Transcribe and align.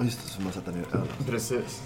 Just 0.00 0.22
det, 0.22 0.28
så 0.28 0.42
man 0.42 0.52
sätta 0.52 0.70
ner 0.70 0.84
ölen. 0.92 1.06
Precis. 1.30 1.82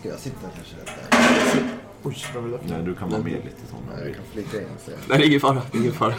Ska 0.00 0.08
jag 0.08 0.18
sitta 0.18 0.46
kanske? 0.54 0.76
Där? 0.76 1.62
Oj, 2.02 2.16
vad 2.34 2.42
vill 2.42 2.52
du? 2.52 2.58
Nej, 2.74 2.82
du 2.82 2.94
kan 2.94 3.10
vara 3.10 3.22
med 3.22 3.32
lite 3.32 3.66
sån. 3.70 3.78
Nej, 3.96 4.06
jag 4.06 4.14
kan 4.14 4.24
flika 4.32 4.60
in 4.60 4.66
och 4.76 4.80
säga. 4.80 4.96
Nej, 5.08 5.18
det 5.18 5.24
är 5.24 5.28
ingen 5.28 5.40
fara. 5.40 5.62
Det 5.72 5.78
är 5.78 5.82
ingen 5.82 5.92
fara. 5.94 6.14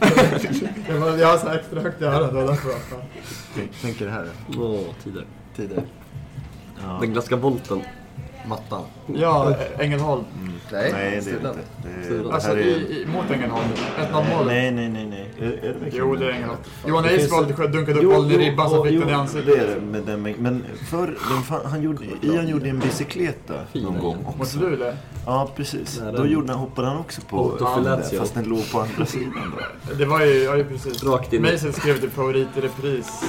Jag 1.18 1.26
har 1.28 1.38
så 1.38 1.48
här 1.48 1.58
extra 1.58 1.80
högt 1.80 2.02
i 2.02 2.04
örat, 2.04 2.30
det 2.30 2.36
var 2.36 2.46
därför. 2.46 2.72
Tänker 3.82 4.04
det 4.06 4.10
här 4.12 4.28
Åh, 4.58 4.80
tider. 5.04 5.24
tider. 5.56 5.82
Ja. 6.82 6.98
Den 7.00 7.12
glaska 7.12 7.36
volten. 7.36 7.82
Mattan. 8.48 8.84
Ja, 9.14 9.54
Ängelholm. 9.78 10.24
Nej, 10.72 10.92
Nej, 10.92 11.20
det 11.24 11.30
är 11.30 11.34
inte. 11.36 11.54
Det, 11.82 12.22
det 12.22 12.32
Alltså 12.32 12.48
här 12.48 12.56
är... 12.56 12.60
i, 12.62 13.02
i, 13.02 13.06
mot 13.06 13.30
Ängelholm. 13.30 13.68
1-0 13.98 14.28
målet. 14.30 14.46
Nej, 14.46 14.70
nej, 14.70 14.88
nej. 14.88 15.05
Är, 15.38 15.44
är 15.44 15.50
det 15.50 15.78
verkligen 15.78 15.90
Jo, 16.08 16.16
det 16.16 16.26
är 16.26 16.30
Ängelholm. 16.30 16.58
Johan 16.86 17.02
Det 17.02 17.08
Eisvold 17.10 17.48
dunkade 17.72 17.98
upp 17.98 18.04
bollen 18.14 18.30
i 18.30 18.38
ribban 18.38 18.70
så 18.70 18.84
fick 18.84 18.92
jo, 18.92 19.00
den 19.00 19.08
i 19.08 19.12
det 19.12 19.18
ansiktet. 19.18 19.58
är 19.58 19.66
det. 19.66 19.80
Men, 19.80 20.04
den, 20.04 20.22
men 20.38 20.64
förr, 20.90 21.14
den, 21.30 21.42
fan- 21.42 21.66
han 21.70 21.82
gjorde, 21.82 22.04
Ian 22.22 22.48
gjorde 22.48 22.68
en 22.68 22.78
bicykleta 22.78 23.54
någon 23.72 23.98
gång 23.98 24.16
Mot 24.24 24.40
också. 24.40 24.58
Luleå. 24.58 24.92
Ja, 25.26 25.50
precis. 25.56 26.00
Då 26.16 26.26
gjorde 26.26 26.52
han, 26.52 26.60
hoppade 26.60 26.88
han 26.88 26.96
också 26.96 27.20
på 27.28 27.40
Otto 27.46 27.64
den 27.64 27.84
där, 27.84 27.96
Fellatio. 27.96 28.18
fast 28.18 28.34
den 28.34 28.44
låg 28.44 28.72
på 28.72 28.80
andra 28.80 29.06
sidan. 29.06 29.52
Då. 29.88 29.94
Det 29.94 30.04
var 30.04 30.20
ju, 30.24 30.32
ja, 30.42 30.56
ju 30.56 30.64
precis. 30.64 31.04
Rakt 31.04 31.32
in. 31.32 31.42
Mason 31.42 31.72
skrev 31.72 32.00
typ 32.00 32.12
favorit 32.12 32.48
i 32.56 32.60
repris. 32.60 33.24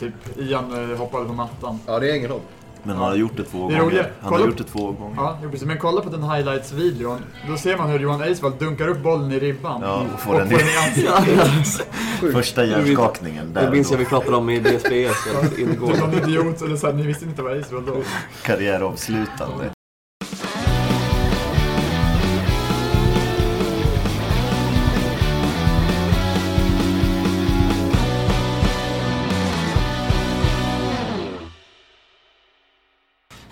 Typ 0.00 0.14
Ian 0.38 0.90
eh, 0.90 0.98
hoppade 0.98 1.24
på 1.26 1.32
mattan. 1.32 1.78
Ja, 1.86 1.98
det 1.98 2.10
är 2.10 2.14
Ängelholm. 2.14 2.42
Men 2.84 2.96
han 2.96 3.04
har 3.08 3.16
gjort 3.16 3.36
det 3.36 3.44
två 3.44 3.68
Det 3.70 3.78
gånger. 3.78 4.02
Han 4.20 4.32
har 4.32 4.38
Kolla- 4.38 4.46
gjort 4.46 4.58
det 4.58 4.64
två 4.64 4.92
gånger. 4.92 5.16
Ja, 5.16 5.38
precis. 5.50 5.66
Men 5.66 5.78
kolla 5.78 6.00
på 6.00 6.10
den 6.10 6.22
highlights-videon. 6.22 7.18
Då 7.48 7.56
ser 7.56 7.76
man 7.76 7.90
hur 7.90 7.98
Johan 7.98 8.22
Eisvold 8.22 8.54
dunkar 8.58 8.88
upp 8.88 9.02
bollen 9.02 9.32
i 9.32 9.38
ribban. 9.38 9.80
Ja, 9.82 10.04
och 10.14 10.20
får 10.20 10.32
och 10.32 10.38
den 10.38 10.48
får 10.48 10.60
i 10.60 10.62
den 10.62 11.34
i 11.36 11.40
ansiktet. 11.58 12.32
första 12.32 12.64
hjärnskakningen. 12.64 13.52
Det 13.52 13.70
minns 13.70 13.90
jag 13.90 13.98
vi 13.98 14.04
pratade 14.04 14.36
om 14.36 14.50
i 14.50 14.58
DSBS 14.60 15.26
igår. 15.58 15.92
Det 15.92 16.00
var 16.00 16.06
någon 16.08 16.14
idiot. 16.28 16.62
Eller 16.62 16.76
så 16.76 16.86
här, 16.86 16.94
ni 16.94 17.02
visste 17.02 17.24
inte 17.24 17.42
vad 17.42 17.52
Eisvold 17.56 17.86
då. 17.86 17.94
Karriäravslutande. 18.42 19.64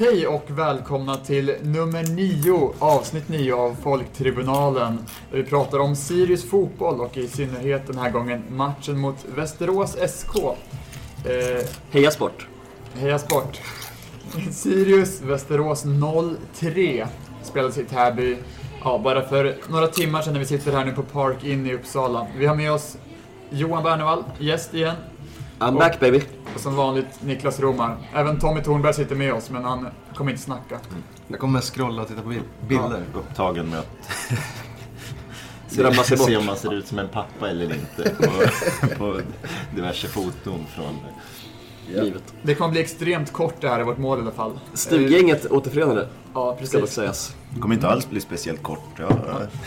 Hej 0.00 0.26
och 0.26 0.44
välkomna 0.48 1.16
till 1.16 1.54
nummer 1.62 2.02
9, 2.02 2.72
avsnitt 2.78 3.28
9 3.28 3.54
av 3.54 3.76
Folktribunalen. 3.82 4.98
Där 5.30 5.38
vi 5.38 5.44
pratar 5.44 5.78
om 5.78 5.96
Sirius 5.96 6.50
fotboll 6.50 7.00
och 7.00 7.16
i 7.16 7.28
synnerhet 7.28 7.86
den 7.86 7.98
här 7.98 8.10
gången 8.10 8.42
matchen 8.50 8.98
mot 8.98 9.24
Västerås 9.34 9.96
SK. 10.08 10.36
Eh, 10.36 11.66
Heja 11.90 12.10
sport. 12.10 12.46
heja 12.94 13.18
sport! 13.18 13.60
Sirius 14.50 15.22
Västerås 15.22 15.84
0-3 15.84 17.06
spelades 17.42 17.78
i 17.78 17.84
Täby. 17.84 18.36
Ja, 18.84 19.00
bara 19.04 19.28
för 19.28 19.56
några 19.68 19.86
timmar 19.86 20.22
sedan 20.22 20.32
när 20.32 20.40
vi 20.40 20.46
sitter 20.46 20.72
här 20.72 20.84
nu 20.84 20.92
på 20.92 21.02
Park 21.02 21.44
Inn 21.44 21.66
i 21.66 21.74
Uppsala. 21.74 22.26
Vi 22.38 22.46
har 22.46 22.56
med 22.56 22.72
oss 22.72 22.96
Johan 23.50 23.82
Bernevall, 23.82 24.24
gäst 24.38 24.74
igen. 24.74 24.96
I'm 25.61 25.78
back 25.78 26.00
baby. 26.00 26.22
Och 26.55 26.61
som 26.61 26.77
vanligt 26.77 27.06
Niklas 27.22 27.61
Romar. 27.61 27.97
Även 28.14 28.39
Tommy 28.39 28.62
Thornberg 28.62 28.94
sitter 28.94 29.16
med 29.16 29.33
oss, 29.34 29.50
men 29.50 29.64
han 29.64 29.89
kommer 30.14 30.30
inte 30.30 30.42
snacka. 30.42 30.78
Jag 31.28 31.39
kommer 31.41 31.52
mest 31.52 31.75
scrolla 31.75 32.02
och 32.02 32.08
titta 32.08 32.22
på 32.22 32.28
bil- 32.28 32.42
bilder. 32.69 33.02
Upptagen 33.14 33.69
med 33.70 33.78
att 33.78 33.86
bort. 36.19 36.27
se 36.27 36.36
om 36.36 36.47
man 36.47 36.56
ser 36.56 36.75
ut 36.75 36.86
som 36.86 36.98
en 36.98 37.08
pappa 37.08 37.48
eller 37.50 37.64
inte 37.75 38.11
på, 38.14 38.33
på 38.98 39.20
diverse 39.75 40.08
foton 40.08 40.67
från... 40.75 40.97
Livet. 41.95 42.22
Det 42.42 42.55
kommer 42.55 42.70
bli 42.70 42.80
extremt 42.80 43.33
kort 43.33 43.55
det 43.61 43.69
här 43.69 43.80
är 43.80 43.84
vårt 43.84 43.98
mål 43.98 44.19
i 44.19 44.22
alla 44.22 44.30
fall. 44.30 44.50
Eh, 44.50 44.58
Stuggänget 44.74 45.47
återförenade, 45.50 46.08
Ja, 46.34 46.56
ska 46.56 46.62
dock 46.62 46.70
precis. 46.70 46.95
sägas. 46.95 47.34
Det 47.55 47.61
kommer 47.61 47.74
inte 47.74 47.89
alls 47.89 48.11
bli 48.11 48.20
speciellt 48.20 48.63
kort. 48.63 48.84
Ja, 48.98 49.08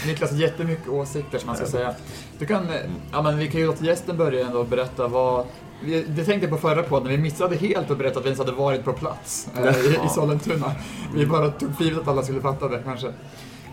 Niklas 0.08 0.32
har 0.32 0.38
jättemycket 0.38 0.88
åsikter 0.90 1.38
som 1.40 1.48
man 1.48 1.56
ska 1.56 1.66
säga. 1.66 1.94
Du 2.40 2.46
kan, 2.46 2.68
ja 3.12 3.22
men 3.22 3.38
vi 3.38 3.48
kan 3.48 3.62
ju 3.62 3.68
låta 3.68 3.86
gästen 3.86 4.18
börja 4.18 4.46
ändå 4.48 4.60
och 4.60 4.66
berätta 4.68 5.08
vad... 5.08 5.46
vi- 5.86 6.06
Det 6.08 6.26
tänkte 6.26 6.48
jag 6.48 6.50
på 6.50 6.68
förra 6.68 6.84
podden, 6.84 7.08
vi 7.10 7.18
missade 7.18 7.56
helt 7.56 7.92
att 7.92 7.98
berätta 7.98 8.20
att 8.20 8.26
vi 8.26 8.30
ens 8.30 8.40
hade 8.40 8.52
varit 8.52 8.84
på 8.84 8.94
plats 8.94 9.48
eh, 9.58 9.76
i, 9.86 10.00
i 10.06 10.10
Sollentuna. 10.10 10.72
Vi 11.16 11.26
bara 11.26 11.50
tog 11.52 11.76
för 11.78 11.84
givet 11.84 12.00
att 12.02 12.08
alla 12.08 12.24
skulle 12.24 12.42
fatta 12.42 12.68
det 12.68 12.82
kanske. 12.86 13.14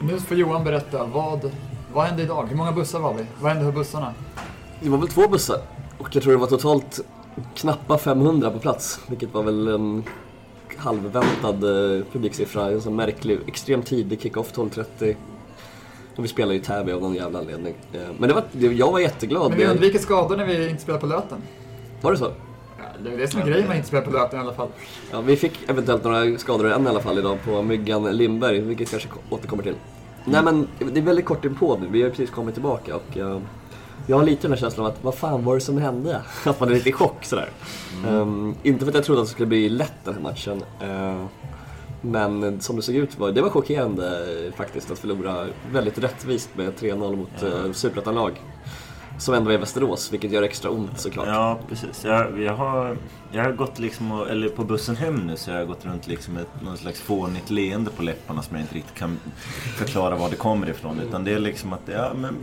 Nu 0.01 0.19
får 0.21 0.37
Johan 0.37 0.65
berätta, 0.65 1.05
vad, 1.05 1.51
vad 1.93 2.05
hände 2.05 2.23
idag? 2.23 2.47
Hur 2.51 2.57
många 2.57 2.73
bussar 2.73 2.99
var 3.01 3.15
vi? 3.15 3.25
Vad 3.41 3.53
hände 3.53 3.73
för 3.73 3.79
bussarna? 3.79 4.15
Det 4.81 4.89
var 4.89 4.99
väl 4.99 5.09
två 5.09 5.29
bussar. 5.29 5.59
Och 5.99 6.09
jag 6.13 6.23
tror 6.23 6.33
det 6.33 6.39
var 6.39 6.47
totalt 6.47 7.01
knappa 7.55 7.99
500 7.99 8.51
på 8.51 8.59
plats. 8.59 9.01
Vilket 9.09 9.35
var 9.35 9.43
väl 9.43 9.69
en 9.69 10.05
halvväntad 10.77 11.65
eh, 11.65 12.05
publiksiffra. 12.13 12.71
En 12.71 12.81
sån 12.81 12.97
märklig, 12.97 13.39
extremt 13.47 13.87
tidig 13.87 14.21
kick-off 14.23 14.53
12.30. 14.55 15.15
Och 16.17 16.25
vi 16.25 16.29
spelade 16.29 16.55
i 16.55 16.61
Täby 16.61 16.93
av 16.93 17.01
någon 17.03 17.15
jävla 17.15 17.39
anledning. 17.39 17.75
Eh, 17.93 18.01
Men 18.19 18.29
det 18.29 18.35
var, 18.35 18.45
det, 18.53 18.67
jag 18.67 18.93
var 18.93 18.99
jätteglad. 19.01 19.51
Men 19.51 19.59
vi 19.59 19.67
undviker 19.67 19.99
skador 19.99 20.37
när 20.37 20.45
vi 20.47 20.69
inte 20.71 20.83
spelar 20.83 20.99
på 20.99 21.07
Löten. 21.07 21.39
Var 22.01 22.13
det 22.13 22.19
så? 22.19 22.31
Ja, 22.79 22.85
det 23.05 23.13
är 23.15 23.19
det 23.19 23.29
som 23.29 23.41
är 23.41 23.47
grejen 23.47 23.63
med 23.63 23.71
att 23.71 23.77
inte 23.77 23.89
spela 23.89 24.03
på 24.03 24.11
Löten 24.11 24.39
i 24.39 24.43
alla 24.43 24.53
fall. 24.55 24.69
Ja, 25.11 25.21
vi 25.21 25.37
fick 25.37 25.71
eventuellt 25.71 26.05
några 26.05 26.39
skador, 26.39 26.73
en 26.73 26.87
i 26.87 26.89
alla 26.89 27.01
fall 27.01 27.19
idag, 27.19 27.39
på 27.45 27.63
Myggan 27.63 28.17
Lindberg, 28.17 28.61
vilket 28.61 28.91
kanske 28.91 29.09
ko- 29.09 29.21
återkommer 29.31 29.63
till. 29.63 29.75
Nej 30.25 30.43
men, 30.43 30.69
det 30.93 31.01
är 31.01 31.05
väldigt 31.05 31.25
kort 31.25 31.45
inpå 31.45 31.79
nu, 31.81 31.87
vi 31.91 32.01
har 32.03 32.09
ju 32.09 32.11
precis 32.15 32.31
kommit 32.31 32.55
tillbaka 32.55 32.97
och 32.97 33.17
eh, 33.17 33.39
jag 34.07 34.17
har 34.17 34.25
lite 34.25 34.43
den 34.43 34.51
här 34.53 34.59
känslan 34.59 34.87
av 34.87 34.93
att 34.93 35.05
vad 35.05 35.15
fan 35.15 35.45
var 35.45 35.55
det 35.55 35.61
som 35.61 35.79
hände? 35.79 36.21
Att 36.45 36.61
man 36.61 36.69
är 36.69 36.75
lite 36.75 36.89
i 36.89 36.93
chock 36.93 37.25
sådär. 37.25 37.49
Ehm, 38.09 38.55
inte 38.63 38.85
för 38.85 38.89
att 38.91 38.95
jag 38.95 39.05
trodde 39.05 39.21
att 39.21 39.27
det 39.27 39.33
skulle 39.33 39.47
bli 39.47 39.69
lätt 39.69 39.93
den 40.05 40.15
här 40.15 40.21
matchen. 40.21 40.63
eh, 40.81 41.25
men 42.03 42.61
som 42.61 42.77
det 42.77 42.83
såg 42.83 42.95
ut, 42.95 43.19
var, 43.19 43.33
det 43.33 43.43
var 43.43 43.49
chockerande 43.51 44.07
eh, 44.47 44.53
faktiskt 44.53 44.91
att 44.91 44.99
förlora 44.99 45.47
väldigt 45.73 45.99
rättvist 45.99 46.51
med 46.57 46.73
3-0 46.79 47.17
mot 47.17 47.43
uh, 47.43 47.73
superettanlag. 47.73 48.33
Som 49.21 49.35
ändå 49.35 49.51
är 49.51 49.59
Västerås, 49.59 50.13
vilket 50.13 50.33
gör 50.33 50.43
extra 50.43 50.71
ont 50.71 51.01
såklart. 51.01 51.27
ja 51.29 51.59
precis. 51.69 52.05
Jag, 52.05 52.41
jag, 52.41 52.55
har, 52.55 52.97
jag 53.33 53.45
har 53.45 53.53
gått 53.53 53.79
liksom, 53.79 54.13
och, 54.13 54.31
eller 54.31 54.49
på 54.49 54.65
bussen 54.65 54.97
hem 54.97 55.15
nu 55.15 55.37
så 55.37 55.51
jag 55.51 55.59
har 55.59 55.65
gått 55.65 55.85
runt 55.85 56.07
liksom 56.07 56.35
med 56.35 56.45
någon 56.63 56.77
slags 56.77 57.01
fånigt 57.01 57.51
leende 57.51 57.91
på 57.91 58.03
läpparna 58.03 58.43
som 58.43 58.57
jag 58.57 58.65
inte 58.65 58.75
riktigt 58.75 58.95
kan 58.95 59.19
förklara 59.77 60.17
var 60.17 60.31
det 60.31 60.37
kommer 60.37 60.71
ifrån. 60.71 61.01
Utan 61.01 61.25
det 61.25 61.33
är 61.33 61.39
liksom 61.39 61.73
att 61.73 61.83
ja, 61.87 62.13
men, 62.17 62.37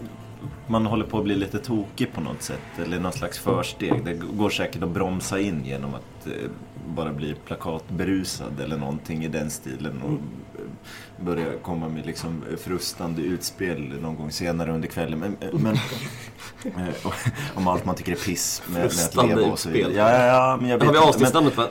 man 0.67 0.85
håller 0.85 1.05
på 1.05 1.17
att 1.17 1.23
bli 1.23 1.35
lite 1.35 1.59
tokig 1.59 2.13
på 2.13 2.21
något 2.21 2.41
sätt. 2.41 2.79
Eller 2.85 2.99
någon 2.99 3.11
slags 3.11 3.39
försteg. 3.39 4.05
Det 4.05 4.13
går 4.13 4.49
säkert 4.49 4.83
att 4.83 4.89
bromsa 4.89 5.39
in 5.39 5.65
genom 5.65 5.93
att 5.93 6.27
eh, 6.27 6.49
bara 6.95 7.13
bli 7.13 7.35
plakatberusad 7.45 8.59
eller 8.59 8.77
någonting 8.77 9.25
i 9.25 9.27
den 9.27 9.49
stilen. 9.49 10.01
Och 10.01 10.11
eh, 10.11 11.25
börja 11.25 11.45
komma 11.61 11.89
med 11.89 12.05
liksom 12.05 12.43
frustande 12.63 13.21
utspel 13.21 13.93
någon 14.01 14.15
gång 14.15 14.31
senare 14.31 14.71
under 14.71 14.87
kvällen. 14.87 15.19
Men, 15.19 15.35
eh, 15.41 15.59
men, 15.59 15.75
eh, 16.87 17.11
om 17.55 17.67
allt 17.67 17.85
man 17.85 17.95
tycker 17.95 18.11
är 18.11 18.15
piss 18.15 18.61
med, 18.67 18.81
med 18.81 18.85
att 18.85 19.27
leva 19.27 19.51
och 19.51 19.59
så 19.59 19.69
vidare. 19.69 19.93
Ja, 19.93 20.11
ja, 20.11 20.25
ja, 20.25 20.57
men 20.61 20.69
jag 20.69 20.77
vet 20.77 20.87
Har 20.87 20.93
vi 20.93 20.97
inte, 20.97 21.01
men- 21.01 21.09
avsnittsnamnet 21.09 21.57
va? 21.57 21.67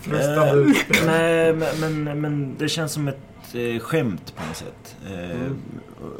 Frustande 0.00 0.50
Eh, 0.50 0.54
utspel. 0.56 1.06
Nej, 1.06 1.52
men, 1.52 2.04
men, 2.04 2.20
men 2.20 2.54
det 2.58 2.68
känns 2.68 2.92
som 2.92 3.08
ett 3.08 3.18
eh, 3.54 3.78
skämt 3.80 4.34
på 4.36 4.46
något 4.46 4.56
sätt. 4.56 4.96
Eh, 5.06 5.52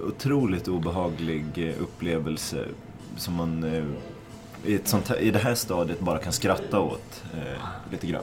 Otroligt 0.08 0.68
obehaglig 0.68 1.44
eh, 1.56 1.82
upplevelse 1.82 2.64
som 3.16 3.34
man 3.34 3.64
eh, 3.64 3.84
i, 4.64 4.74
ett 4.74 4.88
sånt 4.88 5.08
här, 5.08 5.16
i 5.16 5.30
det 5.30 5.38
här 5.38 5.54
stadiet 5.54 6.00
bara 6.00 6.18
kan 6.18 6.32
skratta 6.32 6.80
åt 6.80 7.22
eh, 7.34 7.92
lite 7.92 8.06
grann. 8.06 8.22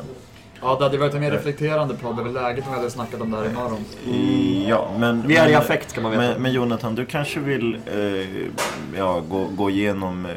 Ja, 0.62 0.76
det 0.78 0.84
hade 0.84 0.98
varit 0.98 1.14
en 1.14 1.20
mer 1.22 1.32
reflekterande 1.32 1.94
podd. 1.96 2.24
Väl 2.24 2.34
läget 2.34 2.66
om 2.66 2.72
vi 2.72 2.78
hade 2.78 2.92
snackat 2.92 3.22
om 3.22 3.32
det 3.32 3.38
här 3.38 3.46
imorgon. 3.46 3.86
I, 4.08 4.66
ja, 4.70 4.90
men, 5.00 5.28
Vi 5.28 5.36
är 5.36 5.50
i 5.50 5.56
affekt, 5.56 5.94
kan 5.94 6.04
man 6.04 6.12
veta. 6.12 6.24
Men, 6.24 6.42
men 6.42 6.52
Jonathan, 6.54 6.96
du 6.96 7.06
kanske 7.06 7.40
vill 7.40 7.80
eh, 7.86 8.48
ja, 8.98 9.20
gå, 9.30 9.46
gå 9.46 9.70
igenom 9.70 10.26
eh, 10.26 10.34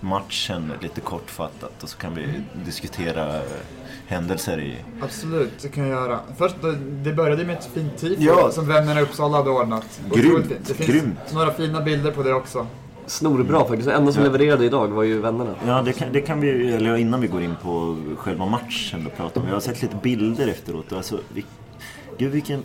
matchen 0.00 0.72
lite 0.82 1.00
kortfattat 1.00 1.82
och 1.82 1.88
så 1.88 1.98
kan 1.98 2.14
vi 2.14 2.24
diskutera 2.64 3.36
eh, 3.36 3.42
händelser 4.06 4.60
i... 4.60 4.76
Absolut, 5.02 5.52
det 5.62 5.68
kan 5.68 5.88
jag 5.88 6.02
göra. 6.02 6.20
Först, 6.38 6.54
det- 6.62 6.76
det 7.04 7.12
började 7.12 7.44
med 7.44 7.58
ett 7.58 7.68
fint 7.74 7.98
tifo 7.98 8.22
Ja. 8.22 8.50
som 8.50 8.66
vännerna 8.68 9.00
i 9.00 9.02
Uppsala 9.02 9.36
hade 9.36 9.50
ordnat. 9.50 10.00
Grymt. 10.14 10.52
Det 10.66 10.74
finns 10.74 10.90
grymt. 10.90 11.18
några 11.32 11.52
fina 11.52 11.80
bilder 11.80 12.10
på 12.10 12.22
det 12.22 12.32
också. 12.34 12.66
Snorbra 13.10 13.64
faktiskt. 13.64 13.88
Det 13.88 13.94
enda 13.94 14.12
som 14.12 14.22
levererade 14.22 14.64
idag 14.64 14.88
var 14.88 15.02
ju 15.02 15.18
vännerna. 15.18 15.54
Ja, 15.66 15.82
det 15.82 15.92
kan, 15.92 16.12
det 16.12 16.20
kan 16.20 16.40
vi, 16.40 16.72
eller 16.72 16.96
innan 16.96 17.20
vi 17.20 17.26
går 17.26 17.42
in 17.42 17.54
på 17.62 17.96
själva 18.16 18.46
matchen 18.46 19.06
och 19.06 19.16
pratar 19.16 19.40
om. 19.40 19.46
Jag 19.46 19.54
har 19.54 19.60
sett 19.60 19.82
lite 19.82 19.96
bilder 20.02 20.48
efteråt. 20.48 20.92
Alltså, 20.92 21.20
vi, 21.34 21.44
gud 22.18 22.32
vilken 22.32 22.62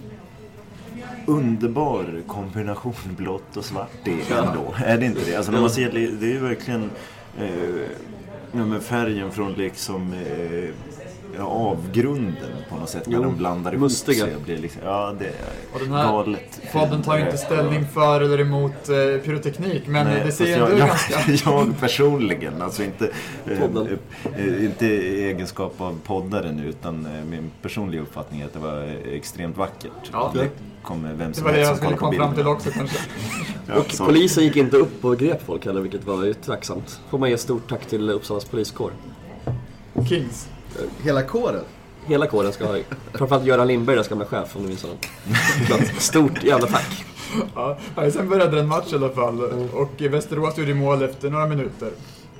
underbar 1.26 2.22
kombination 2.28 2.94
blått 3.18 3.58
och 3.58 3.66
svart 3.66 3.92
det 4.04 4.12
är 4.12 4.44
ändå. 4.44 4.74
Är 4.86 4.98
det 4.98 5.06
inte 5.06 5.22
det? 5.26 5.36
Alltså 5.36 5.52
när 5.52 5.62
man 5.62 5.70
ser 5.70 5.92
det, 5.92 6.26
är 6.26 6.32
ju 6.32 6.40
verkligen 6.40 6.90
eh, 7.40 7.50
ja, 8.52 8.80
färgen 8.80 9.32
från 9.32 9.54
liksom 9.54 10.14
eh, 10.14 10.64
ja, 10.64 10.95
avgrunden 11.44 12.52
på 12.70 12.76
något 12.76 12.90
sätt 12.90 13.08
när 13.08 13.20
de 13.24 13.36
blandar 13.38 13.72
ihop 13.72 13.82
mustiga. 13.82 14.26
sig. 14.26 14.36
och 14.36 14.42
blir 14.42 14.58
liksom, 14.58 14.82
ja, 14.86 15.14
det 15.20 15.26
är 15.26 15.34
Och 15.74 15.80
den 15.80 15.92
här 15.92 16.04
galet. 16.12 16.62
Podden 16.74 17.04
tar 17.04 17.18
ju 17.18 17.26
inte 17.26 17.38
ställning 17.38 17.86
för 17.94 18.22
eller 18.22 18.40
emot 18.40 18.90
eh, 18.90 19.22
pyroteknik, 19.26 19.88
men 19.88 20.08
Nej, 20.08 20.22
det 20.26 20.32
ser 20.32 20.54
ändå 20.60 20.78
jag, 20.78 20.88
ganska... 20.88 21.32
jag 21.50 21.80
personligen, 21.80 22.62
alltså 22.62 22.84
inte, 22.84 23.10
eh, 23.46 23.64
eh, 23.64 24.66
inte 24.66 24.86
i 24.86 25.24
egenskap 25.24 25.82
av 25.82 26.00
poddare 26.06 26.52
nu 26.52 26.66
utan 26.66 27.06
eh, 27.06 27.26
min 27.30 27.52
personliga 27.62 28.02
uppfattning 28.02 28.42
är 28.42 28.46
att 28.46 28.54
det 28.54 28.60
var 28.60 28.84
eh, 28.84 29.14
extremt 29.14 29.58
vackert. 29.58 29.92
Ja. 30.12 30.32
Det 30.34 30.50
kommer 30.84 31.14
vem 31.14 31.30
Det 31.30 31.34
som 31.36 31.44
var 31.44 31.52
det 31.54 31.60
jag 31.60 31.78
skulle 31.78 31.96
komma 31.98 32.14
fram 32.14 32.36
till 32.36 32.48
också 32.48 32.70
kanske. 32.72 32.98
Ja, 33.68 33.76
Och 33.76 33.92
så- 33.92 34.06
polisen 34.06 34.44
gick 34.44 34.56
inte 34.56 34.78
upp 34.78 35.06
och 35.06 35.18
grep 35.18 35.46
folk 35.46 35.66
heller, 35.66 35.82
vilket 35.82 36.06
var 36.08 36.24
ju 36.24 36.34
tacksamt. 36.34 37.00
Får 37.10 37.18
man 37.18 37.30
ge 37.30 37.38
stort 37.38 37.70
tack 37.70 37.86
till 37.86 38.10
Uppsalas 38.10 38.46
poliskår. 38.46 38.92
Kings. 40.10 40.50
Hela 41.04 41.24
kåren? 41.24 41.64
Hela 42.06 42.28
kåren 42.28 42.54
ska 42.54 42.66
ha, 42.66 42.76
framförallt 43.14 43.46
Göran 43.46 43.68
Lindberg, 43.68 43.96
deras 43.96 44.08
gamla 44.08 44.26
chef, 44.26 44.56
om 44.56 44.62
du 44.62 44.68
minns 44.68 44.82
honom. 44.84 44.98
Stort 45.98 46.44
jävla 46.44 46.68
tack. 46.68 47.06
Ja, 47.56 47.78
sen 48.14 48.30
började 48.30 48.60
en 48.60 48.68
match 48.68 48.94
i 48.94 48.96
alla 48.96 49.10
fall 49.10 49.42
och 49.74 49.92
Västerås 50.02 50.58
gjorde 50.58 50.74
mål 50.74 51.04
efter 51.04 51.30
några 51.30 51.48
minuter. 51.48 51.92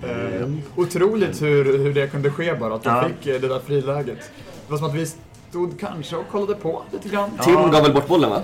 Eh, 0.04 0.50
otroligt 0.76 1.42
hur, 1.42 1.78
hur 1.78 1.94
det 1.94 2.08
kunde 2.08 2.32
ske 2.32 2.54
bara, 2.54 2.76
att 2.76 2.84
de 2.84 2.90
Ja. 2.90 3.04
fick 3.08 3.28
eh, 3.28 3.42
det 3.42 3.48
där 3.48 3.60
friläget. 3.60 4.18
Det 4.68 4.72
var 4.72 4.78
som 4.78 4.88
att 4.88 4.94
vi 4.96 5.06
stod 5.50 5.80
kanske 5.80 6.16
och 6.16 6.28
kollade 6.32 6.56
på 6.56 6.82
lite 6.92 7.10
grann. 7.10 7.30
Tim 7.44 7.54
gav 7.56 7.84
väl 7.84 7.94
bort 7.94 8.08
bollen 8.08 8.30
va? 8.30 8.42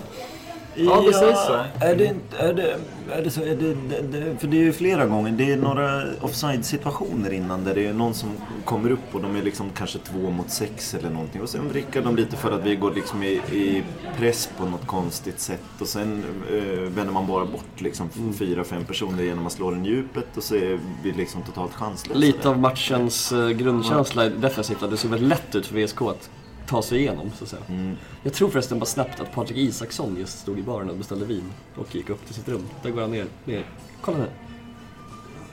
Ja, 0.76 1.02
det 1.02 1.14
sägs 1.14 1.40
så. 1.40 1.54
Är 1.80 1.96
det, 1.96 2.16
är 2.38 2.54
det, 2.54 2.78
är 3.12 3.24
det 3.24 3.32
så? 3.32 3.42
Är 3.42 3.56
det, 3.56 3.74
det, 3.74 4.02
det, 4.02 4.38
för 4.38 4.48
det 4.48 4.58
är 4.58 4.64
ju 4.64 4.74
flera 4.74 5.06
gånger. 5.06 5.32
Det 5.32 5.52
är 5.52 5.58
några 5.58 6.04
offside-situationer 6.22 7.34
innan 7.34 7.64
där 7.64 7.76
det 7.76 7.88
är 7.88 7.94
någon 7.94 8.14
som 8.14 8.30
kommer 8.66 8.92
upp 8.92 9.16
och 9.16 9.22
de 9.22 9.36
är 9.36 9.42
liksom 9.42 9.70
kanske 9.78 10.00
två 10.00 10.30
mot 10.30 10.50
sex 10.50 10.94
eller 10.94 11.10
någonting. 11.10 11.42
Och 11.42 11.50
sen 11.50 11.70
vrickar 11.70 12.02
de 12.02 12.16
lite 12.16 12.38
för 12.38 12.52
att 12.52 12.64
vi 12.64 12.76
går 12.76 12.92
liksom 12.94 13.24
i, 13.24 13.32
i 13.52 13.84
press 14.18 14.50
på 14.58 14.66
något 14.66 14.88
konstigt 14.88 15.40
sätt. 15.40 15.64
Och 15.80 15.88
sen 15.88 16.24
eh, 16.52 16.80
vänder 16.80 17.14
man 17.14 17.28
bara 17.28 17.46
bort 17.46 17.82
liksom 17.82 18.10
fyra, 18.40 18.64
fem 18.64 18.86
personer 18.86 19.24
genom 19.24 19.48
att 19.48 19.54
slå 19.54 19.72
den 19.72 19.86
djupet 19.86 20.38
och 20.38 20.44
så 20.44 20.56
är 20.56 20.80
vi 21.04 21.12
liksom 21.12 21.42
totalt 21.42 21.74
chanslösa. 21.74 22.20
Lite 22.20 22.50
av 22.50 22.60
matchens 22.60 23.32
eh, 23.32 23.50
grundkänsla 23.50 24.30
defensivt, 24.30 24.84
att 24.84 24.92
det 24.92 24.98
såg 24.98 25.12
väldigt 25.12 25.30
lätt 25.30 25.56
ut 25.56 25.66
för 25.66 25.76
VSK 25.76 26.02
att 26.02 26.30
ta 26.72 26.82
sig 26.82 27.00
igenom, 27.00 27.32
så 27.38 27.44
att 27.44 27.50
säga. 27.50 27.62
Mm. 27.70 27.98
Jag 28.24 28.34
tror 28.34 28.50
förresten 28.50 28.80
bara 28.80 28.86
snabbt 28.86 29.20
att 29.20 29.32
Patrik 29.34 29.58
Isaksson 29.58 30.16
just 30.20 30.40
stod 30.40 30.60
i 30.60 30.64
baren 30.64 30.90
och 30.90 30.96
beställde 30.98 31.26
vin 31.26 31.44
och 31.76 31.96
gick 31.96 32.10
upp 32.10 32.26
till 32.26 32.36
sitt 32.36 32.50
rum. 32.50 32.66
Där 32.84 32.90
går 32.90 33.02
han 33.02 33.12
ner. 33.12 33.26
ner. 33.46 33.66
Kolla 34.02 34.18
nu. 34.18 34.28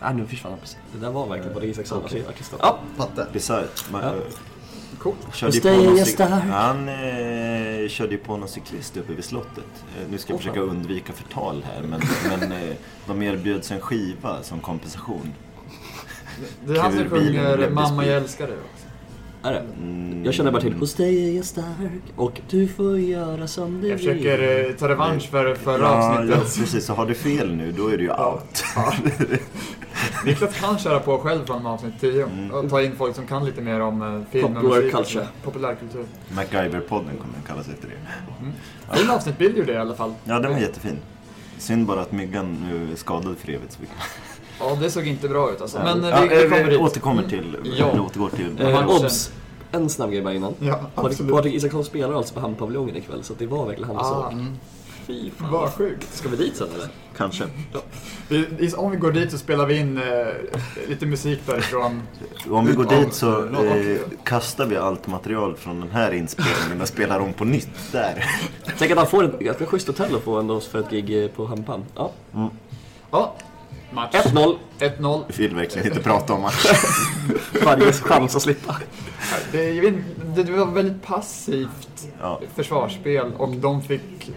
Ah, 0.01 0.13
nu 0.13 0.27
försvann 0.27 0.53
han. 0.53 0.61
precis. 0.61 0.77
Det 0.93 0.99
där 0.99 1.11
var 1.11 1.27
verkligen 1.27 1.55
Patrik 1.55 1.71
Isaksson, 1.71 2.03
Okej. 2.05 2.25
artisten. 2.29 2.59
Ja, 2.63 2.79
Patte? 2.97 3.27
Bisarrt. 3.33 3.85
Ja. 3.93 4.15
Coolt. 4.99 5.17
Körde 5.35 5.61
på 5.61 5.69
någon. 6.29 6.41
Han 6.51 6.89
eh, 6.89 7.89
körde 7.89 8.13
ju 8.13 8.19
på 8.19 8.37
någon 8.37 8.49
cyklist 8.49 8.97
uppe 8.97 9.13
vid 9.13 9.25
slottet. 9.25 9.85
Eh, 9.99 10.11
nu 10.11 10.19
ska 10.19 10.33
jag 10.33 10.35
Åh, 10.35 10.39
försöka 10.39 10.61
fan. 10.61 10.69
undvika 10.69 11.13
förtal 11.13 11.65
här 11.75 11.83
men, 11.83 12.01
men 12.29 12.53
eh, 12.53 12.75
de 13.07 13.23
erbjöds 13.23 13.71
en 13.71 13.81
skiva 13.81 14.43
som 14.43 14.61
kompensation. 14.61 15.35
Det 16.67 16.73
är 16.77 16.81
han 16.81 16.93
som 16.93 17.11
sjunger 17.11 17.71
'Mamma 17.71 18.07
jag 18.07 18.17
älskar 18.17 18.47
dig' 18.47 18.57
också. 18.75 18.88
Är 19.43 19.53
det? 19.53 19.59
Mm, 19.83 20.25
Jag 20.25 20.35
känner 20.35 20.51
bara 20.51 20.63
till 20.63 20.73
Hos 20.73 20.95
dig 20.95 21.31
är 21.31 21.37
jag 21.37 21.45
stark 21.45 22.03
och 22.17 22.41
du 22.51 22.69
får 22.69 22.99
göra 22.99 23.47
som 23.47 23.81
du 23.81 23.89
Jag 23.89 23.97
vill. 23.97 24.07
försöker 24.09 24.69
eh, 24.69 24.73
ta 24.75 24.89
revansch 24.89 25.31
för 25.31 25.55
förra 25.55 25.83
ja, 25.83 26.15
ja, 26.15 26.21
avsnittet. 26.21 26.57
precis. 26.59 26.85
Så 26.87 26.93
har 26.95 27.07
du 27.07 27.15
fel 27.15 27.55
nu, 27.57 27.73
då 27.73 27.89
är 27.89 27.97
du 27.99 28.05
ju 28.05 28.11
out. 28.11 28.65
Ja. 28.77 28.93
Niklas 30.25 30.61
kan 30.61 30.79
köra 30.79 31.01
på 31.01 31.19
själv 31.19 31.47
från 31.47 31.67
avsnitt 31.67 31.95
10 32.01 32.23
Mm. 32.25 32.51
och 32.51 32.71
ta 32.71 32.83
in 32.83 32.97
folk 32.97 33.15
som 33.17 33.27
kan 33.27 33.45
lite 33.45 33.61
mer 33.61 33.81
om 33.81 34.03
eh, 34.03 34.21
film 34.33 34.45
och 34.45 34.55
Popular 34.63 34.77
musik. 34.77 34.95
och 34.95 34.99
culture. 35.05 35.25
så. 35.25 35.45
Populärkultur. 35.51 36.05
MacGyver-podden 36.29 36.89
kommer 37.19 37.35
den 37.35 37.43
kallas 37.47 37.69
efter 37.69 37.89
det. 37.89 38.97
Fin 38.99 39.11
avsnittbild 39.11 39.57
gjorde 39.59 39.73
jag 39.73 39.79
i 39.79 39.81
alla 39.83 39.95
fall. 39.95 40.15
Ja, 40.25 40.39
den 40.41 40.53
var 40.53 40.59
jättefin. 40.61 40.97
Synd 41.59 41.87
bara 41.87 42.01
att 42.01 42.13
myggan 42.13 42.57
nu 42.71 42.93
är 42.93 42.97
skadad 42.97 43.37
för 43.39 43.49
evigt. 43.53 43.73
så 43.73 43.79
vi- 43.81 43.89
Ja, 44.61 44.77
det 44.81 44.91
såg 44.91 45.07
inte 45.07 45.29
bra 45.29 45.51
ut 45.53 45.61
alltså. 45.61 45.79
Men 45.79 46.05
eh, 46.05 46.11
Ja, 46.11 46.21
vi, 46.23 46.29
vi 46.29 46.45
eh, 46.45 46.51
kommer 46.51 46.71
dit. 46.71 46.81
återkommer 46.81 47.23
till, 47.23 47.57
Ja. 47.79 47.91
vi 47.95 47.99
återgår 48.01 48.29
till 48.29 48.57
Eh, 48.61 48.73
matchen. 48.73 48.89
obs! 49.05 49.31
En 49.73 49.89
snabb 49.91 50.11
grej 50.11 50.23
bara 50.23 50.35
innan. 50.35 50.55
Ja, 50.61 50.81
Patrik, 50.95 51.13
absolut. 51.13 51.33
Patrik 51.33 51.55
Isaksson 51.55 51.85
spelar 51.85 52.15
alltså 52.15 52.35
på 52.35 52.41
Hamnpaviljongen 52.41 52.97
ikväll, 52.97 53.23
så 53.23 53.35
det 53.39 53.47
var 53.47 53.67
verkligen 53.67 53.87
han 53.91 53.97
vi 53.97 54.03
Ah, 54.03 54.31
såg. 54.31 54.47
Fy 55.07 55.31
fan. 55.31 55.53
vad 55.53 55.73
sjukt. 55.73 56.15
Ska 56.15 56.29
vi 56.29 56.37
dit 56.37 56.57
sen 56.57 56.69
eller? 56.75 56.89
Kanske. 57.17 57.45
Vi, 58.29 58.73
om 58.77 58.91
vi 58.91 58.97
går 58.97 59.13
dit 59.13 59.31
så 59.31 59.39
spelar 59.39 59.67
vi 59.67 59.77
in 59.79 59.99
eh, 59.99 60.05
lite 60.89 61.07
musik 61.07 61.41
därifrån. 61.47 62.03
Om 62.51 62.67
vi 62.67 62.73
går 62.73 62.87
Ja, 62.91 62.99
dit 63.01 63.15
så 63.15 63.49
ja, 63.53 63.65
eh, 63.65 63.97
kastar 64.25 64.67
vi 64.67 64.77
allt 64.77 65.07
material 65.07 65.57
från 65.57 65.81
den 65.81 65.91
här 65.91 66.13
inspelningen 66.13 66.81
och 66.83 66.89
spelar 66.89 67.21
om 67.21 67.33
på 67.33 67.45
nytt 67.45 67.93
där. 67.93 68.25
Tänk 68.79 68.91
att 68.93 68.99
han 68.99 69.07
får 69.07 69.25
ett 69.25 69.39
ganska 69.39 69.67
schysst 69.67 69.87
hotell 69.87 70.15
att 70.17 70.23
få 70.23 70.39
ändå 70.39 70.61
för 70.61 70.79
ett 70.81 70.91
gig 70.91 71.25
eh, 71.25 71.29
på 71.31 71.47
Hampan. 71.47 71.85
Ja. 71.97 72.11
Ja, 73.11 73.35
match. 73.91 74.15
1-0. 74.15 74.57
1-0. 74.79 75.23
Vi 75.29 75.47
vill 75.47 75.57
verkligen 75.57 75.87
inte 75.89 76.01
prata 76.03 76.33
om 76.35 76.41
match. 76.43 76.67
Varje 77.65 77.93
chans 77.93 78.37
att 78.37 78.43
slippa. 78.43 78.77
Det, 79.53 79.73
det 80.37 80.53
var 80.53 80.67
väldigt 80.67 81.03
passivt 81.03 82.09
Ja. 82.21 82.41
försvarsspel 82.57 83.33
och 83.39 83.49
de 83.49 83.83
fick... 83.83 84.31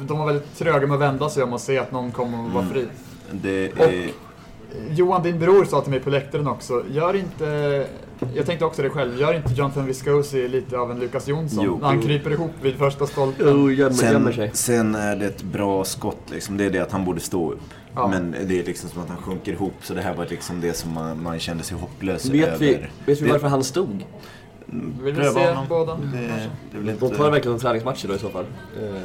De 0.00 0.18
var 0.18 0.26
väldigt 0.26 0.58
tröga 0.58 0.86
med 0.86 0.94
att 0.94 1.00
vända 1.00 1.30
sig 1.30 1.42
om 1.42 1.52
och 1.52 1.60
se 1.60 1.78
att 1.78 1.92
någon 1.92 2.12
kom 2.12 2.34
och 2.34 2.50
var 2.50 2.60
Mm. 2.62 2.72
fri. 2.72 2.86
Det 3.32 3.72
Och 3.72 3.84
är, 3.84 4.10
Johan, 4.90 5.22
din 5.22 5.38
bror, 5.38 5.64
sa 5.64 5.80
till 5.80 5.90
mig 5.90 6.00
på 6.00 6.10
läktaren 6.10 6.46
också, 6.48 6.82
gör 6.90 7.16
inte... 7.16 7.86
Jag 8.34 8.46
tänkte 8.46 8.64
också 8.64 8.82
det 8.82 8.90
själv, 8.90 9.20
gör 9.20 9.34
inte 9.36 9.52
Jonathan 9.54 9.86
Viscosi 9.86 10.48
lite 10.48 10.78
av 10.78 10.90
en 10.90 10.98
Lukas 11.00 11.28
Jonsson? 11.28 11.64
Jo. 11.64 11.78
när 11.80 11.86
han 11.88 12.02
kryper 12.02 12.30
ihop 12.30 12.50
vid 12.62 12.74
första 12.76 13.06
stolpen. 13.06 13.48
Oh, 13.48 13.74
gömmer, 13.74 14.12
gömmer 14.12 14.32
sen, 14.32 14.34
sig. 14.34 14.50
sen 14.54 14.94
är 14.94 15.16
det 15.16 15.26
ett 15.26 15.42
bra 15.42 15.84
skott 15.84 16.22
liksom. 16.30 16.56
Det 16.56 16.64
är 16.64 16.70
det 16.70 16.78
att 16.78 16.92
han 16.92 17.04
borde 17.04 17.20
stå 17.20 17.52
upp. 17.52 17.60
Ja. 17.94 18.08
Men 18.08 18.30
det 18.48 18.60
är 18.60 18.64
liksom 18.64 18.90
som 18.90 19.02
att 19.02 19.08
han 19.08 19.16
sjunker 19.18 19.52
ihop. 19.52 19.74
Så 19.82 19.94
det 19.94 20.00
här 20.00 20.14
var 20.14 20.26
liksom 20.30 20.60
det 20.60 20.72
som 20.72 20.92
man, 20.92 21.22
man 21.22 21.38
kände 21.38 21.64
sig 21.64 21.76
hopplös 21.78 22.26
Vet 22.26 22.48
över. 22.48 22.58
vi, 22.58 22.72
vet 22.72 23.20
vi 23.20 23.26
Det- 23.26 23.32
varför 23.32 23.48
han 23.48 23.64
stod? 23.64 24.04
Vill 25.02 25.14
du 25.14 25.20
Pröva 25.20 25.40
se 25.40 25.48
honom. 25.48 25.64
båda? 25.68 25.94
Det, 25.94 26.50
det 26.72 26.78
väl 26.78 26.86
De 26.86 26.90
inte... 27.06 27.16
tar 27.16 27.30
verkligen 27.30 27.54
en 27.54 27.60
träningsmatch 27.60 28.04
då 28.08 28.14
i 28.14 28.18
så 28.18 28.28
fall. 28.28 28.44
Eh, 28.82 29.00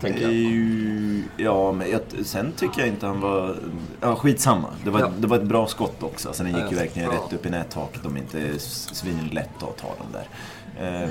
tänker 0.00 0.20
jag. 0.22 0.30
Eh, 0.32 1.24
Ja, 1.36 1.72
men 1.72 1.90
jag, 1.90 2.00
sen 2.26 2.52
tycker 2.56 2.80
jag 2.80 2.88
inte 2.88 3.06
han 3.06 3.20
var... 3.20 3.56
Ja, 4.00 4.16
skitsamma. 4.16 4.68
Det 4.84 4.90
var, 4.90 5.00
Ja. 5.00 5.10
det 5.18 5.26
var 5.26 5.36
ett 5.36 5.42
bra 5.42 5.66
skott 5.66 6.02
också. 6.02 6.32
Sen 6.32 6.46
den 6.46 6.54
gick 6.62 6.70
ju 6.70 6.76
Ja. 6.76 6.82
verkligen 6.82 7.10
Ja. 7.10 7.14
rätt 7.26 7.32
upp 7.32 7.46
i 7.46 7.50
nättaket. 7.50 8.02
De 8.02 8.16
är 8.16 8.20
inte 8.20 8.58
svinlätt 8.58 9.62
att 9.62 9.76
ta 9.76 9.88
dem 9.88 10.06
där. 10.12 11.02
Eh, 11.02 11.08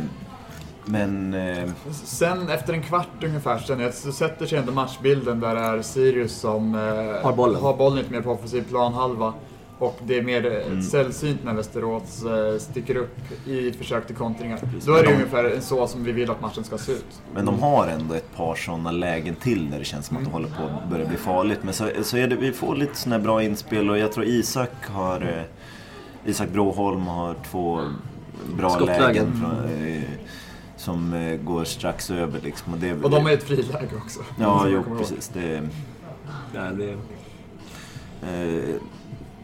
Men... 0.85 1.33
eh, 1.33 1.69
Sen 1.91 2.49
efter 2.49 2.73
en 2.73 2.83
kvart 2.83 3.23
ungefär 3.23 3.59
sen, 3.59 3.93
så 3.93 4.11
sätter 4.11 4.45
sig 4.45 4.57
ändå 4.57 4.71
matchbilden 4.71 5.39
där 5.39 5.55
det 5.55 5.61
är 5.61 5.81
Sirius 5.81 6.33
som 6.39 6.75
eh, 6.75 7.23
Har 7.23 7.33
bollen. 7.33 7.61
har 7.61 7.73
bollen 7.77 7.97
lite 7.97 8.11
mer 8.11 8.21
på 8.21 8.31
offensiv 8.31 8.63
planhalva. 8.69 9.33
Och 9.79 9.99
det 10.05 10.17
är 10.17 10.21
mer 10.21 10.45
eh, 10.45 10.67
Mm. 10.67 10.81
sällsynt 10.81 11.43
när 11.43 11.53
Västerås 11.53 12.23
eh, 12.25 12.57
sticker 12.59 12.95
upp 12.95 13.17
i 13.47 13.71
försök 13.71 14.07
till 14.07 14.15
kontringar. 14.15 14.59
Då 14.85 14.93
är 14.93 15.03
det 15.03 15.09
de- 15.09 15.13
ungefär 15.13 15.59
så 15.59 15.87
som 15.87 16.03
vi 16.03 16.11
vill 16.11 16.31
att 16.31 16.41
matchen 16.41 16.63
ska 16.63 16.77
se 16.77 16.91
ut. 16.91 17.21
Men 17.33 17.45
de 17.45 17.59
har 17.59 17.87
ändå 17.87 18.13
ett 18.15 18.35
par 18.35 18.55
sådana 18.55 18.91
lägen 18.91 19.35
till 19.35 19.69
när 19.69 19.79
det 19.79 19.85
känns 19.85 20.05
som 20.05 20.17
att 20.17 20.23
de 20.23 20.29
håller 20.33 20.47
på 20.49 20.63
att 20.63 20.89
börja 20.89 21.05
bli 21.05 21.17
farligt. 21.17 21.59
Men 21.63 21.73
så, 21.73 21.89
så 22.01 22.17
är 22.17 22.27
det, 22.27 22.35
vi 22.35 22.51
får 22.51 22.75
lite 22.75 22.95
sådana 22.95 23.15
här 23.17 23.23
bra 23.23 23.43
inspel 23.43 23.89
och 23.89 23.97
jag 23.97 24.11
tror 24.11 24.25
Isak 24.25 24.71
har... 24.87 25.21
Eh, 25.21 25.41
Isak 26.31 26.49
Broholm 26.49 27.01
har 27.07 27.35
två 27.51 27.81
bra 28.57 28.69
Skottlägen. 28.69 29.03
lägen 29.03 29.31
från, 29.39 29.87
eh, 29.87 30.03
som 30.77 31.37
går 31.43 31.63
strax 31.63 32.11
över 32.11 32.39
liksom. 32.43 32.73
Och, 32.73 32.79
det, 32.79 32.93
Och 32.93 33.09
de 33.09 33.27
är 33.27 33.31
ett 33.31 33.43
friläge 33.43 33.95
också. 34.03 34.19
Ja, 34.39 34.65
jo 34.69 34.83
precis. 34.97 35.27
Det, 35.33 35.61
Ja, 36.55 36.61
det... 36.61 36.89
eh, 38.21 38.75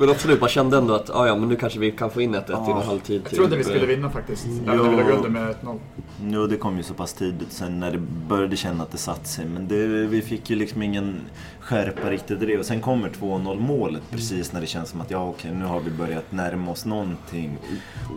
Men 0.04 0.10
absolut, 0.12 0.40
man 0.40 0.50
kände 0.50 0.78
ändå 0.78 0.94
att 0.94 1.10
ah, 1.10 1.28
ja, 1.28 1.36
men 1.36 1.50
nu 1.50 1.56
kanske 1.56 1.80
vi 1.80 1.92
kan 1.92 2.10
få 2.12 2.22
in 2.22 2.36
ett 2.36 2.44
1 2.44 2.50
Ja. 2.50 2.66
innan 2.66 2.84
halvtid. 2.84 3.22
Jag 3.24 3.32
trodde 3.36 3.58
vi 3.58 3.64
skulle 3.64 3.86
vinna 3.86 4.10
faktiskt. 4.10 4.46
Även 4.68 4.80
om 4.80 4.90
vi 4.90 5.04
låg 5.04 5.12
under 5.12 5.30
med 5.30 5.56
1-0. 5.64 5.80
Jo, 6.24 6.48
det 6.48 6.58
kom 6.58 6.78
ju 6.78 6.84
så 6.84 6.94
pass 6.94 7.14
tidigt 7.14 7.52
sen 7.52 7.80
när 7.80 7.92
det 7.92 7.98
började 8.28 8.56
känna 8.56 8.84
att 8.84 8.92
det 8.92 8.98
satt 8.98 9.28
sig. 9.28 9.46
Men 9.46 9.68
det, 9.68 9.88
vi 9.88 10.22
fick 10.22 10.50
ju 10.50 10.56
liksom 10.56 10.82
ingen 10.82 11.22
skärpa 11.60 12.10
riktigt 12.10 12.42
i 12.42 12.46
det. 12.46 12.58
Och 12.58 12.66
sen 12.66 12.82
kommer 12.82 13.10
2-0 13.10 13.60
målet 13.60 14.02
precis 14.12 14.54
när 14.54 14.62
det 14.62 14.68
känns 14.68 14.90
som 14.90 15.02
att 15.02 15.12
ja, 15.12 15.28
okej, 15.30 15.52
nu 15.54 15.66
har 15.66 15.80
vi 15.80 15.92
börjat 15.92 16.32
närma 16.32 16.72
oss 16.72 16.86
någonting. 16.86 17.58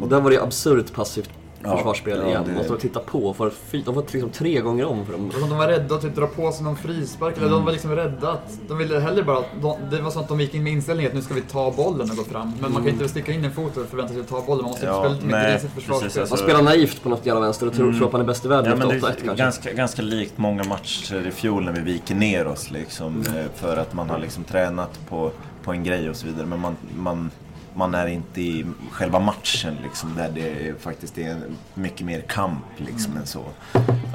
Och 0.00 0.08
där 0.08 0.20
var 0.20 0.30
det 0.30 0.42
absurt 0.42 0.92
passivt 0.92 1.30
Ja, 1.62 1.76
försvarsspel 1.76 2.18
ja, 2.18 2.26
igen. 2.26 2.42
det- 2.46 2.52
Man 2.54 2.64
står 2.64 2.74
och 2.74 2.80
tittar 2.80 3.00
på. 3.00 3.34
För 3.34 3.50
de 3.84 3.94
var 3.94 4.02
liksom 4.12 4.30
tre 4.30 4.60
gånger 4.60 4.84
om 4.84 5.06
för 5.06 5.12
dem. 5.12 5.30
De 5.40 5.58
var 5.58 5.66
rädda 5.68 5.94
att 5.94 6.00
typ 6.02 6.16
dra 6.16 6.26
på 6.26 6.52
sig 6.52 6.64
någon 6.64 6.76
frispark, 6.76 7.36
eller 7.38 7.48
de 7.50 7.64
var 7.64 7.72
liksom 7.72 7.90
rädda 7.96 8.30
att... 8.30 8.58
De 8.68 8.78
ville 8.78 8.98
hellre 9.00 9.22
bara... 9.22 9.38
De, 9.62 9.76
det 9.90 10.00
var 10.02 10.10
så 10.10 10.20
att 10.20 10.28
de 10.28 10.40
gick 10.40 10.54
in 10.54 10.62
med 10.62 10.72
inställningen 10.72 11.10
att 11.10 11.14
nu 11.16 11.22
ska 11.22 11.34
vi 11.34 11.40
ta 11.40 11.70
bollen 11.76 12.10
och 12.10 12.16
gå 12.16 12.24
fram. 12.24 12.52
Men 12.60 12.72
man 12.72 12.82
kan 12.82 12.92
inte 12.92 13.08
sticka 13.08 13.32
in 13.32 13.44
en 13.44 13.52
fot 13.52 13.76
och 13.76 13.86
förvänta 13.86 14.12
sig 14.12 14.20
att 14.22 14.28
ta 14.28 14.42
bollen, 14.46 14.62
man 14.62 14.70
måste 14.70 14.86
Ja, 14.86 14.98
spela 15.00 15.14
lite 15.14 15.26
mer 15.26 15.50
grisigt 15.52 15.74
försvarsspel. 15.74 16.20
alltså- 16.20 16.34
Man 16.34 16.44
spelar 16.44 16.62
naivt 16.62 17.02
på 17.02 17.08
något 17.08 17.26
jävla 17.26 17.40
vänster 17.40 17.66
och 17.66 17.74
tror, 17.74 17.92
tror 17.92 18.06
att 18.06 18.12
man 18.12 18.20
är 18.20 18.24
bäst 18.24 18.44
i 18.44 18.48
världen 18.48 18.70
Ja, 18.70 18.76
men 18.76 18.88
det 18.88 18.94
8-1 18.94 19.06
är 19.08 19.12
kanske. 19.24 19.34
ganska, 19.44 19.72
ganska 19.72 20.02
likt 20.02 20.38
många 20.38 20.64
matcher 20.64 21.26
i 21.26 21.30
fjol 21.30 21.64
när 21.64 21.72
vi 21.72 21.80
viker 21.80 22.14
ner 22.14 22.46
oss 22.46 22.70
liksom. 22.70 23.20
eh, 23.26 23.44
För 23.54 23.76
att 23.76 23.94
man 23.94 24.10
har 24.10 24.18
liksom 24.18 24.44
tränat 24.44 24.98
på, 25.08 25.30
på 25.64 25.72
en 25.72 25.84
grej 25.84 26.10
och 26.10 26.16
så 26.16 26.26
vidare. 26.26 26.46
Men 26.46 26.60
man, 26.60 26.76
man, 26.98 27.30
man 27.76 27.94
är 27.94 28.06
inte 28.06 28.40
i 28.40 28.66
själva 28.90 29.18
matchen 29.18 29.76
liksom, 29.82 30.14
där 30.16 30.30
det 30.34 30.80
faktiskt 30.82 31.18
är 31.18 31.36
mycket 31.74 32.06
mer 32.06 32.20
kamp 32.20 32.64
liksom 32.76 33.16
än 33.16 33.26
så. 33.26 33.44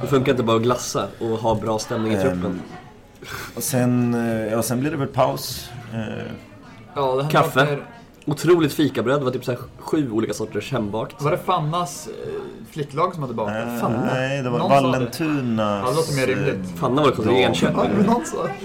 Det 0.02 0.08
funkar 0.08 0.32
inte 0.32 0.44
bara 0.44 0.58
att 0.58 0.64
glassa 0.64 1.08
och 1.20 1.28
ha 1.28 1.56
bra 1.56 1.80
stämning 1.80 2.14
i 2.14 2.22
truppen. 2.22 2.46
Ehm, 2.46 2.62
och 3.56 3.64
sen, 3.64 4.14
eh, 4.14 4.52
ja, 4.54 4.62
sen 4.64 4.80
blir 4.80 4.92
det 4.92 4.98
väl 4.98 5.08
paus. 5.08 5.70
Eh, 5.94 6.32
Ja, 6.96 7.28
Kaffe. 7.32 7.78
Otroligt 8.26 8.74
fikabröd, 8.74 9.20
det 9.22 9.26
var 9.26 9.32
typ 9.32 9.46
så 9.46 9.52
här 9.52 9.60
sju 9.80 10.12
olika 10.12 10.34
sorters 10.34 10.72
hembakt. 10.72 11.22
Var 11.22 11.32
det 11.32 11.38
Fannas 11.38 12.08
eh, 12.08 12.14
flicklag 12.72 13.14
som 13.14 13.24
hade 13.24 13.34
bakat? 13.36 13.68
eh, 13.68 13.78
Fanna? 13.80 14.06
nej, 14.14 14.42
det 14.44 14.50
var 14.50 14.60
Någon 14.60 14.70
sa 14.70 14.92
det. 14.92 15.00
Låter 15.96 16.16
mer 16.16 16.28
rimligt. 16.28 16.70
eh, 16.74 16.76
Fanna 16.80 17.02
var 17.02 17.10
det 17.12 17.16
dam- 17.24 17.34
Enköping. 17.36 18.06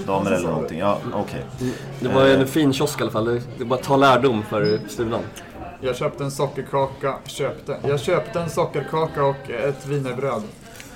Damer 0.06 0.30
eller 0.32 0.48
någonting, 0.48 0.78
ja 0.78 0.98
okej. 1.12 1.44
Det 2.00 2.08
var 2.08 2.26
en 2.26 2.46
fin 2.46 2.72
kiosk 2.72 3.00
i 3.00 3.02
alla 3.02 3.10
fall, 3.12 3.40
det 3.58 3.72
att 3.74 3.82
ta 3.82 3.96
lärdom 3.96 4.42
för 4.42 4.80
stulan. 4.88 5.20
Jag 5.80 5.96
köpte 5.96 6.24
en 6.24 6.30
sockerkaka, 6.30 7.14
köpte. 7.26 7.76
Jag 7.88 8.00
köpte 8.00 8.40
en 8.40 8.50
sockerkaka 8.50 9.24
och 9.24 9.50
ett 9.50 9.86
wienerbröd. 9.86 10.42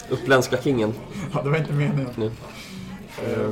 Uppländska 0.08 0.56
kingen. 0.62 0.94
Ja, 1.34 1.42
det 1.42 1.50
var 1.50 1.56
inte 1.56 1.72
meningen. 1.72 2.08
Nu. 2.16 2.26
Eh, 2.26 3.48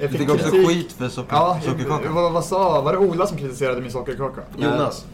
Jag 0.00 0.10
Du 0.12 0.18
fick 0.18 0.30
också 0.30 0.50
skit 0.50 0.92
för 0.92 1.08
socker, 1.08 1.34
Ja, 1.36 1.60
sockerkaka. 1.64 2.10
vad, 2.10 2.32
vad 2.32 2.44
sa, 2.44 2.80
var 2.80 2.92
det 2.92 2.98
Ola 2.98 3.26
som 3.26 3.38
kritiserade 3.38 3.80
min 3.80 3.90
sockerkaka? 3.90 4.40
Jonas. 4.58 5.06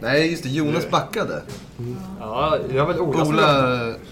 Nej, 0.00 0.30
just 0.30 0.42
det. 0.42 0.48
Jonas 0.48 0.90
backade. 0.90 1.42
Ja, 2.20 2.58
jag 2.74 2.86
var 2.86 2.98
Ola, 3.00 3.24
Ola... 3.24 3.58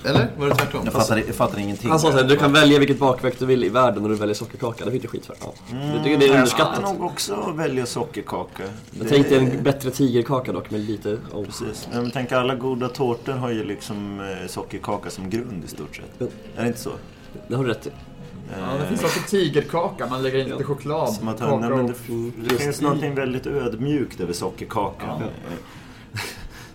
Eller? 0.04 0.30
Var 0.38 0.48
det 0.48 0.54
tvärtom? 0.54 0.80
Jag 0.84 0.92
fattar, 0.92 1.16
jag 1.16 1.34
fattar 1.34 1.58
ingenting. 1.58 1.90
Han 1.90 2.00
sa 2.00 2.10
såhär, 2.12 2.24
du 2.24 2.36
kan 2.36 2.52
välja 2.52 2.78
vilket 2.78 2.98
bakverk 2.98 3.38
du 3.38 3.46
vill 3.46 3.64
i 3.64 3.68
världen 3.68 4.02
och 4.04 4.08
du 4.10 4.14
väljer 4.16 4.34
sockerkaka. 4.34 4.84
Det 4.84 4.90
fick 4.90 5.02
du 5.02 5.08
skit 5.08 5.26
för. 5.26 5.36
Ja. 5.40 5.52
Jag 5.94 6.04
tycker 6.04 6.18
det 6.18 6.24
är 6.24 6.28
Jag 6.28 6.34
underskattat. 6.36 6.74
hade 6.82 6.92
nog 6.98 7.02
också 7.10 7.52
välja 7.56 7.86
sockerkaka. 7.86 8.62
Jag 8.98 9.08
tänkte 9.08 9.36
en 9.36 9.62
bättre 9.62 9.90
tigerkaka 9.90 10.52
dock 10.52 10.70
med 10.70 10.80
lite... 10.80 11.18
Oh. 11.32 11.44
Precis. 11.44 11.88
Men 11.92 12.10
tänk 12.10 12.32
alla 12.32 12.54
goda 12.54 12.88
tårtor 12.88 13.32
har 13.32 13.50
ju 13.50 13.64
liksom 13.64 14.20
eh, 14.20 14.46
sockerkaka 14.48 15.10
som 15.10 15.30
grund 15.30 15.64
i 15.64 15.68
stort 15.68 15.96
sett. 15.96 16.04
Ja. 16.18 16.26
Är 16.56 16.62
det 16.62 16.68
inte 16.68 16.80
så? 16.80 16.90
Det 17.48 17.54
har 17.54 17.64
du 17.64 17.70
rätt 17.70 17.86
i. 17.86 17.90
Ja, 18.52 18.78
det 18.80 18.86
finns 18.88 19.04
också 19.04 19.20
tigerkaka, 19.28 20.06
man 20.06 20.22
lägger 20.22 20.38
in 20.38 20.48
lite 20.48 20.64
choklad. 20.64 21.12
Som 21.12 21.28
att, 21.28 21.40
nej, 21.40 21.48
men 21.60 21.72
och- 21.72 21.90
det, 22.36 22.48
det 22.48 22.54
finns 22.54 22.80
någonting 22.80 23.14
väldigt 23.14 23.46
ödmjukt 23.46 24.20
över 24.20 24.32
sockerkakan. 24.32 25.22
Eh, 25.22 25.28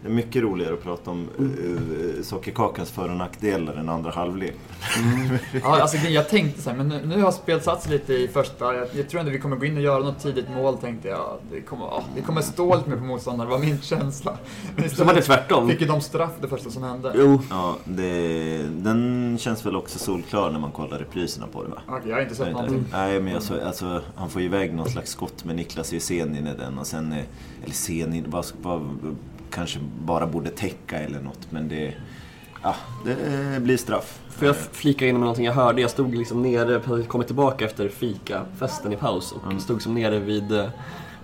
Det 0.01 0.07
är 0.07 0.11
mycket 0.11 0.41
roligare 0.43 0.73
att 0.73 0.83
prata 0.83 1.11
om 1.11 1.27
uh, 1.39 2.21
sockerkakans 2.23 2.91
för 2.91 3.09
och 3.09 3.17
nackdelar 3.17 3.73
än 3.73 3.89
andra 3.89 4.11
halvlek. 4.11 4.55
Ja, 5.63 5.81
alltså 5.81 5.97
jag 5.97 6.29
tänkte 6.29 6.61
så 6.61 6.69
här, 6.69 6.77
men 6.77 6.87
nu, 6.87 7.01
nu 7.05 7.21
har 7.21 7.31
spelet 7.31 7.63
satt 7.63 7.83
sig 7.83 7.91
lite 7.91 8.13
i 8.13 8.27
första. 8.27 8.75
Jag, 8.75 8.87
jag 8.93 9.09
tror 9.09 9.19
ändå 9.19 9.31
vi 9.31 9.39
kommer 9.39 9.55
gå 9.55 9.65
in 9.65 9.77
och 9.77 9.83
göra 9.83 9.99
något 10.03 10.19
tidigt 10.19 10.49
mål, 10.49 10.77
tänkte 10.77 11.07
jag. 11.07 11.37
Det 11.51 11.61
kommer, 11.61 11.85
ja, 11.85 12.03
vi 12.15 12.21
kommer 12.21 12.41
stå 12.41 12.75
lite 12.75 12.89
mer 12.89 12.97
på 12.97 13.03
motståndare, 13.03 13.47
var 13.49 13.59
min 13.59 13.81
känsla. 13.81 14.37
Men 14.75 14.89
Så 14.89 15.03
var 15.03 15.13
det 15.13 15.21
tvärtom. 15.21 15.69
fick 15.69 15.81
ju 15.81 15.87
de 15.87 16.01
straff 16.01 16.31
det 16.41 16.47
första 16.47 16.69
som 16.69 16.83
hände. 16.83 17.13
Jo, 17.15 17.41
Ja, 17.49 17.75
det, 17.85 18.57
den 18.71 19.37
känns 19.39 19.65
väl 19.65 19.75
också 19.75 19.99
solklar 19.99 20.51
när 20.51 20.59
man 20.59 20.71
kollar 20.71 20.97
repriserna 20.99 21.47
på 21.47 21.63
det 21.63 21.69
va? 21.69 21.81
Okej, 21.87 22.01
jag 22.09 22.15
har 22.15 22.21
inte 22.21 22.35
sett 22.35 22.45
det 22.45 22.51
inte? 22.51 22.61
någonting. 22.63 22.91
Nej, 22.91 23.19
men 23.21 23.33
jag 23.33 23.43
så, 23.43 23.65
alltså, 23.65 24.01
han 24.15 24.29
får 24.29 24.41
ju 24.41 24.47
iväg 24.47 24.73
någon 24.73 24.89
slags 24.89 25.11
skott 25.11 25.45
med 25.45 25.55
Niklas 25.55 25.93
Jesenin 25.93 26.47
i 26.47 26.53
den 26.59 26.77
och 26.79 26.87
sen, 26.87 27.11
eh, 27.11 27.17
eller 27.63 27.73
Senin, 27.73 28.25
vad, 28.27 28.45
vad, 28.61 28.97
kanske 29.51 29.79
bara 30.05 30.27
borde 30.27 30.49
täcka 30.49 30.99
eller 30.99 31.19
något, 31.19 31.47
men 31.49 31.69
det, 31.69 31.93
ja, 32.63 32.75
det 33.05 33.61
blir 33.61 33.77
straff. 33.77 34.19
får 34.29 34.47
jag 34.47 34.55
flika 34.55 35.07
in 35.07 35.13
med 35.13 35.21
någonting 35.21 35.45
jag 35.45 35.53
hörde? 35.53 35.81
Jag 35.81 35.89
stod 35.91 36.15
liksom 36.15 36.41
nere, 36.41 36.81
hade 36.85 37.03
kommit 37.03 37.27
tillbaka 37.27 37.65
efter 37.65 37.89
fikafesten 37.89 38.93
i 38.93 38.95
paus 38.95 39.31
och 39.31 39.61
stod 39.61 39.81
som 39.81 39.93
nere 39.93 40.19
vid 40.19 40.51
eh, 40.51 40.69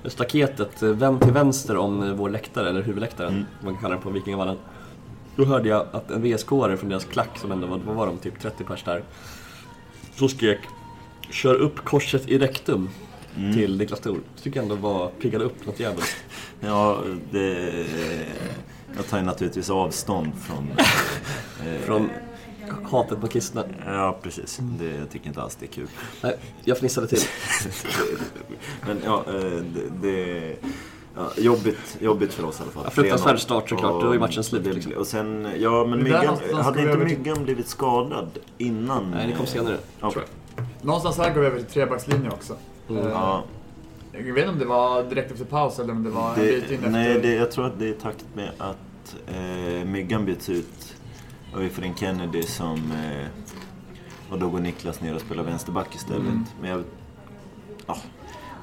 staketet, 0.06 0.84
eh, 0.84 0.90
vänd 0.90 1.22
till 1.22 1.32
vänster 1.34 1.78
om 1.78 2.04
eh, 2.04 2.14
vår 2.14 2.30
läktare, 2.30 2.70
eller 2.70 2.82
huvudläktaren, 2.82 3.34
Mm. 3.34 3.46
man 3.64 3.78
kallar 3.78 3.96
det 3.96 4.02
på 4.02 4.10
Vikingavallen. 4.10 4.58
Då 5.36 5.46
hörde 5.46 5.70
jag 5.70 5.86
att 5.92 6.12
en 6.12 6.24
VSK-are 6.24 6.76
från 6.76 6.90
deras 6.90 7.06
klack, 7.06 7.38
som 7.38 7.52
ändå 7.52 7.68
var, 7.68 7.78
vad 7.86 7.96
var 7.96 8.08
de, 8.08 8.18
typ 8.18 8.40
30 8.40 8.64
pers 8.64 8.84
där, 8.84 9.04
så 10.16 10.28
skrek 10.28 10.60
Kör 11.30 11.56
upp 11.56 11.86
korset 11.86 12.28
i 12.28 12.38
rektum 12.38 12.90
till 13.54 13.78
Niklas 13.78 14.00
Thor. 14.00 14.20
Det 14.36 14.42
tycker 14.42 14.58
jag 14.58 14.64
ändå 14.64 14.76
var, 14.76 15.10
piggade 15.10 15.46
upp 15.46 15.66
något 15.66 15.80
jävligt. 15.80 16.16
Ja, 16.60 17.02
det, 17.32 17.72
jag 18.96 19.08
tar 19.10 19.18
ju 19.18 19.24
naturligtvis 19.24 19.70
avstånd 19.70 20.32
från... 20.42 20.68
eh, 21.68 21.82
Från 21.82 22.10
hatet 22.92 23.22
på 23.22 23.28
kristna. 23.28 23.64
Ja, 23.86 24.20
precis. 24.24 24.60
Det, 24.80 24.86
jag 24.86 25.10
tycker 25.10 25.28
inte 25.28 25.42
alls 25.42 25.56
det 25.56 25.66
är 25.66 25.68
kul. 25.68 25.88
Nej, 26.22 26.38
jag 26.64 26.78
fnissade 26.78 27.08
till. 27.08 27.20
Men 28.88 28.98
ja, 29.06 29.24
eh, 29.28 29.34
det... 29.42 29.90
det 30.02 30.56
Ja, 31.18 31.32
jobbigt, 31.38 31.98
jobbigt 32.00 32.34
för 32.34 32.46
oss 32.46 32.60
i 32.60 32.64
alla 32.64 32.72
fall. 32.72 32.84
Ja, 32.86 32.90
fruktansvärd 32.92 33.36
3-0. 33.36 33.38
start 33.40 33.70
såklart. 33.70 34.04
Då 34.04 34.12
är 34.12 34.20
matchen 34.20 34.44
slut, 34.44 34.64
det- 34.64 34.74
liksom. 34.74 34.94
Och 34.94 35.08
sen, 35.08 35.48
ja 35.58 35.86
men 35.86 36.04
Myggan, 36.04 36.38
hade 36.54 36.82
inte 36.82 36.98
Myggan 36.98 37.44
blivit 37.44 37.68
skadad 37.68 38.30
innan? 38.58 39.12
Nej, 39.12 39.28
det 39.28 39.34
kom 39.34 39.46
senare. 39.46 39.78
Ja. 40.00 40.12
Tror 40.12 40.24
Någonstans 40.82 41.18
här 41.18 41.34
går 41.34 41.42
vi 41.42 41.48
över 41.48 41.58
till 41.58 41.68
trebackslinje 41.68 42.30
också. 42.30 42.56
Mm. 42.90 43.08
Ja, 43.08 43.44
Jag 44.12 44.20
vet 44.22 44.38
inte 44.38 44.50
om 44.50 44.60
det 44.60 44.66
var 44.66 45.04
direkt 45.04 45.32
efter 45.32 45.46
paus 45.46 45.80
eller 45.80 45.94
om 45.94 46.04
det 46.04 46.10
var 46.10 46.34
en 46.34 46.40
bit 46.40 46.64
in 46.64 46.70
det, 46.70 46.76
efter. 46.76 46.90
nej, 46.90 47.20
det, 47.22 47.34
jag 47.34 47.52
tror 47.52 47.66
att 47.66 47.80
det 47.80 47.86
är 47.86 47.90
i 47.90 47.94
takt 47.94 48.26
med 48.34 48.52
att 48.58 49.16
eh, 49.28 49.86
Myggan 49.86 50.26
byts 50.26 50.50
ut 50.50 50.96
och 51.54 51.62
vi 51.62 51.70
får 51.70 51.84
in 51.84 51.96
Kennedy 51.96 52.44
som... 52.44 52.92
Eh, 52.92 53.28
och 54.32 54.40
då 54.40 54.50
går 54.50 54.60
Niklas 54.60 55.02
ner 55.02 55.16
och 55.16 55.22
spelar 55.22 55.44
vänsterback 55.44 55.96
istället. 55.96 56.22
Mm. 56.22 56.46
Men 56.62 56.70
jag... 56.70 56.84
Ja, 57.88 57.98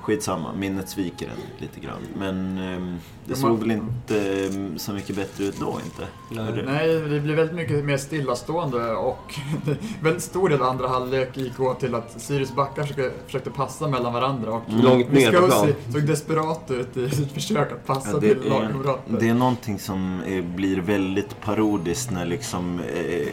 skitsamma, 0.04 0.52
minnet 0.52 0.88
sviker 0.88 1.26
en 1.26 1.60
lite 1.62 1.80
grann. 1.80 2.00
Men 2.18 2.58
ehm, 2.58 2.96
det 3.24 3.30
Ja, 3.30 3.36
såg 3.36 3.50
man- 3.50 3.60
väl 3.60 3.70
inte 3.70 4.46
ehm, 4.46 4.78
så 4.78 4.92
mycket 4.92 5.16
bättre 5.16 5.44
ut 5.44 5.60
då 5.60 5.78
inte? 5.84 6.06
Nej. 6.30 6.62
Nej, 6.66 6.88
det 7.00 7.20
blir 7.20 7.34
väldigt 7.34 7.56
mycket 7.56 7.84
mer 7.84 7.96
stillastående 7.96 8.92
och 8.92 9.34
väldigt 10.02 10.22
stor 10.22 10.48
del 10.48 10.62
av 10.62 10.68
andra 10.68 10.88
halvlek 10.88 11.36
gick 11.36 11.60
åt 11.60 11.80
till 11.80 11.94
att 11.94 12.20
Sirius 12.20 12.54
backar 12.54 12.82
försökte, 12.82 13.10
försökte 13.26 13.50
passa 13.50 13.88
mellan 13.88 14.12
varandra 14.12 14.52
och 14.52 14.62
Långt 14.82 15.12
ner 15.12 15.32
på 15.40 15.46
plan. 15.46 15.68
Såg 15.92 16.02
desperat 16.06 16.70
ut 16.70 16.96
i 16.96 17.10
sitt 17.10 17.32
försök 17.34 17.72
att 17.72 17.86
passa 17.86 18.10
Ja, 18.12 18.20
till 18.20 18.38
lagkamrater. 18.48 19.16
det 19.20 19.28
är 19.28 19.34
någonting 19.34 19.78
som 19.78 20.20
eh, 20.26 20.44
blir 20.44 20.80
väldigt 20.80 21.40
parodiskt 21.40 22.10
när 22.10 22.26
liksom 22.26 22.80
eh, 22.80 23.28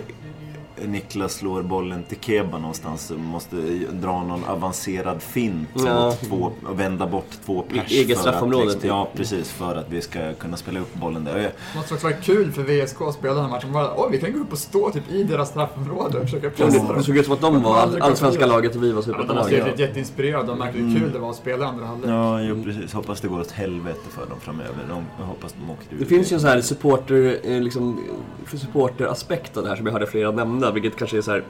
Niklas 0.86 1.34
slår 1.34 1.62
bollen 1.62 2.04
till 2.04 2.18
Keba 2.22 2.58
någonstans 2.60 3.12
och 3.12 3.20
måste 3.20 3.56
dra 3.92 4.24
någon 4.24 4.44
avancerad 4.46 5.22
fint 5.22 5.70
Ja. 5.86 6.08
och, 6.08 6.20
två, 6.20 6.52
och 6.70 6.80
vända 6.80 7.08
bort 7.08 7.26
två 7.46 7.62
pers. 7.62 7.92
eget 7.92 8.18
för 8.18 8.22
straffområde, 8.22 8.58
Att, 8.64 8.66
liksom, 8.66 8.82
typ. 8.82 8.90
ja, 8.90 9.08
precis. 9.16 9.52
För 9.52 9.76
att 9.76 9.86
vi 9.90 10.02
ska 10.02 10.34
kunna 10.34 10.58
spela 10.58 10.80
upp 10.80 10.94
bollen 10.94 11.24
där. 11.24 11.34
Och 11.36 11.40
Det 11.42 11.52
måste 11.76 11.94
också 11.94 12.08
vara 12.08 12.18
kul 12.18 12.52
för 12.52 12.64
VSK 12.64 13.02
att 13.02 13.14
spela 13.14 13.34
den 13.34 13.44
här 13.44 13.50
matchen. 13.50 13.74
Bara, 13.74 13.90
Oj, 13.98 14.08
vi 14.12 14.18
kan 14.20 14.34
gå 14.34 14.40
upp 14.40 14.52
och 14.52 14.58
stå 14.58 14.92
typ 14.92 15.12
i 15.12 15.24
deras 15.24 15.50
straffområde 15.50 16.18
och 16.18 16.24
försöka 16.24 16.46
Ja, 16.46 16.52
pressa 16.56 16.80
Det 16.88 16.94
dem. 16.94 17.04
såg 17.04 17.18
ut 17.18 17.26
som 17.26 17.34
att 17.34 17.42
de 17.42 17.64
var 17.64 17.76
all- 17.78 18.02
allsvenska 18.02 18.46
laget 18.46 18.76
och 18.76 18.84
vi 18.84 18.92
var 18.92 19.02
Ja, 19.02 19.06
de 19.08 19.12
superettalaget. 19.14 19.64
blivit 19.64 19.80
jätteinspirerade. 19.80 20.48
De 20.48 20.60
märkte 20.60 20.80
hur 20.80 21.00
kul 21.00 21.12
det 21.14 21.20
var 21.20 21.30
att 21.30 21.36
spela 21.36 21.66
andra 21.68 21.86
halvlek. 21.86 22.10
Ja, 22.10 22.42
jo, 22.42 22.64
precis. 22.64 22.94
Hoppas 22.94 23.22
det 23.22 23.28
går 23.28 23.40
åt 23.40 23.52
helvete 23.52 24.00
för 24.10 24.26
dem 24.26 24.40
framöver. 24.40 24.86
De, 24.90 25.06
jag 25.20 25.26
hoppas 25.26 25.54
de 25.54 25.72
åker 25.72 25.96
ur. 25.96 26.00
Det 26.00 26.06
finns 26.06 26.32
ju 26.32 26.34
en 26.36 26.42
sån 26.42 26.50
här 26.50 26.62
supporter, 26.62 27.38
eh, 27.44 27.62
liksom, 27.62 28.00
för 28.46 28.58
supporteraspekt 28.58 29.58
av 29.58 29.64
det 29.64 29.70
här 29.70 29.76
som 29.76 29.86
jag 29.86 29.94
hörde 29.94 30.08
flera 30.08 30.32
nämna, 30.32 30.61
vilket 30.72 30.96
kanske 30.96 31.18
är 31.18 31.22
så 31.22 31.32
här. 31.32 31.44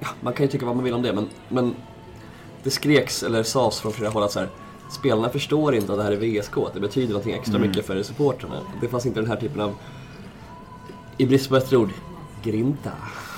Ja, 0.00 0.08
man 0.20 0.32
kan 0.32 0.46
ju 0.46 0.52
tycka 0.52 0.66
vad 0.66 0.76
man 0.76 0.84
vill 0.84 0.94
om 0.94 1.02
det, 1.02 1.12
men, 1.12 1.28
men 1.48 1.74
det 2.62 2.70
skreks 2.70 3.22
eller 3.22 3.42
sades 3.42 3.80
från 3.80 3.92
flera 3.92 4.10
håll 4.10 4.22
att 4.22 4.32
så 4.32 4.38
här, 4.38 4.48
spelarna 4.90 5.28
förstår 5.28 5.74
inte 5.74 5.92
att 5.92 5.98
det 5.98 6.04
här 6.04 6.12
är 6.12 6.40
VSK, 6.40 6.56
att 6.56 6.74
det 6.74 6.80
betyder 6.80 7.08
någonting 7.08 7.34
extra 7.34 7.56
Mm. 7.56 7.68
mycket 7.68 7.86
för 7.86 8.02
supportrarna. 8.02 8.54
Det 8.80 8.88
fanns 8.88 9.06
inte 9.06 9.20
den 9.20 9.28
här 9.30 9.36
typen 9.36 9.60
av, 9.60 9.74
i 11.18 11.26
brist 11.26 11.48
på 11.48 11.54
bättre 11.54 11.76
ord, 11.76 11.90
grinta, 12.42 12.90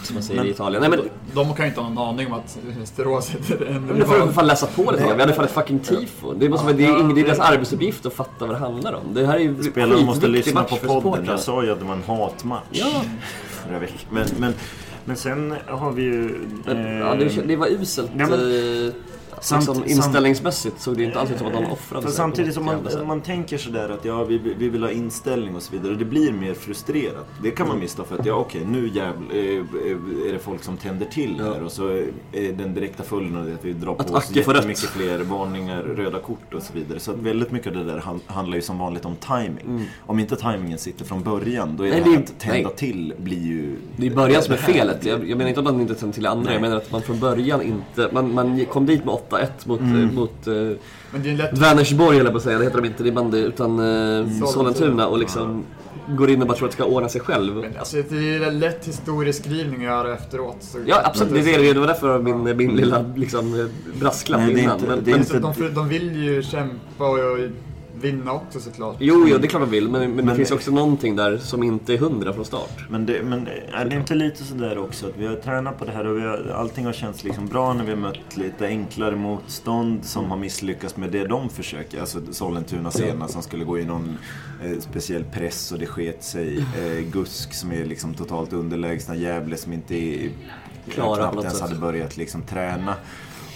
som 0.02 0.14
man 0.14 0.22
säger 0.22 0.44
i 0.44 0.50
Italien. 0.50 0.80
Nej, 0.80 0.90
men, 0.90 1.00
De 1.34 1.54
kan 1.54 1.64
ju 1.64 1.68
inte 1.68 1.80
ha 1.80 1.88
någon 1.88 2.08
aning 2.08 2.26
om 2.26 2.32
att 2.32 2.58
Västerås 2.78 3.30
heter 3.30 3.66
en 3.66 3.86
men 3.86 3.98
det 3.98 4.04
får 4.06 4.18
de 4.18 4.32
fan 4.32 4.46
läsa 4.46 4.66
på 4.66 4.90
lite. 4.90 5.14
Vi 5.14 5.20
hade 5.20 5.32
fan 5.34 5.44
ett 5.44 5.50
fucking 5.50 5.78
tifo. 5.78 6.32
Det, 6.32 6.48
måste 6.48 6.64
vara, 6.66 6.76
det, 6.76 6.84
är 6.84 6.98
ingen, 7.00 7.14
det 7.14 7.20
är 7.20 7.24
deras 7.24 7.38
arbetsuppgift 7.38 8.06
att 8.06 8.12
fatta 8.12 8.46
vad 8.46 8.50
det 8.50 8.58
handlar 8.58 8.92
om. 8.92 9.14
Det 9.14 9.26
här 9.26 9.34
är 9.34 9.38
ju 9.38 9.62
Spelarna 9.62 10.00
måste 10.06 10.26
lyssna 10.26 10.62
på 10.64 11.00
podden. 11.00 11.24
Jag 11.26 11.40
sa 11.40 11.64
ju 11.64 11.70
att 11.72 11.78
det 11.78 11.84
var 11.84 11.94
en 11.94 12.02
hatmatch. 12.02 12.64
Ja. 12.70 13.02
Förra 13.66 13.78
veckan. 13.78 13.98
Men, 14.10 14.26
men, 14.38 14.54
men 15.04 15.16
sen 15.16 15.54
har 15.66 15.92
vi 15.92 16.02
ju... 16.02 16.38
Men, 16.64 16.98
ja, 16.98 17.14
det, 17.46 17.56
var 17.56 17.66
uselt. 17.66 18.10
Ja, 18.18 18.26
men- 18.26 18.86
eh, 18.86 18.92
Samt- 19.40 19.66
liksom, 19.66 19.84
inställningsmässigt 19.86 20.80
såg 20.80 20.96
det 20.96 21.04
inte 21.04 21.20
alls 21.20 21.30
ut 21.30 21.38
som 21.38 21.46
att 21.46 21.52
de 21.52 21.64
offrade 21.66 22.02
För 22.02 22.08
sig 22.08 22.16
samtidigt 22.16 22.54
som 22.54 22.64
man, 22.64 22.78
jävla 22.84 23.04
man 23.04 23.20
tänker 23.20 23.58
sådär 23.58 23.88
att 23.88 24.04
ja, 24.04 24.24
vi, 24.24 24.38
vi 24.38 24.68
vill 24.68 24.82
ha 24.82 24.90
inställning 24.90 25.56
och 25.56 25.62
så 25.62 25.72
vidare. 25.72 25.94
Det 25.94 26.04
blir 26.04 26.32
mer 26.32 26.54
frustrerat. 26.54 27.26
Det 27.42 27.50
kan 27.50 27.68
man 27.68 27.78
missta 27.78 28.04
för 28.04 28.18
att 28.18 28.26
ja, 28.26 28.34
okej, 28.34 28.62
nu 28.66 28.88
jävl, 28.88 29.22
eh, 29.30 29.38
är 30.28 30.32
det 30.32 30.38
folk 30.38 30.62
som 30.62 30.76
tänder 30.76 31.06
till 31.06 31.40
här. 31.40 31.62
Och 31.62 31.72
så 31.72 31.88
är 32.32 32.52
den 32.52 32.74
direkta 32.74 33.02
följden 33.02 33.36
av 33.38 33.46
det 33.46 33.54
att 33.54 33.64
vi 33.64 33.72
drar 33.72 33.94
på 33.94 34.14
oss 34.14 34.30
jättemycket 34.30 34.84
fler 34.84 35.18
varningar, 35.18 35.82
röda 35.82 36.18
kort 36.18 36.54
och 36.54 36.62
så 36.62 36.72
vidare. 36.72 37.00
Så 37.00 37.10
att 37.10 37.16
väldigt 37.18 37.50
mycket 37.52 37.68
av 37.68 37.78
det 37.78 37.92
där 37.92 37.98
han- 37.98 38.20
handlar 38.26 38.56
ju 38.56 38.62
som 38.62 38.78
vanligt 38.78 39.04
om 39.04 39.16
timing. 39.16 39.88
Om 40.06 40.18
inte 40.18 40.36
timingen 40.36 40.78
sitter 40.78 41.04
från 41.04 41.22
början, 41.22 41.76
då 41.76 41.86
är 41.86 41.90
Nej, 41.90 42.00
det 42.04 42.10
det- 42.10 42.16
att 42.18 42.38
tända 42.38 42.68
nej. 42.68 42.76
till 42.76 43.14
blir 43.18 43.42
ju... 43.42 43.76
Det 43.96 44.06
är 44.06 44.10
början 44.10 44.42
som 44.42 44.52
är 44.54 44.58
felet. 44.58 45.04
Jag, 45.04 45.28
jag 45.28 45.38
menar 45.38 45.48
inte 45.48 45.60
att 45.60 45.66
man 45.66 45.80
inte 45.80 45.94
tänder 45.94 46.14
till 46.14 46.26
andra, 46.26 46.44
Nej. 46.44 46.52
jag 46.52 46.60
menar 46.62 46.76
att 46.76 46.92
man 46.92 47.02
från 47.02 47.18
början 47.20 47.62
inte... 47.62 48.08
Man, 48.12 48.34
man 48.34 48.64
kom 48.66 48.86
dit 48.86 49.04
med 49.04 49.14
8-1 49.30 49.46
mot, 49.64 49.80
Mm. 49.80 50.02
eh, 50.08 50.12
mot 50.12 50.46
eh, 50.46 50.52
Men 50.54 50.78
det 51.22 51.28
är 51.28 51.30
en 51.30 51.36
lätt... 51.36 51.58
Vänersborg 51.58 52.18
eller 52.18 52.30
på 52.30 52.36
att 52.36 52.42
säga, 52.42 52.58
det 52.58 52.64
heter 52.64 52.80
de 52.80 52.86
inte, 52.86 53.02
det 53.02 53.08
är 53.08 53.12
bandy, 53.12 53.38
utan 53.38 53.78
eh, 53.78 54.46
Sollentuna. 54.46 55.06
Och 55.06 55.18
liksom 55.18 55.64
går 56.08 56.30
in 56.30 56.42
och 56.42 56.48
bara 56.48 56.56
tror 56.58 56.66
att 56.68 56.72
det 56.72 56.82
ska 56.82 56.84
ordna 56.84 57.08
sig 57.08 57.20
själv. 57.20 57.54
Men 57.56 57.72
alltså, 57.78 57.96
det 58.08 58.34
är 58.34 58.48
en 58.48 58.58
lätt 58.58 58.84
historieskrivning 58.88 59.78
att 59.80 59.92
göra 59.92 60.14
efteråt. 60.14 60.56
Så 60.60 60.78
Ja 60.86 61.02
absolut, 61.04 61.44
det, 61.44 61.54
är 61.54 61.58
det, 61.58 61.72
det 61.72 61.80
var 61.80 61.86
därför 61.86 62.18
min, 62.18 62.56
min 62.56 62.76
lilla 62.76 63.04
liksom, 63.16 63.68
brasklapp 64.00 64.40
Nej, 64.40 64.54
det 64.54 64.60
är 64.60 64.62
innan. 64.62 64.74
inte- 64.76 64.88
men, 64.88 64.98
men, 65.04 65.14
inte- 65.18 65.38
de, 65.38 65.74
de 65.74 65.88
vill 65.88 66.16
ju 66.24 66.42
kämpa 66.42 67.04
och, 67.04 67.18
och 67.32 67.38
vinna 68.04 68.32
också 68.32 68.60
såklart. 68.60 68.96
jo, 69.00 69.26
jo, 69.28 69.38
det 69.38 69.46
är 69.46 69.48
klart 69.48 69.62
de 69.62 69.70
vill, 69.70 69.88
men, 69.88 70.12
men, 70.12 70.26
det 70.26 70.34
finns 70.34 70.50
också 70.50 70.70
någonting 70.70 71.16
där 71.16 71.38
som 71.38 71.62
inte 71.62 71.94
är 71.94 71.98
hundra 71.98 72.32
från 72.32 72.44
start. 72.44 72.84
Men, 72.90 73.06
det, 73.06 73.22
men 73.22 73.48
är 73.72 73.84
det 73.84 73.96
inte 73.96 74.14
lite 74.14 74.44
sådär 74.44 74.78
också 74.78 75.06
att 75.06 75.16
vi 75.16 75.26
har 75.26 75.34
tränat 75.34 75.78
på 75.78 75.84
det 75.84 75.92
här 75.92 76.06
och 76.06 76.18
vi 76.18 76.22
har, 76.22 76.54
allting 76.56 76.84
har 76.86 76.92
känts 76.92 77.24
liksom 77.24 77.46
bra 77.46 77.72
när 77.72 77.84
vi 77.84 77.90
har 77.90 77.98
mött 77.98 78.36
lite 78.36 78.66
enklare 78.66 79.16
motstånd 79.16 80.04
som 80.04 80.30
har 80.30 80.36
misslyckats 80.36 80.96
med 80.96 81.10
det 81.10 81.26
de 81.26 81.50
försöker. 81.50 82.00
Alltså 82.00 82.18
Sollentuna 82.30 82.90
senast 82.90 83.32
som 83.32 83.42
skulle 83.42 83.64
gå 83.64 83.78
i 83.78 83.84
någon 83.84 84.18
eh, 84.64 84.78
speciell 84.80 85.24
press 85.24 85.72
och 85.72 85.78
det 85.78 85.86
sket 85.86 86.24
sig. 86.24 86.58
Eh, 86.58 87.04
Gusk 87.12 87.54
som 87.54 87.72
är 87.72 87.84
liksom 87.84 88.14
totalt 88.14 88.52
underlägsna. 88.52 89.16
Gävle 89.16 89.56
som 89.56 89.72
inte 89.72 89.94
är, 89.94 90.30
Klara 90.90 91.16
knappt 91.16 91.36
ens 91.36 91.58
sätt. 91.58 91.68
hade 91.68 91.80
börjat 91.80 92.16
liksom 92.16 92.42
träna. 92.42 92.94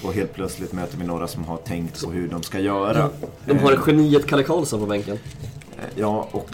Och 0.05 0.13
helt 0.13 0.35
plötsligt 0.35 0.73
möter 0.73 0.99
vi 0.99 1.05
några 1.07 1.29
som 1.29 1.45
har 1.45 1.57
tänkt 1.57 2.05
på 2.05 2.11
hur 2.11 2.29
de 2.29 2.43
ska 2.43 2.61
göra. 2.61 3.11
De 3.47 3.59
har 3.59 3.73
Eh, 3.73 3.79
geniet 3.87 4.27
Kalle 4.27 4.43
Karlsson 4.43 4.81
på 4.81 4.87
bänken. 4.87 5.19
Eh, 5.79 5.85
Ja, 5.97 6.29
och 6.33 6.51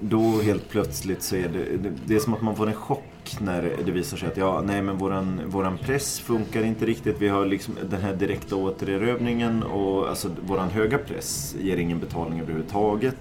då 0.00 0.40
helt 0.40 0.68
plötsligt 0.68 1.22
så 1.22 1.36
är 1.36 1.48
det, 1.48 1.76
det, 1.82 1.92
det 2.06 2.14
är 2.14 2.18
som 2.18 2.34
att 2.34 2.42
man 2.42 2.56
får 2.56 2.66
en 2.66 2.74
chock 2.74 3.02
när 3.40 3.76
det 3.84 3.90
visar 3.92 4.16
sig 4.16 4.28
att 4.28 4.36
ja, 4.36 4.62
nej 4.66 4.82
men 4.82 4.98
våran, 4.98 5.40
våran 5.46 5.78
press 5.78 6.20
funkar 6.20 6.62
inte 6.62 6.86
riktigt. 6.86 7.16
Vi 7.18 7.28
har 7.28 7.46
liksom 7.46 7.74
den 7.90 8.00
här 8.00 8.14
direkta 8.14 8.56
återerövringen 8.56 9.62
och 9.62 10.08
alltså 10.08 10.28
våran 10.46 10.70
höga 10.70 10.98
press 10.98 11.54
ger 11.60 11.76
ingen 11.76 11.98
betalning 12.00 12.40
överhuvudtaget. 12.40 13.16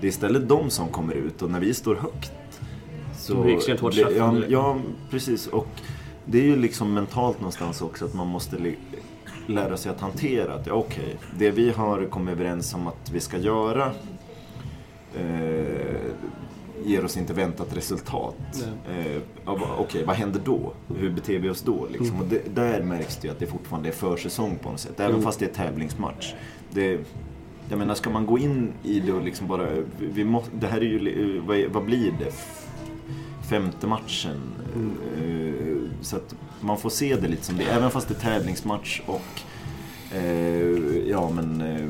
Det 0.00 0.06
är 0.06 0.08
istället 0.08 0.48
de 0.48 0.70
som 0.70 0.88
kommer 0.88 1.14
ut 1.14 1.42
och 1.42 1.50
när 1.50 1.60
vi 1.60 1.74
står 1.74 1.94
högt 1.94 2.32
så... 3.18 3.32
De 3.34 3.42
blir 3.42 3.56
extremt 3.56 3.80
hårt 3.80 3.94
det- 3.94 4.12
ja, 4.16 4.36
ja, 4.48 4.76
precis. 5.10 5.46
Och 5.46 5.66
det 6.24 6.38
är 6.38 6.44
ju 6.44 6.56
liksom 6.56 6.94
mentalt 6.94 7.40
någonstans 7.40 7.82
också 7.82 8.04
att 8.04 8.14
man 8.14 8.26
måste 8.26 8.56
lära 9.50 9.76
sig 9.76 9.90
att 9.92 10.00
hantera 10.00 10.54
att 10.54 10.66
ja, 10.66 10.72
okej, 10.74 11.16
det 11.38 11.50
vi 11.50 11.70
har 11.70 12.04
kommit 12.04 12.32
överens 12.32 12.74
om 12.74 12.86
att 12.86 13.10
vi 13.12 13.20
ska 13.20 13.38
göra 13.38 13.92
eh, 15.16 15.96
ger 16.84 17.04
oss 17.04 17.16
inte 17.16 17.32
väntat 17.32 17.76
resultat. 17.76 18.36
Eh, 18.90 19.22
Okej, 19.78 20.04
vad 20.04 20.16
händer 20.16 20.40
då? 20.44 20.72
Hur 20.98 21.10
beter 21.10 21.38
vi 21.38 21.48
oss 21.50 21.62
då? 21.62 21.86
Liksom? 21.90 22.06
Mm. 22.08 22.20
Och 22.20 22.26
det, 22.26 22.54
där 22.54 22.82
märks 22.82 23.16
det 23.16 23.26
ju 23.28 23.32
att 23.32 23.38
det 23.38 23.46
fortfarande 23.46 23.88
är 23.88 23.92
försäsong 23.92 24.58
på 24.62 24.70
något 24.70 24.80
sätt. 24.80 25.00
Även 25.00 25.10
Mm. 25.10 25.22
fast 25.22 25.38
det 25.38 25.44
är 25.44 25.54
tävlingsmatch. 25.66 26.34
Det, 26.70 27.00
jag 27.68 27.78
menar, 27.78 27.94
ska 27.94 28.10
man 28.10 28.26
gå 28.26 28.38
in 28.38 28.72
i 28.82 29.00
det 29.00 29.12
och 29.12 29.22
liksom 29.24 29.46
bara... 29.46 29.66
Vi 29.98 30.24
må, 30.24 30.42
det 30.60 30.66
här 30.66 30.78
är 30.80 30.84
ju... 30.84 30.98
li- 30.98 31.40
Vad, 31.46 31.58
vad 31.72 31.84
blir 31.84 32.12
det? 32.18 32.32
Femte 33.50 33.86
matchen. 33.86 34.40
Mm. 34.74 34.96
Eh, 35.18 35.49
så 36.02 36.16
att 36.16 36.34
man 36.60 36.78
får 36.78 36.90
se 36.90 37.16
det 37.16 37.28
lite 37.28 37.44
som 37.44 37.56
det. 37.56 37.64
Även 37.64 37.90
fast 37.90 38.08
det 38.08 38.14
är 38.14 38.20
tävlingsmatch 38.20 39.00
och... 39.06 39.40
Eh, 40.16 41.08
ja, 41.08 41.30
men... 41.30 41.60
Eh, 41.60 41.88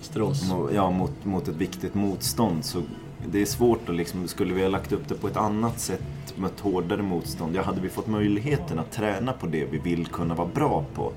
Strås. 0.00 0.50
Ja, 0.74 0.90
mot, 0.90 1.24
mot 1.24 1.48
ett 1.48 1.56
viktigt 1.56 1.94
motstånd. 1.94 2.64
Så 2.64 2.82
det 3.26 3.42
är 3.42 3.46
svårt 3.46 3.88
att 3.88 3.94
liksom, 3.94 4.28
skulle 4.28 4.54
vi 4.54 4.62
ha 4.62 4.68
lagt 4.68 4.92
upp 4.92 5.08
det 5.08 5.14
på 5.14 5.26
ett 5.28 5.36
annat 5.36 5.80
sätt, 5.80 6.34
mött 6.36 6.60
hårdare 6.60 7.02
motstånd, 7.02 7.56
ja, 7.56 7.62
hade 7.62 7.80
vi 7.80 7.88
fått 7.88 8.06
möjligheten 8.06 8.78
att 8.78 8.92
träna 8.92 9.32
på 9.32 9.46
det 9.46 9.64
vi 9.64 9.78
vill 9.78 10.06
kunna 10.06 10.34
vara 10.34 10.48
bra 10.54 10.84
på. 10.94 11.12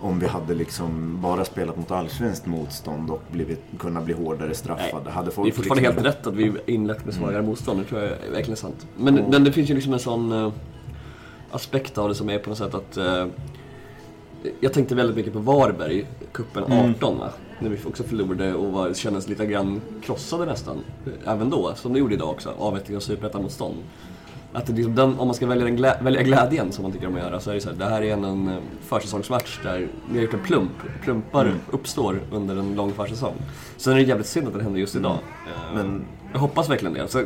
Om 0.00 0.18
vi 0.18 0.26
hade 0.26 0.54
liksom 0.54 1.18
bara 1.22 1.44
spelat 1.44 1.76
mot 1.76 1.90
allsvenskt 1.90 2.46
motstånd 2.46 3.10
och 3.10 3.22
blivit, 3.32 3.62
kunnat 3.78 4.04
bli 4.04 4.14
hårdare 4.14 4.54
straffade. 4.54 5.10
Hade 5.10 5.26
Det 5.26 5.32
folk 5.34 5.48
är 5.48 5.56
fortfarande 5.56 5.88
liksom, 5.88 6.04
helt 6.04 6.16
rätt 6.16 6.26
att 6.26 6.34
vi 6.34 6.52
inlett 6.66 7.04
med 7.04 7.14
svagare 7.14 7.42
motstånd, 7.42 7.80
det 7.80 7.84
tror 7.84 8.00
jag 8.00 8.10
är 8.10 8.30
verkligen 8.32 8.56
sant. 8.56 8.86
Men, 8.96 9.14
men 9.14 9.44
det 9.44 9.52
finns 9.52 9.70
ju 9.70 9.74
liksom 9.74 9.92
en 9.92 9.98
sån 9.98 10.32
eh, 10.32 10.52
aspekt 11.50 11.98
av 11.98 12.08
det 12.08 12.14
som 12.14 12.30
är 12.30 12.38
på 12.38 12.48
något 12.48 12.58
sätt 12.58 12.74
att 12.74 12.96
eh, 12.96 13.26
jag 14.60 14.72
tänkte 14.72 14.94
väldigt 14.94 15.16
mycket 15.16 15.32
på 15.32 15.38
Varberg, 15.38 16.06
kuppen 16.32 16.72
18 16.72 17.18
va? 17.18 17.30
När 17.58 17.70
vi 17.70 17.78
också 17.86 18.02
förlorade 18.02 18.54
och 18.54 18.72
var, 18.72 18.94
kändes 18.94 19.28
lite 19.28 19.46
grann 19.46 19.80
krossade 20.02 20.46
nästan. 20.46 20.84
Även 21.26 21.50
då, 21.50 21.74
som 21.74 21.92
det 21.92 21.98
gjorde 21.98 22.14
idag 22.14 22.30
också, 22.30 22.54
avveckling 22.58 22.96
av 22.96 23.00
superettan-motstånd. 23.00 23.76
Att 24.52 24.66
det 24.66 24.72
liksom 24.72 24.94
den, 24.94 25.18
om 25.18 25.28
man 25.28 25.34
ska 25.34 25.46
välja, 25.46 25.64
den 25.64 25.76
glä, 25.76 25.96
välja 26.02 26.22
glädjen 26.22 26.72
som 26.72 26.82
man 26.82 26.92
tycker 26.92 27.06
om 27.06 27.14
att 27.14 27.20
göra 27.20 27.40
så 27.40 27.50
är 27.50 27.54
det 27.54 27.60
så 27.60 27.68
här, 27.70 27.76
det 27.76 27.84
här 27.84 28.02
är 28.02 28.12
en, 28.12 28.24
en 28.24 28.48
eh, 28.48 28.54
försäsongsmatch 28.80 29.58
där 29.62 29.88
vi 30.10 30.16
har 30.16 30.24
gjort 30.24 30.34
en 30.34 30.40
plump. 30.40 30.70
Plumpar 31.02 31.54
uppstår 31.70 32.20
under 32.32 32.56
en 32.56 32.74
lång 32.74 32.92
försäsong. 32.92 33.34
Sen 33.76 33.92
är 33.92 33.96
det 33.96 34.02
jävligt 34.02 34.26
synd 34.26 34.46
att 34.46 34.52
den 34.52 34.62
händer 34.62 34.80
just 34.80 34.96
idag. 34.96 35.18
Eh, 35.46 35.74
Men 35.74 36.04
jag 36.32 36.40
hoppas 36.40 36.70
verkligen 36.70 36.94
det. 36.94 37.08
Så, 37.08 37.24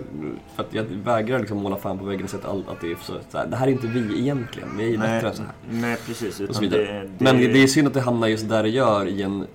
för 0.56 0.64
jag 0.70 0.82
vägrar 0.84 1.38
liksom 1.38 1.58
måla 1.58 1.76
fan 1.76 1.98
på 1.98 2.04
väggen 2.04 2.24
och 2.24 2.30
säga 2.30 2.42
att, 2.48 2.68
att 2.68 2.80
det 2.80 2.92
är 2.92 2.96
så, 3.02 3.12
så 3.30 3.38
här, 3.38 3.46
det 3.46 3.56
här 3.56 3.66
är 3.66 3.70
inte 3.70 3.86
vi 3.86 4.20
egentligen. 4.20 4.68
Vi 4.76 4.94
är 4.94 4.98
nej, 4.98 5.08
bättre 5.08 5.28
än 5.28 5.34
så 5.36 5.42
här. 5.42 5.52
nej, 5.70 5.96
precis. 6.06 6.40
Utan 6.40 6.62
det, 6.62 6.68
det, 6.68 7.08
Men 7.18 7.38
det 7.38 7.62
är 7.62 7.66
synd 7.66 7.88
att 7.88 7.94
det 7.94 8.00
hamnar 8.00 8.28
just 8.28 8.48
där 8.48 8.62
det 8.62 8.68
gör 8.68 9.06
i 9.06 9.22
en... 9.22 9.46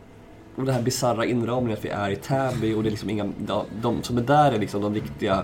Och 0.56 0.66
det 0.66 0.72
här 0.72 0.82
bisarra 0.82 1.26
inramningen 1.26 1.78
att 1.78 1.86
vi 1.86 1.90
är 1.90 2.10
i 2.10 2.16
Täby 2.16 2.74
och 2.74 2.84
det 2.84 2.90
är 2.90 2.92
liksom 2.92 3.10
inga... 3.10 3.30
ja, 3.48 3.66
De 3.82 4.04
som 4.04 4.18
är 4.18 4.22
där 4.22 4.52
är 4.52 4.60
liksom 4.60 4.82
de 4.82 4.94
riktiga... 4.94 5.44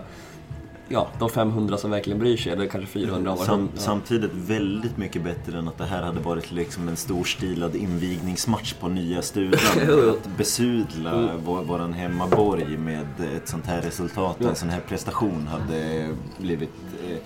Ja, 0.91 1.07
de 1.19 1.29
500 1.29 1.77
som 1.77 1.91
verkligen 1.91 2.19
bryr 2.19 2.37
sig, 2.37 2.51
eller 2.51 2.65
kanske 2.67 2.89
400 2.89 3.31
av 3.31 3.37
var 3.37 3.45
Sam, 3.45 3.69
ja. 3.75 3.81
Samtidigt 3.81 4.31
väldigt 4.33 4.97
mycket 4.97 5.23
bättre 5.23 5.57
än 5.57 5.67
att 5.67 5.77
det 5.77 5.85
här 5.85 6.01
hade 6.03 6.19
varit 6.19 6.51
liksom 6.51 6.87
en 6.87 6.95
storstilad 6.95 7.75
invigningsmatch 7.75 8.73
på 8.73 8.87
nya 8.87 9.21
jo. 9.87 10.09
att 10.09 10.37
besudla 10.37 11.29
vår, 11.45 11.63
våran 11.63 11.93
hemmaborg 11.93 12.77
med 12.77 13.07
ett 13.35 13.47
sånt 13.49 13.65
här 13.65 13.81
resultat, 13.81 14.35
Ja. 14.39 14.49
en 14.49 14.55
sån 14.55 14.69
här 14.69 14.81
prestation 14.87 15.47
hade 15.47 16.07
blivit 16.37 16.69
eh, 17.09 17.17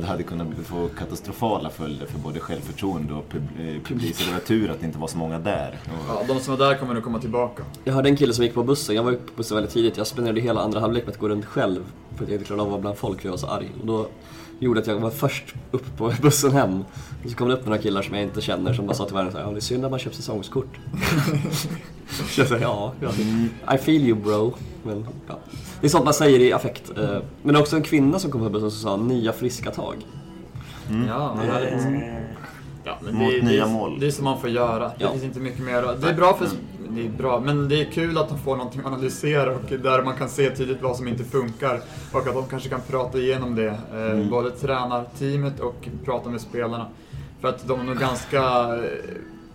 det 0.00 0.06
hade 0.06 0.22
kunnat 0.22 0.46
få 0.64 0.88
katastrofala 0.88 1.70
följder 1.70 2.06
för 2.06 2.18
både 2.18 2.40
självförtroende 2.40 3.14
och 3.14 3.28
pub, 3.28 3.42
eh, 3.58 3.82
publik. 3.82 4.16
Så 4.16 4.24
det 4.24 4.32
var 4.32 4.40
tur 4.40 4.70
att 4.70 4.80
det 4.80 4.86
inte 4.86 4.98
var 4.98 5.08
så 5.08 5.18
många 5.18 5.38
där. 5.38 5.78
Ja, 6.08 6.22
de 6.28 6.40
som 6.40 6.56
var 6.56 6.66
där 6.66 6.78
kommer 6.78 6.94
nu 6.94 7.00
komma 7.00 7.18
tillbaka. 7.18 7.62
Jag 7.84 7.94
hörde 7.94 8.08
en 8.08 8.16
kille 8.16 8.32
som 8.34 8.44
gick 8.44 8.54
på 8.54 8.62
bussen, 8.62 8.94
jag 8.96 9.02
var 9.02 9.12
uppe 9.12 9.26
på 9.26 9.36
bussen 9.36 9.54
väldigt 9.54 9.72
tidigt. 9.72 9.96
Jag 9.96 10.06
spenderade 10.06 10.40
hela 10.40 10.60
andra 10.60 10.80
halvlek 10.80 11.04
med 11.06 11.12
att 11.12 11.20
gå 11.20 11.28
runt 11.28 11.44
själv. 11.44 11.84
För 12.16 12.24
att 12.24 12.30
jag 12.30 12.36
inte 12.36 12.44
klarade 12.44 12.62
av 12.62 12.68
att 12.68 12.72
vara 12.72 12.80
bland 12.80 12.96
folk 12.96 13.20
för 13.20 13.26
jag 13.26 13.32
var 13.32 13.38
så 13.38 13.46
arg. 13.46 13.70
Och 13.80 13.86
då 13.86 14.08
gjorde 14.58 14.80
att 14.80 14.86
jag 14.86 14.96
var 14.98 15.10
först 15.10 15.54
upp 15.70 15.96
på 15.96 16.12
bussen 16.22 16.52
hem. 16.52 16.84
Och 17.24 17.30
så 17.30 17.36
kom 17.36 17.48
det 17.48 17.54
upp 17.54 17.66
några 17.66 17.78
killar 17.78 18.02
som 18.02 18.14
jag 18.14 18.22
inte 18.22 18.40
känner 18.40 18.74
som 18.74 18.86
bara 18.86 18.94
sa 18.94 19.04
till 19.04 19.14
varandra 19.14 19.32
såhär, 19.32 19.44
ja 19.44 19.50
det 19.50 19.58
är 19.58 19.60
synd 19.60 19.84
att 19.84 19.90
man 19.90 20.00
köper 20.00 20.16
säsongskort. 20.16 20.78
så 22.10 22.40
jag 22.40 22.48
sa, 22.48 22.56
ja, 22.56 22.92
ja, 23.00 23.10
I 23.74 23.78
feel 23.78 24.02
you 24.02 24.14
bro. 24.14 24.54
Men, 24.82 25.06
ja. 25.28 25.38
Det 25.80 25.86
är 25.86 25.90
sånt 25.90 26.04
man 26.04 26.14
säger 26.14 26.40
i 26.40 26.52
affekt. 26.52 26.90
Eh, 26.98 27.04
Men 27.42 27.54
det 27.54 27.58
är 27.58 27.62
också 27.62 27.76
en 27.76 27.82
kvinna 27.82 28.18
som 28.18 28.30
kom 28.30 28.40
på 28.40 28.48
bussen 28.50 28.70
som 28.70 28.80
sa, 28.80 28.96
nya 28.96 29.32
friska 29.32 29.70
tag. 29.70 29.94
Ja, 31.08 31.36
det 31.42 31.52
härligt. 31.52 31.72
är- 31.72 32.28
Ja, 32.84 32.98
men 33.00 33.14
Mot 33.14 33.28
det, 33.30 33.38
är- 33.38 33.42
nya 33.42 33.64
det, 33.64 33.70
är- 33.70 33.74
mål. 33.74 34.00
Det 34.00 34.06
är 34.06 34.10
som 34.10 34.24
man 34.24 34.40
får 34.40 34.50
göra. 34.50 34.88
Det 34.88 34.94
Ja. 34.98 35.10
finns 35.12 35.24
inte 35.24 35.40
mycket 35.40 35.64
mer 35.64 35.82
att- 35.82 36.02
Det 36.02 36.08
är 36.08 36.14
bra 36.14 36.34
för... 36.34 36.46
Det 36.88 37.06
är 37.06 37.10
bra, 37.10 37.40
men 37.40 37.68
det 37.68 37.80
är 37.80 37.84
kul 37.84 38.18
att 38.18 38.28
de 38.28 38.38
får 38.38 38.56
någonting 38.56 38.80
att 38.80 38.86
analysera 38.86 39.54
och 39.54 39.60
där 39.82 40.02
man 40.02 40.16
kan 40.16 40.28
se 40.28 40.50
tydligt 40.50 40.82
vad 40.82 40.96
som 40.96 41.08
inte 41.08 41.24
funkar. 41.24 41.80
Och 42.12 42.18
att 42.18 42.34
de 42.34 42.46
kanske 42.46 42.68
kan 42.68 42.80
prata 42.90 43.18
igenom 43.18 43.54
det. 43.54 43.66
Eh, 43.94 44.30
Både 44.30 44.50
tränarteamet 44.50 45.60
och 45.60 45.88
prata 46.04 46.30
med 46.30 46.40
spelarna. 46.40 46.86
För 47.40 47.48
att 47.48 47.66
de 47.68 47.80
är 47.80 47.84
nog 47.84 47.96
ganska... 47.98 48.40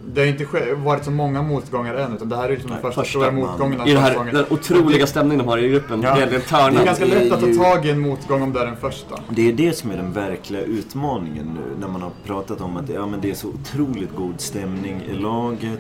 Det 0.06 0.22
har 0.22 0.28
inte 0.28 0.46
varit 0.76 1.04
så 1.06 1.12
många 1.12 1.42
motgångar 1.42 1.94
än, 1.96 2.14
utan 2.16 2.30
det 2.30 2.36
här 2.36 2.46
är 2.46 2.50
liksom 2.50 2.72
den 2.72 2.82
första, 2.82 3.02
första, 3.02 3.20
stora 3.20 3.32
motgången 3.32 3.88
I 3.88 3.94
den 3.94 4.04
här 4.04 4.32
den 4.34 4.46
otroliga 4.50 5.08
stämningen 5.08 5.46
de 5.46 5.48
har 5.52 5.58
i 5.58 5.70
gruppen. 5.70 6.02
Ja. 6.02 6.16
Det 6.16 6.22
är 6.22 6.72
Det 6.72 6.80
är 6.82 6.86
ganska 6.86 7.06
det 7.06 7.24
lätt 7.24 7.32
att 7.32 7.42
ta 7.42 7.64
tag 7.64 7.86
i 7.86 7.90
en 7.90 8.00
motgång 8.00 8.42
om 8.42 8.54
det 8.54 8.60
är 8.60 8.66
den 8.66 8.78
första. 8.78 9.16
Det 9.30 9.50
är 9.50 9.54
det 9.54 9.74
som 9.74 9.92
är 9.92 9.98
den 9.98 10.12
verkliga 10.14 10.62
utmaningen 10.62 11.46
nu 11.46 11.80
när 11.80 11.88
man 11.88 12.02
har 12.02 12.12
pratat 12.26 12.62
om 12.62 12.78
att 12.78 12.90
ja, 12.90 13.06
men 13.08 13.22
det 13.22 13.30
är 13.30 13.36
så 13.36 13.48
otroligt 13.48 14.16
god 14.16 14.42
stämning 14.42 15.02
i 15.02 15.14
laget. 15.14 15.80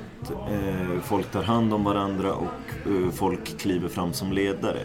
Eh, 0.51 0.99
folk 1.03 1.31
tar 1.31 1.43
hand 1.43 1.73
om 1.73 1.83
varandra 1.83 2.33
och 2.33 2.87
eh, 2.91 3.11
folk 3.13 3.57
kliver 3.59 3.89
fram 3.89 4.13
som 4.13 4.31
ledare. 4.31 4.79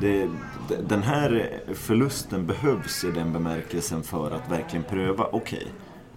Det, 0.00 0.24
d- 0.68 0.76
den 0.88 1.02
här 1.02 1.50
förlusten 1.74 2.46
behövs 2.46 3.04
i 3.04 3.10
den 3.10 3.32
bemärkelsen 3.32 4.02
för 4.02 4.26
att 4.30 4.50
verkligen 4.52 4.84
pröva, 4.84 5.26
okej. 5.32 5.66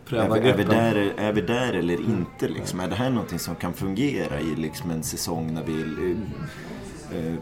Pröva 0.05 0.37
är, 0.37 0.41
vi, 0.41 0.49
är, 0.49 0.57
vi 0.57 0.63
där, 0.63 1.13
är 1.17 1.31
vi 1.31 1.41
där 1.41 1.73
eller 1.73 1.93
inte? 1.93 2.47
Liksom? 2.47 2.79
Är 2.79 2.87
det 2.87 2.95
här 2.95 3.09
någonting 3.09 3.39
som 3.39 3.55
kan 3.55 3.73
fungera 3.73 4.39
i 4.39 4.55
liksom 4.55 4.91
en 4.91 5.03
säsong 5.03 5.53
när 5.53 5.63
vi 5.63 5.81
eh, 5.81 7.17
eh, 7.17 7.33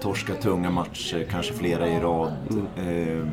torskar 0.00 0.34
tunga 0.34 0.70
matcher, 0.70 1.26
kanske 1.30 1.54
flera 1.54 1.88
i 1.88 2.00
rad? 2.00 2.32
Eh, 2.76 3.26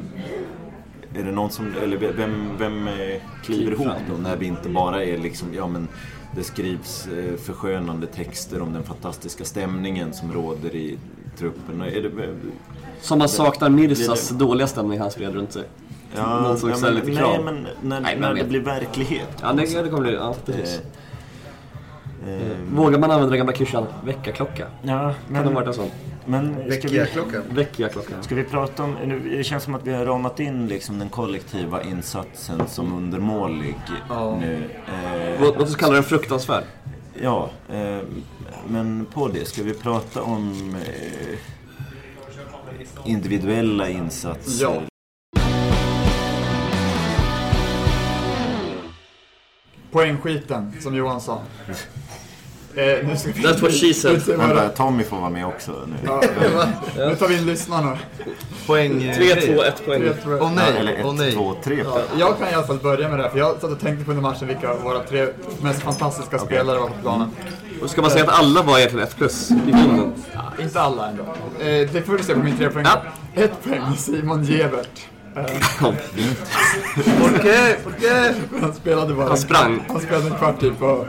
är 1.13 1.23
det 1.23 1.31
någon 1.31 1.49
som, 1.49 1.73
eller 1.83 1.97
vem, 1.97 2.57
vem 2.57 2.87
eh, 2.87 3.21
kliver 3.43 3.71
ihop 3.71 3.97
då 4.09 4.17
när 4.17 4.35
vi 4.35 4.45
inte 4.45 4.69
bara 4.69 5.03
är 5.03 5.17
liksom, 5.17 5.53
ja 5.53 5.67
men 5.67 5.87
det 6.35 6.43
skrivs 6.43 7.07
eh, 7.07 7.35
förskönande 7.35 8.07
texter 8.07 8.61
om 8.61 8.73
den 8.73 8.83
fantastiska 8.83 9.45
stämningen 9.45 10.13
som 10.13 10.33
råder 10.33 10.75
i 10.75 10.97
truppen. 11.37 11.81
Är 11.81 12.01
det, 12.01 12.35
Som 13.01 13.19
man 13.19 13.29
saknar 13.29 13.69
Mirsas 13.69 14.29
dåliga 14.29 14.67
stämning 14.67 14.99
han 14.99 15.11
spred 15.11 15.33
runt 15.33 15.51
sig. 15.53 15.63
Ja, 16.15 16.39
Någon 16.41 16.57
som 16.57 16.69
ja, 16.69 16.75
ställer 16.75 16.93
men, 17.01 17.05
lite 17.05 17.21
nej, 17.21 17.33
krav. 17.35 17.45
men 17.45 17.67
när, 17.81 17.99
Nej, 18.01 18.17
men 18.17 18.33
när 18.35 18.43
det 18.43 18.49
blir 18.49 18.59
verklighet. 18.59 19.27
Ja, 19.41 19.53
det, 19.53 19.81
det 19.83 19.89
kommer 19.89 20.01
bli... 20.01 20.13
Ja, 20.13 20.35
precis. 20.45 20.75
Eh, 20.79 20.85
Eh, 22.27 22.37
Vågar 22.73 22.99
man 22.99 23.11
använda 23.11 23.29
den 23.29 23.37
gamla 23.37 23.53
klyschan 23.53 23.85
väckarklocka? 24.05 24.67
ja, 24.81 24.89
Kan 24.99 25.13
det 25.29 25.37
ha 25.37 25.43
men, 25.45 25.53
varit 25.53 25.67
en 25.67 25.73
sån? 25.73 25.89
men 26.25 26.53
ska, 26.53 26.61
vi, 26.63 26.69
Veckiaklockan. 26.69 27.41
Väckarklocka. 27.49 28.13
ska 28.21 28.35
vi 28.35 28.43
prata 28.43 28.83
om... 28.83 28.95
Nu, 29.05 29.19
det 29.37 29.43
känns 29.43 29.63
som 29.63 29.75
att 29.75 29.87
vi 29.87 29.93
har 29.93 30.05
ramat 30.05 30.39
in 30.39 30.67
liksom 30.67 30.99
den 30.99 31.09
kollektiva 31.09 31.83
insatsen 31.83 32.67
som 32.67 32.93
undermålig 32.97 33.75
Ja. 34.09 34.37
nu. 34.41 34.69
Eh, 35.03 35.41
låt 35.41 35.57
oss 35.61 35.75
kalla 35.75 35.93
den 35.93 36.03
fruktansvärd. 36.03 36.63
Ja, 37.21 37.49
eh, 37.73 37.97
men 38.67 39.05
på 39.13 39.27
det 39.27 39.45
ska 39.47 39.63
vi 39.63 39.73
prata 39.73 40.21
om 40.21 40.75
eh, 40.75 41.37
individuella 43.05 43.89
insatser. 43.89 44.63
Ja. 44.65 44.81
Poängskiten, 49.91 50.73
som 50.79 50.95
Johan 50.95 51.21
sa. 51.21 51.41
Eh, 52.75 53.07
nu 53.07 53.17
ska 53.17 53.31
vi... 53.31 53.41
That's 53.41 53.61
what 53.61 53.71
she 53.73 53.93
said. 53.93 54.13
Nu 54.13 54.19
ska 54.19 54.31
vi 54.31 54.37
Vänta, 54.37 54.69
Tommy 54.69 55.03
får 55.03 55.17
vara 55.17 55.29
med 55.29 55.45
också 55.45 55.71
nu. 55.71 55.95
Ja, 56.97 57.09
nu 57.09 57.15
tar 57.15 57.27
vi 57.27 57.37
in 57.37 57.45
lyssnarna. 57.45 57.97
Poäng... 58.67 59.03
eh, 59.03 59.15
3, 59.17 59.35
tre. 59.35 59.55
2, 59.55 59.63
1 59.63 59.85
poäng. 59.85 60.03
Åh 60.25 60.37
Ja, 60.39 60.51
nej, 60.55 60.77
eller 60.79 61.01
åh 61.03 61.13
1, 61.13 61.17
nej. 61.19 61.31
2, 61.31 61.55
3. 61.63 61.83
Ja, 61.85 61.99
jag 62.19 62.37
kan 62.37 62.49
i 62.49 62.53
alla 62.53 62.67
fall 62.67 62.77
börja 62.77 63.09
med 63.09 63.19
det 63.19 63.23
här, 63.23 63.29
för 63.29 63.37
jag 63.39 63.61
satt 63.61 63.71
och 63.71 63.79
tänkte 63.79 64.05
på 64.05 64.11
under 64.11 64.21
matchen 64.21 64.47
vilka 64.47 64.73
våra 64.73 64.99
tre 65.03 65.27
mest 65.61 65.81
fantastiska 65.81 66.39
spelare 66.39 66.79
var 66.79 66.87
på 66.87 66.93
planen. 67.01 67.29
Och 67.83 67.89
ska 67.89 68.01
man 68.01 68.11
säga 68.11 68.23
att 68.23 68.39
alla 68.39 68.61
var 68.61 68.77
egentligen 68.77 69.07
1 69.07 69.17
plus 69.17 69.51
i 69.51 69.55
grunden? 69.71 70.13
Ja, 70.33 70.63
inte 70.63 70.81
alla 70.81 71.09
ändå. 71.09 71.23
Eh, 71.59 71.89
det 71.93 72.05
får 72.05 72.17
du 72.17 72.23
se 72.23 72.33
på 72.33 72.39
min 72.39 72.57
tre 72.57 72.69
poäng. 72.69 72.85
Ja. 72.87 73.01
Ett 73.43 73.63
poäng, 73.63 73.95
Simon 73.97 74.43
Gevert. 74.43 74.99
¿Por 77.19 77.41
qué? 77.41 78.35
han 78.61 78.73
spelade 78.73 79.13
bara... 79.13 79.27
Han 79.27 79.37
sprang. 79.37 79.83
Han 79.87 80.01
spelade 80.01 80.27
en 80.27 80.35
kvart 80.35 80.59
typ 80.59 80.81
och 80.81 81.05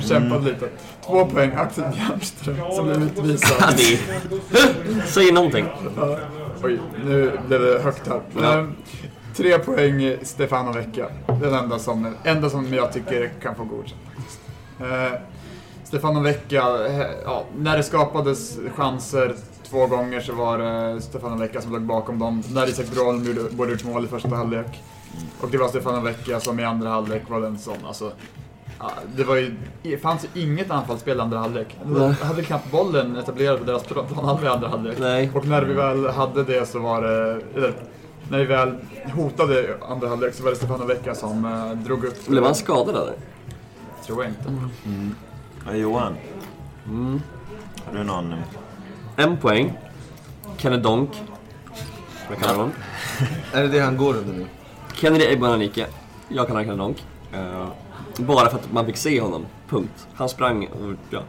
kämpade 0.00 0.44
lite. 0.44 0.68
Två 1.06 1.26
poäng, 1.26 1.50
Axel 1.56 1.84
Bjärnström, 1.94 2.56
som 2.72 2.86
blev 2.86 3.02
utvisad. 3.02 3.74
Säg 5.06 5.32
någonting. 5.32 5.66
Ja. 5.96 6.18
Oj, 6.62 6.80
nu 7.04 7.38
blev 7.48 7.60
det 7.60 7.80
högt 7.82 8.08
här. 8.08 8.20
Ja. 8.42 8.58
Eh, 8.58 8.66
Tre 9.36 9.58
poäng, 9.58 10.16
Stefano 10.22 10.72
Vecchia. 10.72 11.06
Den 11.26 11.54
enda 11.54 11.78
som, 11.78 12.14
enda 12.24 12.50
som 12.50 12.74
jag 12.74 12.92
tycker 12.92 13.32
kan 13.42 13.54
få 13.54 13.64
godkänt. 13.64 14.00
Eh, 14.80 15.18
Stefano 15.84 16.20
Vecchia, 16.20 16.86
eh, 16.86 17.06
ja, 17.24 17.44
när 17.56 17.76
det 17.76 17.82
skapades 17.82 18.58
chanser 18.76 19.34
två 19.70 19.86
gånger 19.86 20.20
så 20.20 20.34
var 20.34 20.58
det 20.58 21.00
Stefano 21.00 21.36
Vecchia 21.36 21.60
som 21.60 21.72
låg 21.72 21.82
bakom 21.82 22.18
dem. 22.18 22.42
När 22.52 22.68
Isak 22.68 22.86
gjorde- 22.96 23.50
borde 23.54 23.70
gjort 23.72 23.84
mål 23.84 24.04
i 24.04 24.08
första 24.08 24.36
halvlek. 24.36 24.82
Och 25.40 25.48
det 25.50 25.58
var 25.58 25.68
Stefano 25.68 26.00
Vecchia 26.00 26.40
som 26.40 26.60
i 26.60 26.64
andra 26.64 26.88
halvlek 26.90 27.22
var 27.30 27.40
den 27.40 27.58
som, 27.58 27.74
alltså, 27.86 28.12
det 29.16 29.24
var 29.24 29.36
ju, 29.36 29.54
det 29.82 29.98
fanns 29.98 30.26
ju 30.34 30.42
inget 30.42 30.70
anfallsspel 30.70 31.18
i 31.18 31.20
andra 31.20 31.38
halvlek. 31.38 31.76
De 31.84 32.14
hade 32.14 32.42
knappt 32.42 32.70
bollen 32.70 33.16
etablerad 33.16 33.58
på 33.58 33.64
deras 33.64 33.82
planhalva 33.82 34.44
i 34.46 34.48
andra 34.48 34.68
halvlek. 34.68 34.96
Nej. 35.00 35.30
Och 35.34 35.46
när 35.46 35.62
vi 35.62 35.74
väl 35.74 36.08
hade 36.08 36.44
det 36.44 36.66
så 36.68 36.78
var 36.78 37.02
det, 37.02 37.40
eller, 37.56 37.74
när 38.28 38.38
vi 38.38 38.44
väl 38.44 38.74
hotade 39.14 39.76
andra 39.88 40.08
halvlek 40.08 40.34
så 40.34 40.42
var 40.42 40.50
det 40.50 40.56
Stefano 40.56 40.84
Vecchia 40.84 41.14
som 41.14 41.44
eh, 41.44 41.72
drog 41.84 42.04
upp. 42.04 42.26
Blev 42.26 42.44
han 42.44 42.54
skadad 42.54 42.96
eller? 42.96 43.14
Tror 44.06 44.24
jag 44.24 44.30
inte. 44.32 44.52
Ja, 45.66 45.72
Johan, 45.76 46.14
Mm. 46.86 47.20
har 47.86 47.98
du 47.98 48.04
någon... 48.04 48.34
En 49.16 49.36
poäng. 49.36 49.72
Kenneth 50.56 50.82
Donk. 50.82 51.10
Vad 52.28 52.38
kallar 52.38 52.54
honom? 52.54 52.72
Är 53.52 53.62
det 53.62 53.68
det 53.68 53.80
han 53.80 53.96
går 53.96 54.14
under 54.16 54.32
nu? 54.34 54.46
Kennedy 54.94 55.24
Ebonanike. 55.32 55.86
Jag 56.28 56.46
kallar 56.46 56.64
honom 56.64 56.94
Kenneth 56.94 57.04
Donk. 57.32 57.74
Eh, 58.18 58.24
bara 58.26 58.50
för 58.50 58.58
att 58.58 58.72
man 58.72 58.86
fick 58.86 58.96
se 58.96 59.20
honom. 59.20 59.46
Punkt. 59.68 60.06
Han 60.14 60.28
sprang 60.28 60.66
och 60.66 60.94
ja. 61.10 61.20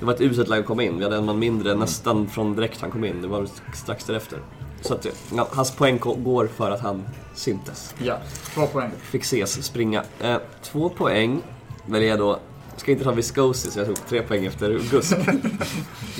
Det 0.00 0.06
var 0.06 0.12
ett 0.14 0.20
uselt 0.20 0.48
läge 0.48 0.60
att 0.60 0.66
komma 0.66 0.82
in. 0.82 0.98
Vi 0.98 1.04
hade 1.04 1.16
en 1.16 1.24
man 1.24 1.38
mindre 1.38 1.74
nästan 1.74 2.26
från 2.26 2.56
direkt 2.56 2.80
han 2.80 2.90
kom 2.90 3.04
in. 3.04 3.22
Det 3.22 3.28
var 3.28 3.46
strax 3.74 4.04
därefter. 4.04 4.38
Så 4.80 4.94
att, 4.94 5.06
ja, 5.36 5.48
hans 5.52 5.70
poäng 5.70 5.98
ko- 5.98 6.14
går 6.14 6.46
för 6.56 6.70
att 6.70 6.80
han 6.80 7.04
syntes. 7.34 7.94
Ja, 7.98 8.18
två 8.54 8.66
poäng. 8.66 8.90
Fick 9.00 9.22
ses 9.22 9.64
springa. 9.64 10.02
Eh, 10.20 10.36
två 10.62 10.88
poäng 10.88 11.42
väljer 11.86 12.08
jag 12.08 12.18
då. 12.18 12.38
Ska 12.76 12.92
inte 12.92 13.04
ta 13.04 13.10
Viscosi 13.12 13.70
så 13.70 13.78
jag 13.78 13.86
tog 13.86 14.06
tre 14.06 14.22
poäng 14.22 14.44
efter 14.46 14.78
Gusk. 14.90 15.16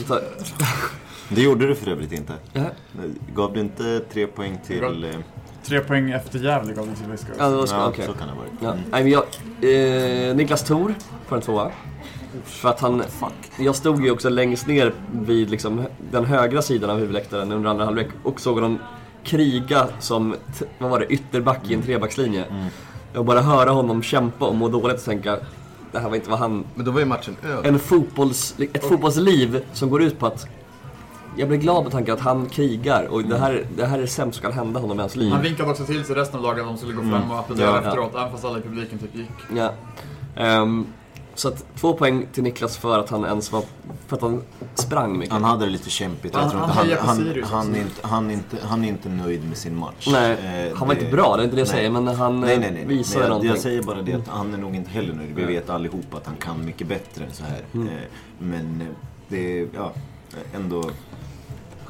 Jag 0.08 0.20
Det 1.28 1.42
gjorde 1.42 1.66
du 1.66 1.74
för 1.74 1.90
övrigt 1.90 2.12
inte. 2.12 2.32
Ja. 2.52 2.62
Gav 3.34 3.52
du 3.52 3.60
inte 3.60 4.00
tre 4.12 4.26
poäng 4.26 4.58
till... 4.66 5.04
eh, 5.04 5.10
Tre 5.66 5.80
poäng 5.80 6.10
efter 6.10 6.38
Gävle 6.38 6.72
gav 6.74 6.86
det 6.88 6.94
till 6.96 7.10
Viscous. 7.10 7.36
Ja, 7.38 7.48
det 7.48 7.56
var 7.56 7.66
så, 7.66 7.74
Ja, 7.74 7.88
okej. 7.88 8.06
så 8.06 8.12
kan 8.12 8.26
det 8.28 8.32
ha 8.34 8.40
varit. 8.40 8.52
Ja. 8.60 8.68
Mm. 8.72 8.80
Nej, 8.90 9.02
men 9.02 9.12
jag, 9.12 10.30
eh, 10.30 10.36
Niklas 10.36 10.62
Thor 10.64 10.94
får 11.26 11.36
en 11.36 11.42
tvåa. 11.42 11.70
För 12.44 12.68
att 12.68 12.80
han, 12.80 13.02
jag 13.58 13.76
stod 13.76 14.04
ju 14.04 14.10
också 14.10 14.28
längst 14.28 14.66
ner 14.66 14.92
vid 15.12 15.50
liksom, 15.50 15.84
den 16.10 16.24
högra 16.24 16.62
sidan 16.62 16.90
av 16.90 16.98
huvudläktaren 16.98 17.52
under 17.52 17.70
andra 17.70 17.84
halvlek 17.84 18.08
och 18.22 18.40
såg 18.40 18.54
honom 18.54 18.78
kriga 19.24 19.88
som, 20.00 20.36
t- 20.58 20.64
vad 20.78 20.90
var 20.90 21.00
det, 21.00 21.06
ytterback 21.06 21.70
i 21.70 21.74
en 21.74 21.82
trebackslinje. 21.82 22.44
Och 23.16 23.24
bara 23.24 23.40
höra 23.40 23.70
honom 23.70 24.02
kämpa 24.02 24.44
och 24.46 24.54
må 24.54 24.68
dåligt 24.68 24.96
och 24.98 25.04
tänka, 25.04 25.38
det 25.94 26.00
här 26.00 26.08
var 26.08 26.16
inte 26.16 26.30
vad 26.30 26.38
han... 26.38 26.64
Men 26.74 26.84
då 26.84 26.90
var 26.90 27.00
ju 27.00 27.06
matchen 27.06 27.36
över. 27.42 27.68
En 27.68 27.78
fotbolls, 27.78 28.54
ett 28.72 28.84
fotbollsliv 28.84 29.64
som 29.72 29.90
går 29.90 30.02
ut 30.02 30.18
på 30.18 30.26
att 30.26 30.46
jag 31.36 31.48
blir 31.48 31.58
glad 31.58 31.82
med 31.82 31.92
tanken 31.92 32.14
att 32.14 32.20
han 32.20 32.46
krigar 32.46 33.04
och 33.04 33.24
det 33.24 33.38
här, 33.38 33.66
det 33.76 33.86
här 33.86 33.98
är 33.98 34.02
det 34.02 34.06
sämsta 34.08 34.42
som 34.42 34.50
kan 34.50 34.58
hända 34.58 34.80
honom 34.80 34.96
i 34.98 35.00
hans 35.00 35.16
liv. 35.16 35.32
Han 35.32 35.42
vinkade 35.42 35.70
också 35.70 35.84
till 35.84 36.04
sig 36.04 36.16
resten 36.16 36.36
av 36.36 36.42
laget 36.42 36.62
att 36.62 36.68
de 36.68 36.76
skulle 36.78 36.92
gå 36.92 37.02
fram 37.02 37.30
och 37.30 37.38
applådera 37.38 37.66
Ja. 37.66 37.78
efteråt, 37.78 38.14
även 38.14 38.30
fast 38.30 38.44
alla 38.44 38.58
i 38.58 38.62
publiken 38.62 38.98
typ 38.98 39.14
gick. 39.14 39.28
Ja. 39.56 39.72
Ehm, 40.36 40.86
så 41.34 41.48
att 41.48 41.64
två 41.76 41.92
poäng 41.94 42.26
till 42.32 42.42
Niklas 42.42 42.76
för 42.76 42.98
att 42.98 43.10
han 43.10 43.24
ens 43.24 43.52
var, 43.52 43.62
för 44.06 44.16
att 44.16 44.22
han 44.22 44.42
sprang 44.74 45.18
mycket. 45.18 45.32
Han 45.32 45.44
hade 45.44 45.64
det 45.64 45.70
lite 45.70 45.90
kämpigt. 45.90 46.34
Jag 46.34 46.40
Han- 46.40 46.50
tror 46.50 46.60
han 46.60 46.70
han, 46.70 46.88
han, 46.98 47.42
han, 47.44 47.74
är 47.74 47.78
inte, 47.80 48.06
han, 48.06 48.30
är 48.30 48.32
inte, 48.34 48.56
han 48.62 48.84
är 48.84 48.88
inte 48.88 49.08
nöjd 49.08 49.48
med 49.48 49.56
sin 49.56 49.76
match. 49.76 50.08
Nej, 50.12 50.32
Eh, 50.70 50.76
han 50.78 50.88
var 50.88 50.94
inte 50.94 51.10
bra, 51.10 51.36
det 51.36 51.42
är 51.42 51.44
inte 51.44 51.56
det 51.56 51.60
jag 51.60 51.66
nej. 51.68 51.76
säger, 51.76 51.90
men 51.90 52.06
han 52.08 52.40
nej, 52.40 52.58
nej, 52.58 52.70
nej. 52.70 52.84
visade 52.86 53.14
Men 53.18 53.22
jag, 53.22 53.28
någonting. 53.28 53.50
jag 53.50 53.58
säger 53.58 53.82
bara 53.82 54.02
det 54.02 54.14
att 54.14 54.28
han 54.28 54.54
är 54.54 54.58
nog 54.58 54.74
inte 54.76 54.90
heller 54.90 55.14
nöjd. 55.14 55.34
Vi 55.34 55.44
vet 55.44 55.70
allihopa 55.70 56.16
att 56.16 56.26
han 56.26 56.36
kan 56.36 56.64
mycket 56.64 56.86
bättre 56.86 57.24
än 57.24 57.32
så 57.32 57.44
här. 57.44 57.60
Mm. 57.74 57.88
Eh, 57.88 57.94
Men 58.38 58.88
det 59.28 59.60
är, 59.60 59.68
ja, 59.74 59.92
ändå... 60.54 60.90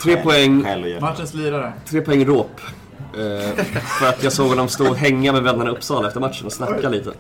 Tre 0.03 0.17
poäng. 0.23 0.67
Matchens 1.01 1.35
lirare. 1.35 1.73
Tre 1.87 2.01
poäng 2.01 2.25
råp. 2.25 2.61
Eh, 3.19 3.65
för 4.01 4.09
att 4.09 4.23
jag 4.23 4.33
såg 4.33 4.49
honom 4.49 4.69
stå 4.69 4.91
och 4.91 4.97
hänga 4.97 5.33
med 5.33 5.43
vännerna 5.43 5.71
i 5.71 5.73
Uppsala 5.73 6.09
efter 6.09 6.21
matchen 6.21 6.47
och 6.47 6.53
snacka 6.53 6.89
lite. 6.89 7.13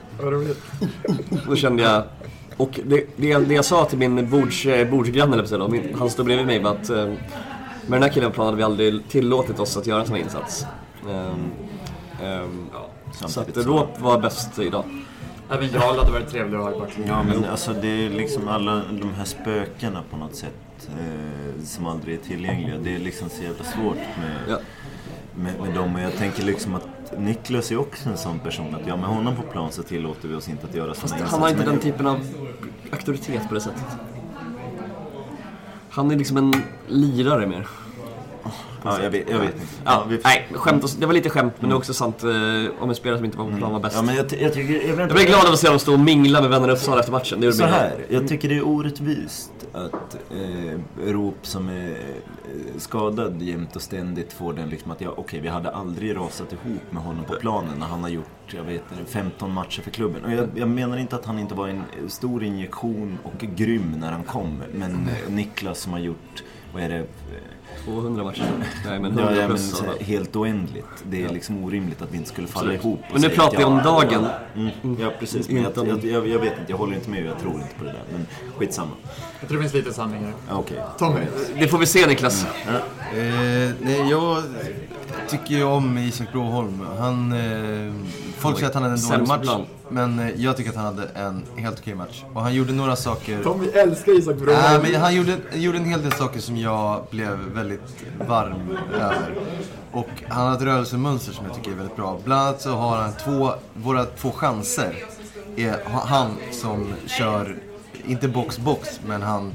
Då 1.49 1.57
kände 1.57 1.83
jag... 1.83 2.03
Och 2.57 2.81
det, 2.85 3.05
det, 3.17 3.39
det 3.39 3.55
jag 3.55 3.65
sa 3.65 3.85
till 3.85 3.99
min 3.99 4.31
bords, 4.31 4.67
eh, 4.67 4.91
bordsgranne, 4.91 5.37
eller 5.37 5.69
min, 5.69 5.97
han 5.99 6.11
stod 6.11 6.27
bredvid 6.27 6.47
mig, 6.47 6.63
var 6.63 6.71
att 6.71 6.91
eh, 6.91 6.97
med 6.97 7.19
den 7.87 8.03
här 8.03 8.11
killen 8.11 8.31
på 8.31 8.35
planen 8.35 8.47
hade 8.47 8.57
vi 8.57 8.63
aldrig 8.63 9.09
tillåtit 9.09 9.61
oss 9.61 9.77
att 9.77 9.87
göra 9.87 10.01
en 10.01 10.07
sån 10.07 10.17
här 10.17 10.23
insats. 10.23 10.67
Ehm, 11.11 11.51
ehm, 12.23 12.67
så 13.13 13.41
att 13.41 13.57
råp 13.57 14.01
var 14.01 14.21
bäst 14.21 14.59
idag. 14.59 14.85
Även 15.51 15.69
Jarl 15.69 15.99
hade 15.99 16.13
varit 16.13 16.29
trevlig 16.29 16.59
att 16.59 16.65
ha 16.65 16.77
i 16.77 16.79
backen. 16.81 17.05
Ja 17.07 17.23
men 17.23 17.45
alltså 17.45 17.73
det 17.73 18.07
är 18.07 18.11
liksom 18.11 18.49
alla 18.49 18.83
de 18.91 19.15
här 19.17 19.25
spökena 19.25 20.03
på 20.11 20.17
något 20.17 20.35
sätt 20.35 20.89
eh, 20.89 21.65
som 21.65 21.87
aldrig 21.87 22.15
är 22.15 22.23
tillgängliga. 22.23 22.75
Det 22.83 22.95
är 22.95 22.99
liksom 22.99 23.29
så 23.31 23.43
jävla 23.43 23.65
svårt 23.65 23.97
med, 23.97 24.37
Ja. 24.49 24.59
Med, 25.37 25.53
med 25.61 25.75
dem. 25.75 25.95
Och 25.95 26.01
jag 26.01 26.17
tänker 26.17 26.43
liksom 26.43 26.75
att 26.75 26.87
Niklas 27.19 27.71
är 27.71 27.77
också 27.81 28.09
en 28.09 28.17
sån 28.17 28.39
person 28.39 28.75
att 28.75 28.81
ja 28.87 28.97
med 28.97 29.07
honom 29.07 29.37
på 29.37 29.43
plan 29.43 29.73
så 29.73 29.83
tillåter 29.83 30.29
vi 30.29 30.35
oss 30.35 30.49
inte 30.49 30.67
att 30.67 30.75
göra 30.75 30.95
Fast 30.95 31.15
såna 31.19 31.27
han 31.31 31.41
har 31.43 31.49
inte 31.49 31.65
den 31.65 31.79
typen 31.79 32.07
av 32.07 32.21
auktoritet 32.93 33.49
på 33.49 33.55
det 33.55 33.61
sättet. 33.61 33.83
Han 35.91 36.11
är 36.11 36.17
liksom 36.17 36.37
en 36.37 36.55
lirare 36.89 37.47
mer. 37.47 37.67
Ja, 38.87 39.03
jag 39.03 39.11
vet, 39.11 39.31
jag 39.31 39.39
vet 39.39 39.55
inte. 39.55 39.67
Ja, 39.85 40.05
vi, 40.09 40.21
nej, 40.25 40.47
skämt, 40.53 40.85
ås- 40.85 40.97
det 41.01 41.07
var 41.07 41.13
lite 41.13 41.31
skämt 41.31 41.53
men 41.61 41.71
det 41.71 41.75
är 41.75 41.77
också 41.77 41.95
sant 41.95 42.23
eh, 42.25 42.31
om 42.83 42.89
en 42.89 42.95
spelare 42.95 43.19
som 43.19 43.25
inte 43.25 43.39
var 43.39 43.51
på 43.51 43.57
plan 43.57 43.73
var 43.73 43.81
bäst. 43.81 43.97
ja, 43.97 44.03
men 44.03 44.15
jag, 44.17 44.27
jag 44.41 44.55
tycker... 44.55 44.89
Jag, 44.89 45.01
Jag 45.01 45.09
blev 45.09 45.27
glad 45.27 45.47
av 45.47 45.53
att 45.53 45.59
se 45.59 45.69
dem 45.69 45.79
stå 45.79 45.93
och 45.93 46.01
mingla 46.01 46.41
med 46.41 46.51
vännerna 46.51 46.73
i 46.73 46.77
Uppsala 46.77 47.01
efter 47.01 47.13
matchen. 47.13 47.41
Det 47.41 47.53
Så 47.53 47.65
här, 47.65 47.95
jag 48.09 48.29
tycker 48.29 48.49
det 48.49 48.57
är 48.57 48.67
orättvist 48.67 49.51
att 49.75 50.17
eh, 50.31 50.79
Rop 51.05 51.47
som 51.47 51.69
är 51.69 51.91
eh, 51.91 52.77
skadad 52.77 53.43
jämt 53.43 53.77
och 53.77 53.83
ständigt 53.83 54.33
får 54.33 54.53
den 54.53 54.69
liksom 54.69 54.91
att 54.91 55.01
ja, 55.01 55.15
okej, 55.17 55.41
vi 55.41 55.49
hade 55.49 55.71
aldrig 55.71 56.17
rasat 56.17 56.53
ihop 56.53 56.83
med 56.93 57.03
honom 57.03 57.25
på 57.25 57.35
planen 57.35 57.79
när 57.79 57.87
han 57.87 58.03
har 58.03 58.09
gjort, 58.09 58.55
jag 58.55 58.65
vet 58.65 58.83
15 59.07 59.53
matcher 59.53 59.83
för 59.83 59.91
klubben. 59.91 60.25
Och 60.25 60.33
jag, 60.33 60.49
jag 60.55 60.69
menar 60.69 60.97
inte 60.97 61.17
att 61.17 61.25
han 61.25 61.39
inte 61.39 61.55
var 61.55 61.69
en 61.69 61.83
stor 62.09 62.45
injektion 62.45 63.19
och 63.23 63.39
grym 63.39 63.97
när 63.99 64.13
han 64.13 64.25
kom, 64.25 64.63
men 64.73 64.93
eh, 64.93 65.33
Niklas 65.33 65.81
som 65.81 65.93
har 65.93 66.01
gjort, 66.01 66.45
vad 66.75 66.83
är 66.83 66.89
det, 66.89 66.99
eh, 66.99 67.05
200 67.85 68.25
matcher. 68.25 68.45
Nej 68.87 69.01
men 69.01 69.19
ja, 69.19 69.23
100 69.23 69.35
ja, 69.35 69.41
men, 69.41 69.49
plus. 69.49 69.81
här, 69.81 69.89
alltså. 69.89 70.05
helt 70.05 70.37
oändligt. 70.37 71.05
Det 71.11 71.25
är 71.25 71.29
liksom 71.29 71.65
orimligt 71.65 72.03
att 72.03 72.13
vi 72.13 72.17
inte 72.17 72.29
skulle 72.29 72.47
falla 72.47 72.75
Absolut. 72.75 72.85
ihop. 72.85 73.01
Men 73.13 73.21
nu 73.23 73.29
pratar 73.29 73.59
vi 73.59 73.65
om 73.65 73.77
ja, 73.77 73.85
dagen. 73.85 74.27
Mm, 74.57 74.97
ja, 75.01 75.13
precis. 75.19 75.49
Men 75.49 75.63
jag, 75.63 75.89
jag, 75.89 76.05
jag, 76.05 76.29
jag 76.29 76.39
vet 76.39 76.59
inte, 76.59 76.73
jag 76.73 76.77
håller 76.77 76.95
inte 76.95 77.11
med 77.11 77.27
jag 77.27 77.39
tror 77.39 77.55
inte 77.55 77.75
på 77.79 77.85
det 77.85 77.91
där. 77.91 78.03
Men 78.13 78.27
skitsamma. 78.57 78.91
Jag 79.41 79.49
tror 79.49 79.59
det 79.59 79.63
finns 79.63 79.75
lite 79.75 79.93
sanning 79.93 80.25
här. 80.25 80.33
Ja, 80.49 80.57
Okej. 80.57 80.79
Tommy. 80.99 81.21
Det 81.59 81.69
får 81.69 81.79
vi 81.79 81.87
se 81.87 82.07
Niklas. 82.07 82.47
Eh, 82.67 83.71
nej, 83.81 84.11
jag 84.11 84.43
tycker 85.29 85.55
ju 85.55 85.65
om 85.65 85.99
Isak 85.99 86.33
Broholm. 86.33 86.81
Han, 86.99 87.33
eh, 87.33 87.95
folk 88.39 88.57
säger 88.57 88.69
att 88.69 88.75
han 88.75 88.83
hade 88.83 88.95
en 88.95 89.01
dålig 89.01 89.29
Sämst 89.29 89.47
match. 89.47 89.67
Men 89.89 90.19
eh, 90.19 90.31
jag 90.37 90.57
tycker 90.57 90.71
att 90.71 90.77
han 90.77 90.85
hade 90.85 91.09
en 91.15 91.45
helt 91.57 91.79
okej 91.79 91.95
match. 91.95 92.25
Och 92.35 92.43
han 92.43 92.55
gjorde 92.55 92.73
några 92.73 92.97
saker... 92.97 93.43
Tommy 93.43 93.67
älskar 93.67 94.19
Isak 94.19 94.37
Broholm. 94.37 94.61
Nej, 94.63 94.79
men 94.83 95.01
han 95.01 95.15
gjorde, 95.15 95.37
gjorde 95.53 95.79
en 95.79 95.85
hel 95.85 96.03
del 96.03 96.13
saker 96.13 96.41
som 96.41 96.57
jag 96.57 97.07
blev 97.11 97.39
väldigt 97.55 98.05
varm 98.29 98.79
över. 98.95 99.35
Och 99.93 100.09
han 100.29 100.47
har 100.47 100.57
ett 100.57 100.63
rörelsemönster 100.63 101.33
som 101.33 101.47
jag 101.47 101.55
tycker 101.55 101.71
är 101.71 101.75
väldigt 101.75 101.97
bra. 101.97 102.19
Bland 102.25 102.43
annat 102.43 102.63
så 102.63 102.71
har 102.71 102.97
han 102.97 103.13
två, 103.25 103.51
våra 103.75 104.05
två 104.05 104.31
chanser. 104.31 104.95
Är 105.57 105.79
han 105.85 106.31
som 106.53 106.87
kör, 107.07 107.57
inte 108.07 108.29
box-box, 108.29 109.01
men 109.07 109.23
han, 109.23 109.55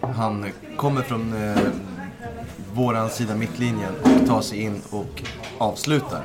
han 0.00 0.46
kommer 0.76 1.02
från 1.02 1.32
eh, 1.32 1.58
våran 2.78 3.10
sida 3.10 3.34
mittlinjen 3.34 3.92
och 4.02 4.26
tar 4.26 4.40
sig 4.40 4.62
in 4.62 4.82
och 4.90 5.22
avslutar. 5.58 6.24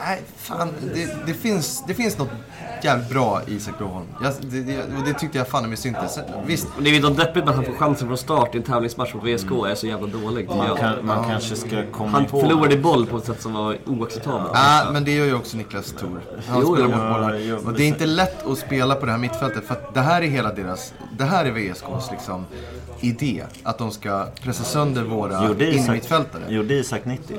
Nej, 0.00 0.22
fan. 0.36 0.68
Det, 0.94 1.16
det, 1.26 1.34
finns, 1.34 1.84
det 1.86 1.94
finns 1.94 2.18
något 2.18 2.28
jävligt 2.82 3.10
bra 3.10 3.40
i 3.46 3.54
Isak 3.54 3.78
Broholm. 3.78 4.06
Jag, 4.22 4.32
det, 4.40 4.60
det, 4.60 4.82
och 4.82 5.04
det 5.04 5.14
tyckte 5.14 5.38
jag 5.38 5.48
fan 5.48 5.64
i 5.64 5.68
mig 5.68 5.76
syntes. 5.76 6.18
Visst, 6.46 6.66
Och 6.76 6.82
det 6.82 6.90
är 6.90 6.94
ju 6.94 7.14
deppigt 7.14 7.44
när 7.44 7.52
han 7.52 7.64
får 7.64 7.72
chansen 7.72 8.08
från 8.08 8.18
start 8.18 8.54
i 8.54 8.58
en 8.58 8.64
tävlingsmatch 8.64 9.14
mot 9.14 9.24
VSK 9.24 9.50
och 9.50 9.70
är 9.70 9.74
så 9.74 9.86
jävla 9.86 10.06
dålig. 10.06 10.48
Man, 10.48 10.76
kan, 10.76 11.06
man 11.06 11.24
kanske 11.28 11.56
ska 11.56 11.86
komma 11.92 12.10
Han 12.10 12.22
ihåg... 12.24 12.40
förlorade 12.40 12.76
boll 12.76 13.06
på 13.06 13.16
ett 13.16 13.24
sätt 13.24 13.42
som 13.42 13.52
var 13.52 13.76
oacceptabelt. 13.86 14.50
Ja, 14.54 14.86
men 14.92 15.04
det 15.04 15.10
gör 15.14 15.26
ju 15.26 15.34
också 15.34 15.56
Niklas 15.56 15.92
Thor. 15.92 16.20
Han 16.48 16.60
Jo, 16.60 16.74
spelar 16.74 16.90
jo. 16.90 16.96
bort 16.96 17.12
bollar. 17.12 17.56
Och 17.58 17.64
men 17.64 17.74
det 17.74 17.82
är 17.82 17.88
inte 17.88 18.06
lätt 18.06 18.46
att 18.46 18.58
spela 18.58 18.94
på 18.94 19.06
det 19.06 19.12
här 19.12 19.18
mittfältet 19.18 19.64
för 19.64 19.74
att 19.74 19.94
det 19.94 20.00
här 20.00 20.22
är 20.22 20.26
hela 20.26 20.52
deras, 20.52 20.94
det 21.18 21.24
här 21.24 21.44
är 21.44 21.50
VSKs 21.50 22.10
liksom 22.10 22.46
idé. 23.00 23.44
Att 23.62 23.78
de 23.78 23.90
ska 23.90 24.26
pressa 24.42 24.64
sönder 24.64 25.02
våra 25.02 25.44
innermittfältare. 25.44 26.42
gjorde 26.48 26.74
Isak 26.74 27.04
90? 27.04 27.36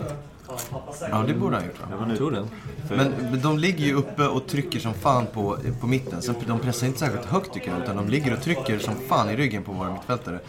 Ja, 1.12 1.24
det 1.28 1.34
borde 1.34 1.56
han 1.56 1.66
gjort 1.66 1.80
va? 1.80 2.06
Nu. 2.08 2.18
Tror 2.18 2.32
det. 2.32 2.46
Men 2.90 3.42
de 3.42 3.58
ligger 3.60 3.86
ju 3.86 3.94
uppe 3.94 4.28
och 4.28 4.48
trycker 4.48 4.80
som 4.80 4.94
fan 4.94 5.26
på, 5.34 5.58
på 5.82 5.88
mitten. 5.88 6.22
Så 6.22 6.34
de 6.48 6.60
pressar 6.60 6.88
inte 6.88 7.00
särskilt 7.00 7.26
högt 7.26 7.54
tycker 7.54 7.72
jag. 7.72 7.84
Utan 7.84 7.96
de 7.96 8.10
ligger 8.10 8.34
och 8.34 8.42
trycker 8.42 8.80
som 8.80 8.94
fan 9.08 9.30
i 9.30 9.36
ryggen 9.36 9.64
på 9.64 9.72
våra 9.72 9.94
mittfältare. 9.94 10.40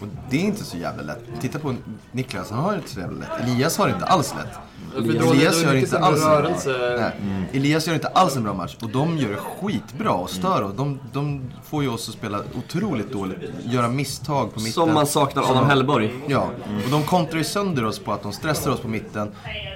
Och 0.00 0.06
det 0.30 0.36
är 0.36 0.40
inte 0.40 0.64
så 0.64 0.76
jävla 0.76 1.02
lätt. 1.02 1.24
Titta 1.40 1.58
på 1.58 1.74
Niklas, 2.12 2.50
han 2.50 2.58
har 2.64 2.72
det 2.72 2.76
inte 2.78 2.90
så 2.90 3.00
jävla 3.00 3.18
lätt. 3.18 3.40
Elias 3.40 3.78
har 3.78 3.86
det 3.88 3.92
inte 3.94 4.06
alls 4.06 4.34
lätt. 4.34 4.58
Elias 4.96 5.62
gör 5.62 5.74
inte 5.74 5.98
alls 5.98 6.22
en 6.24 6.42
bra. 6.42 6.50
Nej. 6.96 7.48
Elias 7.52 7.86
gör 7.86 7.94
inte 7.94 8.08
alls 8.08 8.36
en 8.36 8.42
bra 8.42 8.54
match. 8.54 8.76
Och 8.82 8.90
de 8.90 9.18
gör 9.18 9.28
det 9.30 9.36
skitbra 9.36 10.10
och 10.10 10.30
stör 10.30 10.62
oss. 10.62 10.72
De, 10.76 10.98
de 11.12 11.40
får 11.64 11.82
ju 11.82 11.88
oss 11.88 12.08
att 12.08 12.14
spela 12.14 12.40
otroligt 12.58 13.12
dåligt. 13.12 13.38
Göra 13.64 13.88
misstag 13.88 14.54
på 14.54 14.60
mitten. 14.60 14.72
Som 14.72 14.94
man 14.94 15.06
saknar 15.06 15.50
Adam 15.50 15.66
Hellborg. 15.66 16.12
Ja, 16.26 16.48
och 16.84 16.90
de 16.90 17.02
kontrar 17.02 17.42
sönder 17.42 17.84
oss 17.84 17.98
på 17.98 18.12
att 18.12 18.22
de 18.22 18.32
stressar 18.32 18.70
oss 18.70 18.80
på 18.80 18.88
mitten 18.88 19.30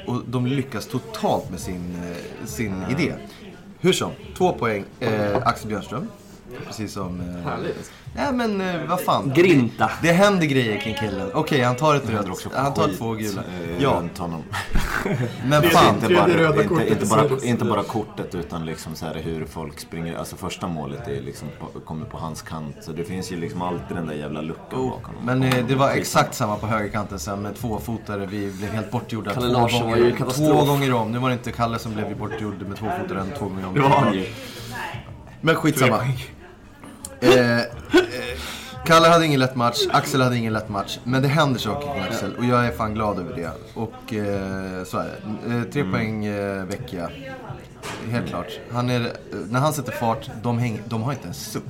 och 0.06 0.22
de 0.26 0.46
lyckas 0.46 0.86
totalt 0.86 1.50
med 1.50 1.60
sin, 1.60 1.96
eh, 2.04 2.46
sin 2.46 2.82
idé. 2.90 3.14
Hur 3.80 3.92
som, 3.92 4.10
två 4.36 4.52
poäng. 4.52 4.84
Eh, 5.00 5.36
Axel 5.44 5.68
Björnström. 5.68 6.08
Precis 6.66 6.92
som... 6.92 7.20
Eh, 7.20 7.50
Härligt. 7.50 7.92
Nej 8.16 8.32
men 8.32 8.60
eh, 8.60 8.88
vad 8.88 9.00
fan. 9.00 9.32
Grinta. 9.36 9.90
Det 10.02 10.12
händer 10.12 10.46
grejer 10.46 10.80
kring 10.80 10.94
killen. 10.94 11.30
Okej, 11.34 11.62
han 11.62 11.76
tar 11.76 11.94
ett 11.94 12.10
rött. 12.10 12.28
också 12.28 12.48
Han 12.54 12.74
tar 12.74 12.88
två 12.98 13.12
gula. 13.12 13.40
eh, 13.40 13.82
Ja, 13.82 13.90
runt 13.90 14.18
honom. 14.18 14.42
men 15.46 15.62
fan. 15.62 15.94
Inte 15.94 16.06
Tredje 16.06 16.36
bara, 16.36 16.48
inte, 16.48 16.64
kortet 16.64 16.90
inte, 16.90 17.06
bara, 17.06 17.28
inte 17.44 17.64
bara 17.64 17.82
kortet 17.82 18.34
utan 18.34 18.66
liksom 18.66 18.94
så 18.94 19.06
här 19.06 19.14
hur 19.14 19.44
folk 19.46 19.80
springer. 19.80 20.16
Alltså 20.18 20.36
första 20.36 20.68
målet 20.68 21.08
är 21.08 21.20
liksom 21.22 21.48
på, 21.60 21.80
kommer 21.80 22.06
på 22.06 22.18
hans 22.18 22.42
kant. 22.42 22.76
Så 22.80 22.92
det 22.92 23.04
finns 23.04 23.32
ju 23.32 23.36
liksom 23.36 23.62
alltid 23.62 23.96
den 23.96 24.06
där 24.06 24.14
jävla 24.14 24.40
luckan 24.40 24.88
bakom. 24.88 25.14
Men 25.24 25.42
eh, 25.42 25.66
det 25.68 25.74
var 25.74 25.90
exakt 25.90 26.34
samma 26.34 26.56
på 26.56 26.66
högerkanten 26.66 27.18
sen 27.18 27.42
med 27.42 27.56
tvåfotare. 27.56 28.26
Vi 28.26 28.50
blev 28.52 28.70
helt 28.70 28.90
bortgjorda 28.90 29.34
Kalle 29.34 29.46
två 29.46 29.52
Larsson 29.60 29.80
var 29.82 29.90
gånger. 29.90 30.06
ju 30.06 30.16
katastrof. 30.16 30.48
Två 30.48 30.64
gånger 30.64 30.92
om. 30.94 31.12
Nu 31.12 31.18
var 31.18 31.28
det 31.28 31.34
inte 31.34 31.52
Kalle 31.52 31.78
som 31.78 31.94
blev 31.94 32.18
bortgjord 32.18 32.62
med 32.68 32.76
tvåfotaren 32.78 33.26
två 33.38 33.44
gånger 33.48 33.66
om. 33.66 33.74
Det 33.74 33.80
var 33.80 33.88
han 33.88 34.14
ju. 34.14 34.26
Men 35.40 35.54
skitsamma. 35.54 36.00
Eh, 37.20 37.58
eh, 37.58 37.64
Kalle 38.86 39.08
hade 39.08 39.26
ingen 39.26 39.40
lätt 39.40 39.56
match, 39.56 39.78
Axel 39.90 40.20
hade 40.22 40.36
ingen 40.36 40.52
lätt 40.52 40.68
match. 40.68 40.98
Men 41.04 41.22
det 41.22 41.28
händer 41.28 41.60
saker 41.60 41.92
kring 41.92 42.02
Axel 42.02 42.36
och 42.36 42.44
jag 42.44 42.66
är 42.66 42.72
fan 42.72 42.94
glad 42.94 43.18
över 43.18 43.36
det. 43.36 43.50
Och 43.74 44.14
eh, 44.14 44.84
så 44.84 44.98
är 44.98 45.20
det. 45.46 45.54
Eh, 45.54 45.62
tre 45.62 45.84
poäng 45.84 46.24
eh, 46.24 46.64
Vecchia. 46.64 47.10
Helt 48.10 48.28
klart. 48.28 48.46
Han 48.72 48.90
är, 48.90 49.00
eh, 49.00 49.10
när 49.50 49.60
han 49.60 49.72
sätter 49.72 49.92
fart, 49.92 50.30
de, 50.42 50.58
häng, 50.58 50.82
de 50.86 51.02
har 51.02 51.12
inte 51.12 51.28
en 51.28 51.34
suck. 51.34 51.62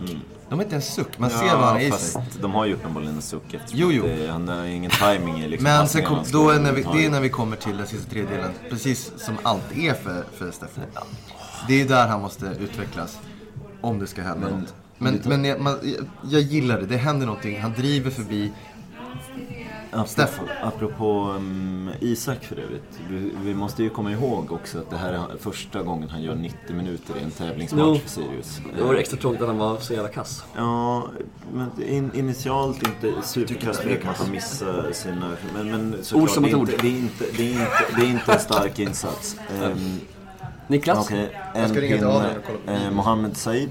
De 0.48 0.54
har 0.54 0.62
inte 0.62 0.76
en 0.76 0.82
suck. 0.82 1.18
Man 1.18 1.30
ser 1.30 1.56
vad 1.56 1.64
han 1.64 1.76
är 1.76 1.80
i 1.80 1.90
sig. 1.90 2.22
de 2.40 2.54
har 2.54 2.64
ju 2.64 2.74
uppenbarligen 2.74 3.14
en 3.14 3.22
suck 3.22 3.54
eftersom 3.54 3.78
Jo, 3.80 3.92
jo. 3.92 4.02
Det, 4.02 4.30
han 4.30 4.48
har 4.48 4.64
ingen 4.64 4.90
timing 4.90 5.38
i 5.40 5.48
liksom 5.48 5.64
Men 5.64 5.88
sen 5.88 6.04
kom, 6.04 6.18
då 6.32 6.50
är 6.50 6.60
när 6.60 6.72
vi, 6.72 6.82
det 6.82 7.06
är 7.06 7.10
när 7.10 7.20
vi 7.20 7.28
kommer 7.28 7.56
till 7.56 7.76
den 7.76 7.86
sista 7.86 8.10
tredjedelen. 8.10 8.50
Precis 8.70 9.12
som 9.16 9.38
allt 9.42 9.76
är 9.76 9.94
för, 9.94 10.24
för 10.38 10.50
Steffen. 10.50 10.84
Det 11.68 11.80
är 11.80 11.88
där 11.88 12.08
han 12.08 12.20
måste 12.20 12.46
utvecklas. 12.46 13.18
Om 13.80 13.98
det 13.98 14.06
ska 14.06 14.22
hända 14.22 14.48
något. 14.48 14.74
Men, 14.98 15.20
men 15.24 15.44
jag, 15.44 15.60
man, 15.60 15.78
jag, 15.82 16.06
jag 16.32 16.42
gillar 16.42 16.80
det. 16.80 16.86
Det 16.86 16.96
händer 16.96 17.26
någonting. 17.26 17.60
Han 17.60 17.72
driver 17.72 18.10
förbi. 18.10 18.52
Apropå, 19.90 20.08
Stefan. 20.08 20.44
apropå 20.62 21.32
um, 21.36 21.90
Isak 22.00 22.44
för 22.44 22.56
övrigt. 22.58 23.00
Vi, 23.08 23.30
vi 23.42 23.54
måste 23.54 23.82
ju 23.82 23.90
komma 23.90 24.12
ihåg 24.12 24.52
också 24.52 24.78
att 24.78 24.90
det 24.90 24.96
här 24.96 25.12
är 25.12 25.22
första 25.40 25.82
gången 25.82 26.08
han 26.08 26.22
gör 26.22 26.34
90 26.34 26.58
minuter 26.76 27.14
i 27.20 27.22
en 27.22 27.30
tävlingsmatch 27.30 27.82
Jo. 27.86 27.98
för 27.98 28.08
Sirius. 28.08 28.60
Det 28.76 28.82
var 28.82 28.94
extra 28.94 29.18
tråkigt 29.18 29.40
att 29.42 29.48
han 29.48 29.58
var 29.58 29.76
så 29.78 29.92
jävla 29.92 30.08
kass. 30.08 30.44
Ja, 30.56 31.08
men 31.52 31.82
in, 31.82 32.10
initialt 32.14 32.76
inte 32.86 33.22
superkastligt 33.22 34.06
att 34.06 34.16
han 34.16 34.30
missar 34.30 34.92
sina... 34.92 35.32
Men, 35.54 35.70
men 35.70 35.94
Ord 36.14 36.30
som 36.30 36.42
det, 36.42 36.50
är 36.50 36.54
ett 36.54 36.60
inte, 36.60 36.74
ord. 36.74 36.80
det, 36.82 36.88
är 36.88 36.98
inte, 36.98 37.24
det, 37.36 37.42
är 37.42 37.50
inte, 37.52 37.84
det 37.96 38.02
är 38.06 38.10
inte 38.10 38.32
en 38.32 38.40
stark 38.40 38.78
insats. 38.78 39.36
Um, 39.62 40.00
Niklas? 40.66 41.06
Okej, 41.06 41.30
en 41.54 41.68
ska 41.68 41.80
ringa 41.80 41.96
till 41.96 42.06
pinne. 42.06 42.16
Adrian 42.16 42.36
och 42.36 42.42
kolla 42.46 42.58
på 42.76 42.84
Eh, 42.84 42.90
Mohammed 42.90 43.36
Said. 43.36 43.70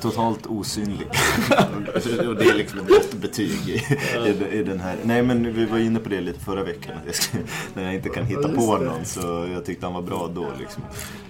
Totalt 0.00 0.46
osynlig. 0.46 1.06
och 2.28 2.36
det 2.36 2.44
är 2.44 2.54
liksom 2.54 2.78
ett 2.78 2.88
gott 2.88 3.14
betyg 3.14 3.68
i, 3.68 3.82
i, 4.26 4.58
i 4.58 4.62
den 4.62 4.80
här. 4.80 4.96
Nej 5.04 5.22
men 5.22 5.54
vi 5.54 5.64
var 5.64 5.78
inne 5.78 5.98
på 5.98 6.08
det 6.08 6.20
lite 6.20 6.40
förra 6.40 6.62
veckan. 6.62 6.96
Jag 7.06 7.14
ska, 7.14 7.38
när 7.74 7.84
jag 7.84 7.94
inte 7.94 8.08
kan 8.08 8.24
hitta 8.24 8.48
på 8.48 8.78
någon 8.78 9.04
så 9.04 9.48
jag 9.52 9.64
tyckte 9.64 9.86
han 9.86 9.94
var 9.94 10.02
bra 10.02 10.30
då 10.34 10.46
liksom. 10.58 10.82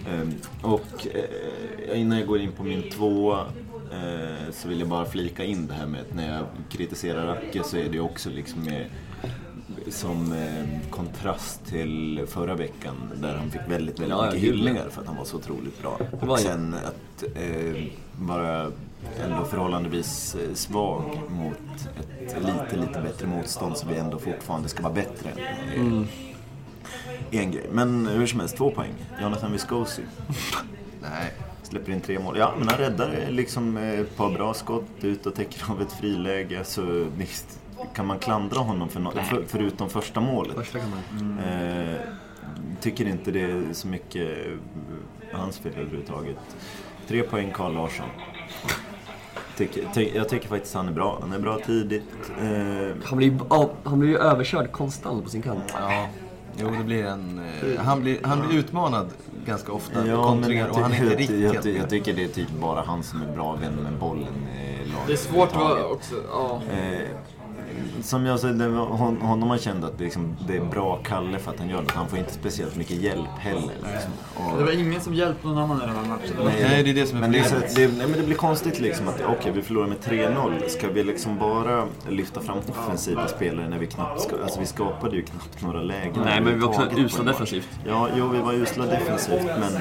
Ehm, 0.08 0.34
och 0.62 1.06
eh, 1.14 2.00
innan 2.00 2.18
jag 2.18 2.26
går 2.26 2.40
in 2.40 2.52
på 2.52 2.62
min 2.62 2.90
tvåa 2.90 3.40
eh, 3.92 4.52
så 4.52 4.68
vill 4.68 4.80
jag 4.80 4.88
bara 4.88 5.04
flika 5.04 5.44
in 5.44 5.66
det 5.66 5.74
här 5.74 5.86
med 5.86 6.00
att 6.00 6.14
när 6.14 6.34
jag 6.36 6.46
kritiserar 6.70 7.26
Racke 7.26 7.62
så 7.64 7.76
är 7.76 7.88
det 7.88 8.00
också 8.00 8.30
liksom 8.30 8.62
med 8.64 8.86
som 9.88 10.32
eh, 10.32 10.90
kontrast 10.90 11.66
till 11.66 12.24
förra 12.28 12.54
veckan 12.54 12.94
där 13.20 13.34
han 13.36 13.50
fick 13.50 13.60
väldigt, 13.68 13.98
väldigt 14.00 14.18
Ja, 14.18 14.24
mycket 14.26 14.40
hyllningar 14.40 14.88
för 14.90 15.00
att 15.00 15.06
han 15.06 15.16
var 15.16 15.24
så 15.24 15.36
otroligt 15.36 15.82
bra. 15.82 15.98
Och 16.20 16.38
sen 16.38 16.74
att 16.74 17.22
eh, 17.36 17.84
vara 18.18 18.70
ändå 19.24 19.44
förhållandevis 19.44 20.34
eh, 20.34 20.54
svag 20.54 21.20
mot 21.28 21.58
ett 22.26 22.36
lite, 22.42 22.76
lite 22.86 23.00
bättre 23.00 23.26
motstånd 23.26 23.76
som 23.76 23.88
vi 23.88 23.96
ändå 23.96 24.18
fortfarande 24.18 24.68
ska 24.68 24.82
vara 24.82 24.92
bättre 24.92 25.30
än. 25.30 25.80
Mm. 25.80 26.06
Eh, 27.30 27.40
En 27.40 27.50
grej. 27.50 27.66
Men 27.72 28.06
hur 28.06 28.26
som 28.26 28.40
helst, 28.40 28.56
två 28.56 28.70
poäng. 28.70 28.92
Jonathan 29.22 29.52
Viscosi. 29.52 30.02
Nej. 31.02 31.32
Släpper 31.62 31.92
in 31.92 32.00
tre 32.00 32.18
mål. 32.18 32.36
Ja, 32.38 32.54
men 32.58 32.68
han 32.68 32.78
räddar 32.78 33.26
liksom 33.30 33.76
ett 33.76 34.16
par 34.16 34.30
bra 34.30 34.54
skott 34.54 34.84
ut 35.00 35.26
och 35.26 35.34
täcker 35.34 35.70
av 35.72 35.82
ett 35.82 35.92
friläge. 35.92 36.64
Så 36.64 37.06
visst, 37.16 37.60
kan 37.94 38.06
man 38.06 38.18
klandra 38.18 38.60
honom 38.60 38.88
för 38.88 39.00
något, 39.00 39.14
för, 39.14 39.44
förutom 39.46 39.88
första 39.90 40.20
målet? 40.20 40.56
Första 40.56 40.78
kan 40.78 40.90
man. 40.90 41.38
Eh, 41.38 41.96
tycker 42.80 43.06
inte 43.08 43.30
det 43.30 43.40
är 43.40 43.62
så 43.72 43.88
mycket 43.88 44.46
eh, 44.46 45.38
hans 45.38 45.58
fel 45.58 45.72
överhuvudtaget. 45.76 46.36
Tre 47.08 47.22
poäng 47.22 47.50
Carl 47.54 47.74
Larsson. 47.74 48.06
Tycker, 49.56 49.84
ty, 49.94 50.10
jag 50.14 50.28
tycker 50.28 50.48
faktiskt 50.48 50.74
han 50.74 50.88
är 50.88 50.92
bra. 50.92 51.18
Han 51.20 51.32
är 51.32 51.38
bra 51.38 51.58
tidigt. 51.66 52.30
Eh, 52.40 52.96
Han 53.04 53.18
blir, 53.18 53.38
ja, 53.50 53.70
han 53.84 53.98
blir 53.98 54.10
ju 54.10 54.18
överkörd 54.18 54.72
konstant 54.72 55.24
på 55.24 55.30
sin 55.30 55.42
kant. 55.42 55.74
Ja. 55.78 56.06
Jo, 56.56 56.70
det 56.78 56.84
blir 56.84 57.04
en... 57.04 57.38
Eh, 57.38 57.80
han, 57.80 58.02
blir, 58.02 58.18
han 58.22 58.46
blir 58.48 58.58
utmanad 58.58 59.10
ganska 59.46 59.72
ofta. 59.72 60.06
ja, 60.06 60.24
kontringar, 60.24 60.66
jag, 60.66 60.76
och 60.76 60.82
han 60.82 60.92
är 60.92 60.96
inte 60.96 61.06
jag, 61.10 61.20
riktigt 61.20 61.40
jag, 61.40 61.52
helt 61.52 61.64
jag, 61.64 61.74
med. 61.74 61.90
tycker 61.90 62.12
det 62.14 62.24
är 62.24 62.28
typ 62.28 62.50
bara 62.60 62.82
han 62.82 63.02
som 63.02 63.22
är 63.22 63.32
bra 63.34 63.52
vän 63.52 63.74
med 63.74 63.92
bollen 63.92 64.48
i 64.56 64.88
laget. 64.90 65.06
Det 65.06 65.12
är 65.12 65.16
svårt 65.16 65.48
att 65.48 65.56
vara 65.56 65.84
också, 65.86 66.14
ja. 66.32 66.60
Eh, 66.72 67.08
som 68.02 68.26
jag 68.26 68.40
sa, 68.40 68.46
det 68.46 68.68
var, 68.68 68.86
hon, 68.86 69.16
honom 69.16 69.50
har 69.50 69.58
känt 69.58 69.84
att 69.84 69.98
det, 69.98 70.04
liksom, 70.04 70.36
det 70.48 70.56
är 70.56 70.64
bra 70.64 70.98
Kalle 71.04 71.38
för 71.38 71.50
att 71.50 71.58
han 71.58 71.68
gör 71.68 71.82
det. 71.82 71.92
Han 71.94 72.08
får 72.08 72.18
inte 72.18 72.32
speciellt 72.32 72.76
mycket 72.76 72.96
hjälp 72.96 73.28
heller. 73.38 73.60
Liksom. 73.92 74.12
Och- 74.52 74.58
Det 74.58 74.64
var 74.64 74.72
ingen 74.72 75.00
som 75.00 75.14
hjälpte 75.14 75.46
någon 75.46 75.58
annan 75.58 75.76
i 75.82 75.86
den 75.86 75.96
här 75.96 76.04
matchen. 76.08 76.32
Det 76.38 76.44
var- 76.44 76.50
Nej, 76.50 76.82
det 76.82 76.90
är 76.90 76.94
det 76.94 77.06
som 77.06 77.16
är 77.16 77.20
men 77.20 77.32
det, 77.32 77.38
är 77.38 77.42
så, 77.44 77.54
det, 77.76 77.88
nej, 77.98 78.06
men 78.08 78.12
det 78.20 78.26
blir 78.26 78.36
konstigt 78.36 78.80
liksom 78.80 79.08
att 79.08 79.22
okej, 79.38 79.52
vi 79.54 79.62
förlorar 79.62 79.86
med 79.86 80.00
3-0. 80.00 80.68
Ska 80.68 80.88
vi 80.88 81.04
liksom 81.04 81.38
bara 81.38 81.84
lyfta 82.08 82.40
fram 82.40 82.58
offensiva 82.68 83.28
spelare 83.28 83.68
när 83.68 83.78
vi 83.78 83.86
knappt 83.86 84.20
ska, 84.20 84.36
alltså 84.42 84.60
vi 84.60 84.66
skapade 84.66 85.16
ju 85.16 85.22
knappt 85.22 85.62
några 85.62 85.82
lägen. 85.82 86.12
Nej, 86.24 86.40
men 86.40 86.54
vi 86.54 86.60
var 86.60 86.68
också 86.68 86.88
usla 86.96 87.24
defensivt. 87.24 87.68
Ja, 87.86 88.08
jo, 88.16 88.28
vi 88.28 88.38
var 88.38 88.52
usla 88.52 88.86
defensivt, 88.86 89.44
men 89.60 89.72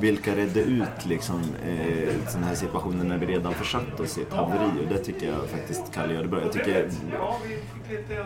vilka 0.00 0.36
redde 0.36 0.60
ut 0.60 1.06
liksom 1.06 1.40
eh, 1.68 2.08
sådana 2.28 2.46
här 2.46 2.54
situationer 2.54 3.04
när 3.04 3.18
vi 3.18 3.26
redan 3.26 3.54
försatt 3.54 4.00
oss 4.00 4.18
i 4.18 4.22
ett 4.22 4.32
haveri 4.32 4.70
och 4.84 4.88
det 4.92 4.98
tycker 4.98 5.26
jag 5.26 5.48
faktiskt 5.50 5.82
Kalle 5.94 6.14
gör 6.14 6.22
det 6.22 6.28
bra. 6.28 6.40
Jag 6.40 6.52
tycker, 6.52 6.88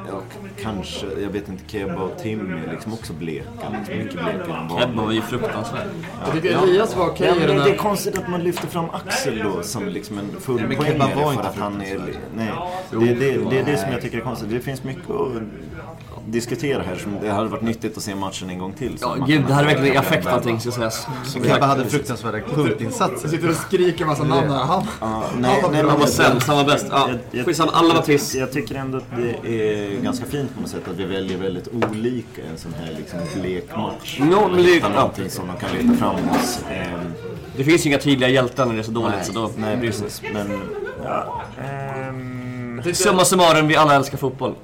ja, 0.08 0.22
kanske, 0.62 1.06
jag 1.06 1.30
vet 1.30 1.48
inte, 1.48 1.62
Keba 1.66 2.02
och 2.02 2.18
Timmy 2.18 2.62
är 2.66 2.70
liksom 2.72 2.92
också 2.92 3.12
bleka. 3.12 3.48
Liksom 3.78 3.98
mycket 3.98 4.12
blekare 4.12 4.60
än 4.62 4.68
Kebba 4.68 5.02
var 5.02 5.12
ju 5.12 5.20
fruktansvärd. 5.20 5.86
Jag 6.24 6.34
tycker 6.34 6.62
Elias 6.62 6.96
var 6.96 7.06
okej 7.06 7.34
Ja, 7.40 7.64
det 7.64 7.70
är 7.70 7.76
konstigt 7.76 8.18
att 8.18 8.28
man 8.28 8.42
lyfter 8.42 8.68
fram 8.68 8.90
Axel 8.90 9.38
då 9.38 9.62
som 9.62 9.88
liksom 9.88 10.18
en 10.18 10.40
full 10.40 10.58
poängare 10.58 10.86
Kebba 10.86 11.06
var 11.06 11.22
för 11.24 11.32
inte 11.32 11.48
att 11.48 11.56
han 11.56 11.80
är... 11.80 11.86
fruktansvärd. 11.86 12.22
Nej, 12.36 12.52
det, 12.90 13.14
det, 13.14 13.50
det 13.50 13.58
är 13.58 13.64
det 13.64 13.76
som 13.76 13.92
jag 13.92 14.02
tycker 14.02 14.18
är 14.18 14.22
konstigt. 14.22 14.50
Det 14.50 14.60
finns 14.60 14.84
mycket 14.84 15.10
att 15.10 15.32
diskutera 16.26 16.82
här. 16.82 16.96
Som 16.96 17.12
det 17.20 17.30
hade 17.30 17.48
varit 17.48 17.62
nyttigt 17.62 17.96
att 17.96 18.02
se 18.02 18.14
matchen 18.14 18.50
en 18.50 18.58
gång 18.58 18.72
till. 18.72 18.96
Ja, 19.00 19.16
man 19.18 19.28
gud, 19.28 19.44
det 19.48 19.54
här 19.54 19.62
är 19.62 19.66
verkligen 19.66 19.94
i 19.94 19.96
affekt 19.98 20.26
allting 20.26 20.60
ska 20.60 20.70
sägas. 20.70 21.06
Kebba 21.44 21.66
hade 21.66 21.84
fruktansvärda 21.86 22.38
Jag 22.38 22.46
punktinsatser. 22.54 23.28
sitter 23.28 23.48
och 23.50 23.56
skriker 23.56 24.04
massa 24.04 24.24
namn 24.24 24.50
här. 24.50 24.58
Han, 24.64 24.86
Han 25.00 25.22
nej, 25.38 25.62
var 25.62 25.70
nej, 25.70 25.80
Han 25.80 25.92
var 25.92 26.00
jag- 26.00 26.08
sämst, 26.08 26.46
han 26.48 26.56
var 26.56 26.64
bäst. 26.64 26.86
Ja, 26.90 27.08
Jag- 27.10 27.18
jag- 27.30 27.46
skitsamma, 27.46 27.72
alla 27.72 27.94
var 27.94 28.02
triss. 28.02 28.34
Jag 28.34 28.52
tycker 28.52 28.74
ändå 28.74 28.98
att 28.98 29.04
det 29.16 29.48
är 29.94 30.00
ganska 30.02 30.24
fint 30.26 30.54
på 30.54 30.60
något 30.60 30.70
sätt 30.70 30.88
att 30.90 30.96
vi 30.96 31.04
väljer 31.04 31.38
väldigt 31.38 31.68
olika 31.68 32.42
en 32.52 32.58
sån 32.58 32.74
här 32.80 32.94
liksom 32.98 33.18
blek 33.42 33.76
match. 33.76 34.20
Hitta 34.20 34.32
ja. 34.82 34.88
någonting 34.88 35.30
som 35.30 35.46
de 35.46 35.56
kan 35.56 35.76
lyfta 35.78 35.96
fram 35.96 36.14
oss. 36.30 36.58
Ehm, 36.70 37.12
Det 37.56 37.64
finns 37.64 37.86
ju 37.86 37.90
inga 37.90 37.98
tydliga 37.98 38.28
hjältar 38.28 38.66
när 38.66 38.74
det 38.74 38.80
är 38.80 38.82
så 38.82 38.90
dåligt. 38.90 39.24
Så 39.26 39.32
då 39.32 39.50
nej, 39.56 39.78
precis. 39.80 40.22
Men, 40.32 40.60
ja, 41.04 41.42
ehm, 41.64 42.80
jag 42.84 42.96
Summa 42.96 43.24
summarum, 43.24 43.66
vi 43.68 43.76
alla 43.76 43.94
älskar 43.94 44.18
fotboll. 44.18 44.54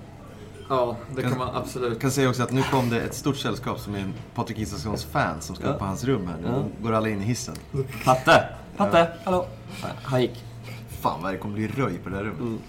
Ja, 0.72 0.96
det 1.16 1.22
kan 1.22 1.38
man 1.38 1.56
absolut. 1.56 1.92
Jag 1.92 2.00
kan 2.00 2.10
säga 2.10 2.28
också 2.28 2.42
att 2.42 2.52
nu 2.52 2.62
kom 2.62 2.90
det 2.90 3.00
ett 3.00 3.14
stort 3.14 3.36
sällskap 3.36 3.80
som 3.80 3.94
är 3.94 4.12
Patrik 4.34 4.58
Isakssons 4.58 5.04
fans 5.04 5.44
som 5.44 5.56
ska 5.56 5.68
upp 5.68 5.78
på 5.78 5.84
hans 5.84 6.04
rum 6.04 6.26
här. 6.26 6.36
Nu 6.42 6.64
går 6.82 6.92
alla 6.92 7.08
in 7.08 7.22
i 7.22 7.24
hissen. 7.24 7.54
Patte! 8.04 8.48
Patte, 8.76 9.08
hallå? 9.24 9.46
Nej, 9.82 9.92
Han 10.02 10.22
gick. 10.22 10.44
Fan 11.00 11.22
vad 11.22 11.32
det 11.32 11.38
kommer 11.38 11.54
bli 11.54 11.68
röj 11.68 11.98
på 11.98 12.08
det 12.08 12.16
här 12.16 12.24
rummet. 12.24 12.60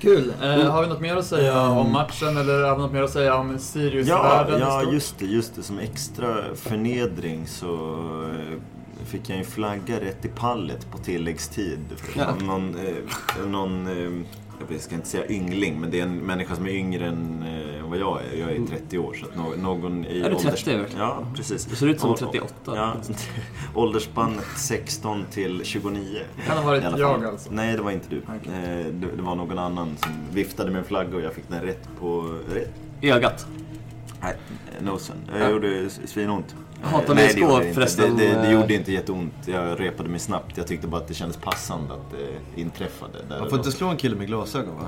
Kul. 0.00 0.32
Eh, 0.42 0.70
har 0.70 0.82
vi 0.82 0.88
något 0.88 1.00
mer 1.00 1.16
att 1.16 1.26
säga 1.26 1.68
om 1.68 1.92
matchen 1.92 2.36
eller 2.36 2.62
har 2.62 2.76
vi 2.76 2.82
något 2.82 2.92
mer 2.92 3.02
att 3.02 3.10
säga 3.10 3.36
om 3.36 3.50
ja, 3.50 3.58
Sirius-världen 3.58 4.58
i 4.58 4.60
ja, 4.60 4.80
stort? 4.80 4.92
just 4.92 5.18
det, 5.18 5.26
just 5.26 5.54
det. 5.54 5.62
Som 5.62 5.78
extra 5.78 6.34
förnedring 6.54 7.46
så 7.46 7.74
eh, 8.24 8.58
fick 9.04 9.30
jag 9.30 9.38
en 9.38 9.44
flagga 9.44 10.00
rätt 10.00 10.24
i 10.24 10.28
pallet 10.28 10.90
på 10.90 10.98
tilläggstid. 10.98 11.80
Ja. 12.16 12.34
Någon, 12.40 12.74
eh, 12.86 13.46
någon 13.46 13.86
eh, 13.86 14.26
jag 14.70 14.80
ska 14.80 14.94
inte 14.94 15.08
säga 15.08 15.26
yngling, 15.28 15.80
men 15.80 15.90
det 15.90 15.98
är 15.98 16.02
en 16.02 16.16
människa 16.18 16.56
som 16.56 16.66
är 16.66 16.70
yngre 16.70 17.06
än 17.06 17.42
eh, 17.42 17.88
vad 17.88 17.98
jag 17.98 18.20
är. 18.22 18.38
Jag 18.40 18.50
är 18.52 18.66
30 18.66 18.98
år. 18.98 19.14
Så 19.20 19.26
att 19.26 19.36
nå- 19.36 19.54
någon 19.62 20.04
i 20.04 20.20
Är 20.20 20.30
du 20.30 20.36
30 20.36 20.48
ålders- 20.48 20.52
verkligen? 20.78 20.86
Ja, 20.98 21.24
precis. 21.36 21.64
Du 21.64 21.76
ser 21.76 21.86
ut 21.86 22.00
som 22.00 22.10
Och- 22.10 22.18
38. 22.18 22.54
Ja, 22.66 22.94
åldersspannet 23.74 24.44
16 24.56 25.24
till 25.30 25.60
29. 25.64 26.20
Kan 26.46 26.56
ha 26.58 26.64
varit 26.64 26.82
jag 26.98 27.24
alltså. 27.24 27.50
Nej, 27.52 27.76
det 27.76 27.82
var 27.82 27.90
inte 27.90 28.06
du. 28.10 28.22
Okej. 28.26 28.52
Eh, 28.54 28.86
Det, 28.92 29.06
det 29.16 29.22
var 29.22 29.34
någon 29.34 29.58
annan 29.58 29.96
som 29.96 30.12
viftade 30.34 30.70
med 30.70 30.78
en 30.78 30.84
flagga 30.84 31.16
och 31.16 31.22
jag 31.22 31.32
fick 31.34 31.48
den 31.48 31.62
rätt 31.62 31.88
på... 32.00 32.38
Rätt? 32.54 32.74
Ögat. 33.02 33.46
Nej, 34.22 34.34
nosen. 34.80 35.16
Jag 35.38 35.50
gjorde 35.50 35.90
svinont. 35.90 36.54
Hatar 36.82 37.14
det 37.14 37.32
inte. 37.38 37.72
förresten, 37.74 38.16
Det, 38.16 38.26
det, 38.28 38.42
det 38.42 38.52
gjorde 38.52 38.74
inte 38.74 38.92
jätteont. 38.92 39.34
Jag 39.46 39.80
repade 39.80 40.08
mig 40.08 40.18
snabbt. 40.20 40.56
Jag 40.56 40.66
tyckte 40.66 40.86
bara 40.86 41.00
att 41.00 41.08
det 41.08 41.14
kändes 41.14 41.36
passande 41.36 41.94
att 41.94 42.10
det 42.10 42.60
inträffade. 42.60 43.18
Där 43.28 43.40
Man 43.40 43.48
får 43.50 43.58
inte 43.58 43.72
slå 43.72 43.88
en 43.88 43.96
kille 43.96 44.16
med 44.16 44.26
glasögon 44.26 44.74
va? 44.74 44.86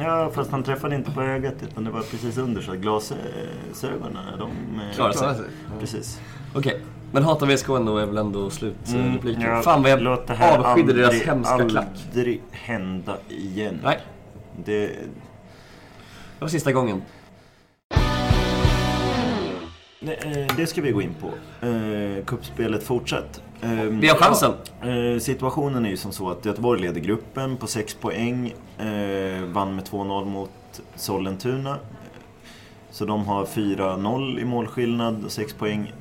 Ja, 0.00 0.30
fast 0.34 0.50
han 0.50 0.62
träffade 0.62 0.94
inte 0.96 1.10
på 1.10 1.22
ögat 1.22 1.54
utan 1.62 1.84
det 1.84 1.90
var 1.90 2.00
precis 2.00 2.38
under 2.38 2.62
så 2.62 2.72
att 2.72 2.78
glasögonen, 2.78 4.16
de... 4.38 4.50
eh, 4.80 4.94
Klarar 4.94 5.12
sig. 5.12 5.44
Precis. 5.80 6.20
Okej. 6.54 6.80
Men 7.12 7.22
hata 7.22 7.46
VSK 7.46 7.68
ändå 7.68 7.98
är 7.98 8.06
väl 8.06 8.18
ändå 8.18 8.50
slutrepliken. 8.50 9.42
ja, 9.42 9.62
Fan 9.62 9.82
vad 9.82 9.90
jag 9.90 10.02
låt 10.02 10.26
det 10.26 10.34
här 10.34 10.58
avskydde 10.58 10.92
deras 10.92 11.06
aldrig- 11.08 11.26
hemska 11.26 11.68
klack. 11.68 11.86
aldrig 12.08 12.40
hända 12.50 13.16
igen. 13.28 13.80
Nej, 13.84 13.98
Det, 14.64 14.86
det 14.86 14.90
var 16.38 16.48
sista 16.48 16.72
gången. 16.72 17.02
Det, 20.04 20.14
eh, 20.14 20.56
det 20.56 20.66
ska 20.66 20.82
vi 20.82 20.90
gå 20.90 21.02
in 21.02 21.14
på. 21.20 21.26
Eh, 21.66 22.24
Kuppspelet 22.24 22.82
fortsatt. 22.82 23.42
Eh, 23.62 23.70
Vi 23.72 24.08
har 24.08 24.16
chansen. 24.16 24.52
Situationen 25.20 25.86
är 25.86 25.90
ju 25.90 25.96
som 25.96 26.12
så 26.12 26.30
att 26.30 26.44
Göteborg 26.44 26.80
leder 26.80 27.00
gruppen 27.00 27.56
på 27.56 27.66
6 27.66 27.94
poäng. 27.94 28.54
Vann 29.52 29.74
med 29.74 29.84
2-0 29.84 30.24
mot 30.24 30.50
Sollentuna. 30.94 31.76
Så 32.90 33.04
de 33.04 33.24
har 33.26 33.44
4-0 33.46 34.38
i 34.40 34.44
målskillnad 34.44 35.24
och 35.24 35.32
6 35.32 35.52
poäng. 35.54 35.92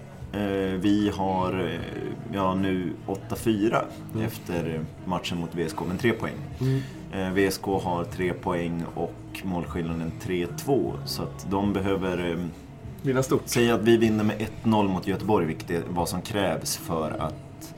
Vi 0.79 1.11
har 1.15 1.79
ja, 2.33 2.55
nu 2.55 2.93
8-4 3.29 3.81
efter 4.25 4.79
matchen 5.05 5.37
mot 5.37 5.55
VSK, 5.55 5.77
men 5.87 5.97
3 5.97 6.11
poäng. 6.11 6.33
Eh, 7.13 7.31
VSK 7.33 7.65
har 7.65 8.03
3 8.03 8.33
poäng 8.33 8.83
och 8.95 9.13
målskillnaden 9.43 10.11
3-2. 10.21 10.93
Så 11.05 11.23
att 11.23 11.47
de 11.51 11.73
behöver 11.73 12.31
eh, 12.31 12.37
Vinna 13.01 13.23
stort. 13.23 13.41
säga 13.45 13.75
att 13.75 13.81
vi 13.81 13.97
vinner 13.97 14.23
med 14.23 14.47
1-0 14.63 14.87
mot 14.87 15.07
Göteborg, 15.07 15.45
vilket 15.45 15.69
är 15.69 15.81
vad 15.89 16.09
som 16.09 16.21
krävs 16.21 16.77
för 16.77 17.11
att... 17.19 17.73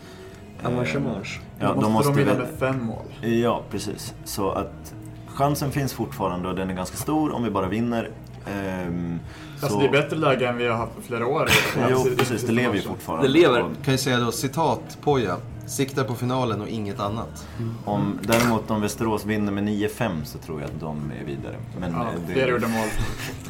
eh, 0.62 0.68
Avancemang. 0.68 1.24
Ja, 1.60 1.76
då 1.82 1.90
måste, 1.90 2.12
de 2.12 2.18
vinna 2.18 2.34
med 2.38 2.48
fem 2.60 2.84
mål. 2.86 3.30
Ja, 3.32 3.62
precis. 3.72 4.14
Så 4.24 4.50
att 4.52 4.94
chansen 5.28 5.72
finns 5.72 5.94
fortfarande 5.94 6.50
och 6.50 6.56
den 6.56 6.70
är 6.70 6.74
ganska 6.74 6.98
stor 6.98 7.32
om 7.36 7.44
vi 7.44 7.50
bara 7.50 7.68
vinner. 7.68 8.10
Ehm, 8.54 9.20
Alltså 9.54 9.68
så- 9.76 9.80
det 9.82 9.88
är 9.88 9.92
bättre 9.92 10.16
läge 10.18 10.48
än 10.48 10.58
vi 10.58 10.68
har 10.68 10.78
haft 10.78 10.96
på 10.96 11.02
flera 11.02 11.28
år. 11.28 11.50
Jo, 11.92 12.06
precis. 12.18 12.42
Det 12.44 12.52
lever 12.52 12.76
ju 12.76 12.82
fortfarande. 12.82 13.28
Det 13.28 13.34
lever. 13.34 13.60
Kan 13.60 13.94
jag 13.94 14.00
säga 14.00 14.20
då, 14.20 14.32
citat 14.32 14.98
Poja. 15.04 15.38
Siktar 15.66 16.04
på 16.04 16.14
finalen 16.16 16.62
och 16.62 16.68
inget 16.68 17.00
annat. 17.00 17.48
Om, 17.86 18.20
däremot 18.24 18.72
om 18.72 18.82
Västerås 18.82 19.26
vinner 19.26 19.52
med 19.52 19.64
9-5 19.64 20.24
så 20.24 20.38
tror 20.38 20.62
jag 20.62 20.70
att 20.70 20.80
de 20.80 21.12
är 21.22 21.26
vidare. 21.26 21.56
Men, 21.80 21.92
Ja, 21.94 22.02
eh, 22.02 22.08
det- 22.28 22.48
gjorda 22.48 22.68
mål. 22.68 22.88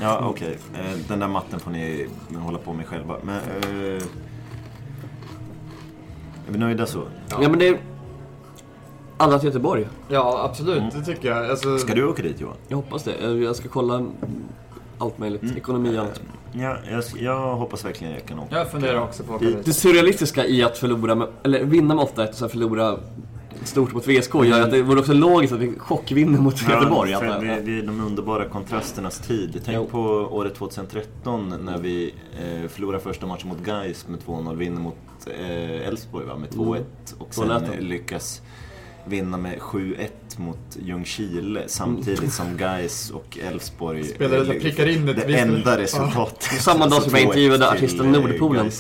Ja, 0.02 0.26
okej. 0.30 0.58
Eh, 0.74 0.98
Den 1.08 1.20
där 1.20 1.28
matten 1.28 1.60
får 1.60 1.72
ni 1.72 2.08
hålla 2.38 2.58
på 2.58 2.74
med 2.74 2.86
själva. 2.88 3.16
Men, 3.24 3.36
eh, 3.38 4.04
är 6.48 6.52
vi 6.52 6.58
nöjda 6.58 6.86
så? 6.86 7.04
Ja 7.30 7.50
men 7.50 7.60
det 7.60 7.68
är... 7.68 7.78
Alla 9.18 9.40
till 9.40 9.48
Göteborg. 9.48 9.88
Ja, 10.10 10.42
absolut. 10.50 10.84
Det 10.94 11.02
tycker 11.06 11.30
jag. 11.30 11.50
Alltså, 11.50 11.78
Ska 11.78 11.96
du 11.96 12.08
åka 12.08 12.22
dit 12.24 12.42
Johan? 12.42 12.56
Jag 12.68 12.78
hoppas 12.78 13.04
det. 13.04 13.34
Jag- 13.36 13.56
ska 13.56 13.70
kolla 13.70 14.06
allt 14.98 15.18
möjligt. 15.18 15.44
Ekonomi 15.58 15.98
och 15.98 16.02
allt. 16.02 16.22
Ja, 16.54 16.78
jag, 16.92 17.04
jag 17.20 17.56
hoppas 17.56 17.86
verkligen 17.86 18.14
jag 18.14 18.26
kan 18.26 18.40
åka. 18.40 18.58
Jag 18.58 18.72
funderar 18.72 19.02
också 19.02 19.24
på 19.24 19.36
att 19.36 19.42
åka 19.42 19.46
Det- 19.50 19.56
dit. 19.58 19.66
Det 19.66 19.74
surrealistiska 19.74 20.46
i 20.46 20.64
att 20.64 20.78
förlora 20.78 21.16
med, 21.16 21.28
eller 21.44 21.64
vinna 21.64 21.96
med 21.96 22.06
8-1 22.06 22.30
och 22.30 22.36
sen 22.36 22.50
förlora 22.50 22.98
stort 23.64 23.94
mot 23.94 24.08
VSK 24.08 24.34
gör 24.46 24.62
att 24.62 24.72
det 24.72 24.82
vore 24.82 25.00
också 25.00 25.14
logiskt 25.14 25.54
att 25.54 25.60
vi 25.60 25.80
chockvinner 25.80 26.40
mot 26.40 26.62
Göteborg. 26.70 27.12
Ja, 27.12 27.20
för 27.20 27.40
vi, 27.40 27.60
vi 27.62 27.80
är 27.80 27.84
de 27.86 28.02
underbara 28.06 28.50
kontrasternas 28.50 29.20
tid. 29.20 29.62
Tänk 29.66 29.76
Jo. 29.78 29.88
på 29.92 30.00
året 30.32 30.56
2013 30.56 31.54
när 31.66 31.78
vi 31.78 32.14
eh, 32.40 32.70
förlorar 32.70 33.00
första 33.00 33.26
matchen 33.28 33.50
mot 33.50 33.60
Gais 33.64 34.08
med 34.08 34.20
2-0, 34.20 34.56
vinner 34.56 34.82
mot 34.82 34.96
eh, 35.40 35.88
Elfsborg 35.88 36.26
va, 36.26 36.36
med 36.38 36.50
2-1 36.50 36.84
och 37.18 37.34
sen 37.34 37.62
lyckas 37.80 38.42
vinna 39.06 39.38
med 39.38 39.58
7-1 39.60 40.08
mot 40.38 40.78
Ljungskile 40.86 41.64
samtidigt 41.68 42.34
som 42.34 42.58
Gais 42.58 43.10
och 43.12 43.38
Elfsborg 43.42 44.04
Spelare 44.04 44.46
som 44.46 44.60
prickar 44.60 44.88
in 44.90 45.06
det 45.06 45.14
visst- 45.14 45.40
enda 45.40 45.78
resultatet. 45.78 46.44
Samma 46.62 46.88
dag 46.88 47.02
som 47.04 47.12
jag 47.12 47.22
2-1 47.22 47.26
intervjuade 47.26 47.70
artisten 47.70 48.12
Nordpolen. 48.12 48.72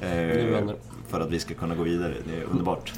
Eh, 0.00 0.70
för 1.08 1.20
att 1.20 1.30
vi 1.30 1.38
ska 1.40 1.54
kunna 1.54 1.74
gå 1.74 1.82
vidare. 1.82 2.14
Det 2.24 2.36
är 2.40 2.44
underbart. 2.50 2.92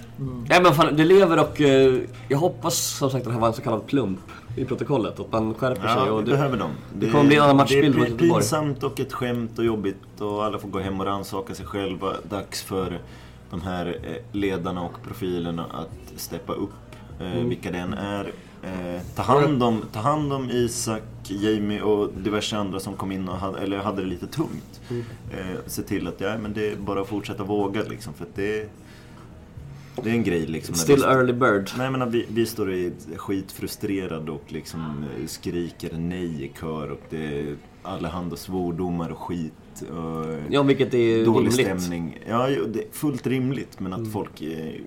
Nej 0.49 0.63
men 0.63 0.75
fan, 0.75 0.97
det 0.97 1.05
lever 1.05 1.39
och 1.41 1.61
eh, 1.61 2.01
jag 2.29 2.39
hoppas 2.39 2.75
som 2.79 3.11
sagt 3.11 3.21
att 3.23 3.29
det 3.29 3.33
här 3.33 3.41
var 3.41 3.49
en 3.49 3.55
så 3.55 3.63
kallad 3.63 3.87
plump 3.87 4.19
i 4.57 4.65
protokollet. 4.65 5.21
Att 5.21 5.33
man 5.33 5.55
skärper 5.55 5.83
sig. 5.83 5.91
Ja, 5.97 6.11
Och 6.11 6.21
vi 6.21 6.25
det, 6.25 6.31
behöver 6.31 6.57
dem. 6.57 6.71
det 6.95 7.11
kommer 7.11 7.25
bli 7.25 7.37
en 7.37 7.43
annan 7.43 7.57
matchbild 7.57 7.95
Det 7.95 7.99
mot 7.99 8.07
är 8.09 8.11
Göteborg. 8.13 8.41
pinsamt 8.43 8.83
och 8.83 9.01
ett 9.01 9.13
skämt 9.13 9.59
och 9.59 9.65
jobbigt 9.65 10.21
och 10.21 10.45
alla 10.45 10.59
får 10.59 10.69
gå 10.69 10.79
hem 10.79 11.01
och 11.01 11.07
rannsaka 11.07 11.55
sig 11.55 11.67
själva. 11.67 12.13
Dags 12.31 12.63
för 12.63 13.01
de 13.51 13.63
här 13.63 13.87
eh, 14.03 14.13
ledarna 14.33 14.83
och 14.83 15.03
profilerna 15.05 15.65
att 15.65 16.21
steppa 16.21 16.53
upp, 16.53 16.71
Mm. 17.21 17.49
vilka 17.49 17.71
det 17.71 17.79
än 17.79 17.93
är. 17.93 18.33
Eh, 18.63 19.01
ta, 19.15 19.23
hand 19.23 19.63
om, 19.63 19.83
ta 19.93 20.01
hand 20.01 20.33
om 20.33 20.51
Isak, 20.51 21.03
Jamie 21.29 21.83
och 21.83 22.11
diverse 22.19 22.57
andra 22.57 22.81
som 22.81 22.95
kom 22.97 23.13
in 23.13 23.29
och 23.29 23.37
hade, 23.37 23.59
eller 23.59 23.79
hade 23.79 24.03
det 24.03 24.09
lite 24.09 24.27
tungt. 24.27 24.81
Mm. 24.91 25.03
Eh, 25.33 25.57
se 25.67 25.83
till 25.83 26.09
att 26.09 26.21
ja, 26.21 26.39
men 26.39 26.53
det 26.53 26.71
är 26.73 26.77
bara 26.77 27.01
att 27.01 27.09
fortsätta 27.09 27.45
våga 27.45 27.83
liksom, 27.83 28.15
för 28.15 28.27
det, 28.35 28.69
det 30.03 30.11
är 30.11 30.15
en 30.15 30.23
grej 30.25 30.47
liksom. 30.47 30.75
Still 30.75 30.97
vi- 30.97 31.03
early 31.03 31.33
bird. 31.33 31.71
Nej 31.79 31.91
men 31.91 32.11
vi, 32.11 32.27
vi 32.29 32.47
står 32.47 32.73
i 32.73 32.93
skitfrustrerade 33.17 34.31
och 34.33 34.45
liksom 34.49 34.81
eh, 35.21 35.27
skriker 35.27 35.91
nej 35.99 36.45
i 36.45 36.53
kör 36.61 36.91
och 36.91 37.01
det 37.11 37.41
är 37.41 37.57
allehanda 37.83 38.37
svordomar 38.37 39.11
och 39.11 39.19
skit. 39.19 39.53
Och 39.91 40.27
Ja, 40.51 40.63
vilket 40.63 40.95
är 40.95 41.25
dålig 41.25 41.49
rimligt. 41.51 41.81
stämning. 41.83 42.19
Ja, 42.29 42.47
det 42.49 42.81
är 42.81 42.87
fullt 42.93 43.27
rimligt 43.27 43.81
men 43.81 43.93
att 43.93 44.13
folk 44.13 44.43
eh, 44.43 44.49
ser, 44.49 44.81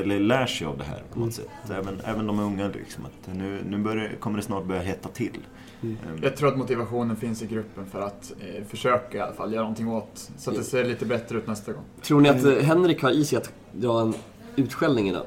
eller 0.00 0.20
lär 0.20 0.46
sig 0.46 0.66
av 0.66 0.78
det 0.78 0.84
här 0.84 1.02
på 1.12 1.20
något 1.20 1.34
sätt. 1.34 1.48
Även, 1.70 2.00
även 2.04 2.26
de 2.26 2.38
unga 2.40 2.68
liksom. 2.68 3.04
Att 3.06 3.34
nu 3.34 3.60
nu 3.68 3.78
börjar, 3.78 4.12
kommer 4.20 4.36
det 4.36 4.42
snart 4.42 4.64
börja 4.64 4.82
hetta 4.82 5.08
till. 5.08 5.38
Ehm, 5.82 5.96
Jag 6.22 6.36
tror 6.36 6.48
att 6.48 6.58
motivationen 6.58 7.16
finns 7.16 7.42
i 7.42 7.46
gruppen 7.46 7.86
för 7.86 8.00
att 8.00 8.32
eh, 8.40 8.64
försöka 8.64 9.18
i 9.18 9.20
alla 9.20 9.32
fall 9.32 9.52
göra 9.52 9.62
någonting 9.62 9.88
åt 9.88 10.30
så 10.38 10.50
att 10.50 10.56
det 10.56 10.64
ser 10.64 10.84
lite 10.84 11.06
bättre 11.06 11.38
ut 11.38 11.46
nästa 11.46 11.72
gång. 11.72 11.84
Tror 12.02 12.20
ni 12.20 12.28
att 12.28 12.44
eh, 12.44 12.52
Henrik 12.54 13.02
har 13.02 13.10
i 13.10 13.24
sig 13.24 13.38
att 13.38 13.52
dra 13.72 14.00
en 14.00 14.14
utskällning 14.56 15.08
idag? 15.08 15.24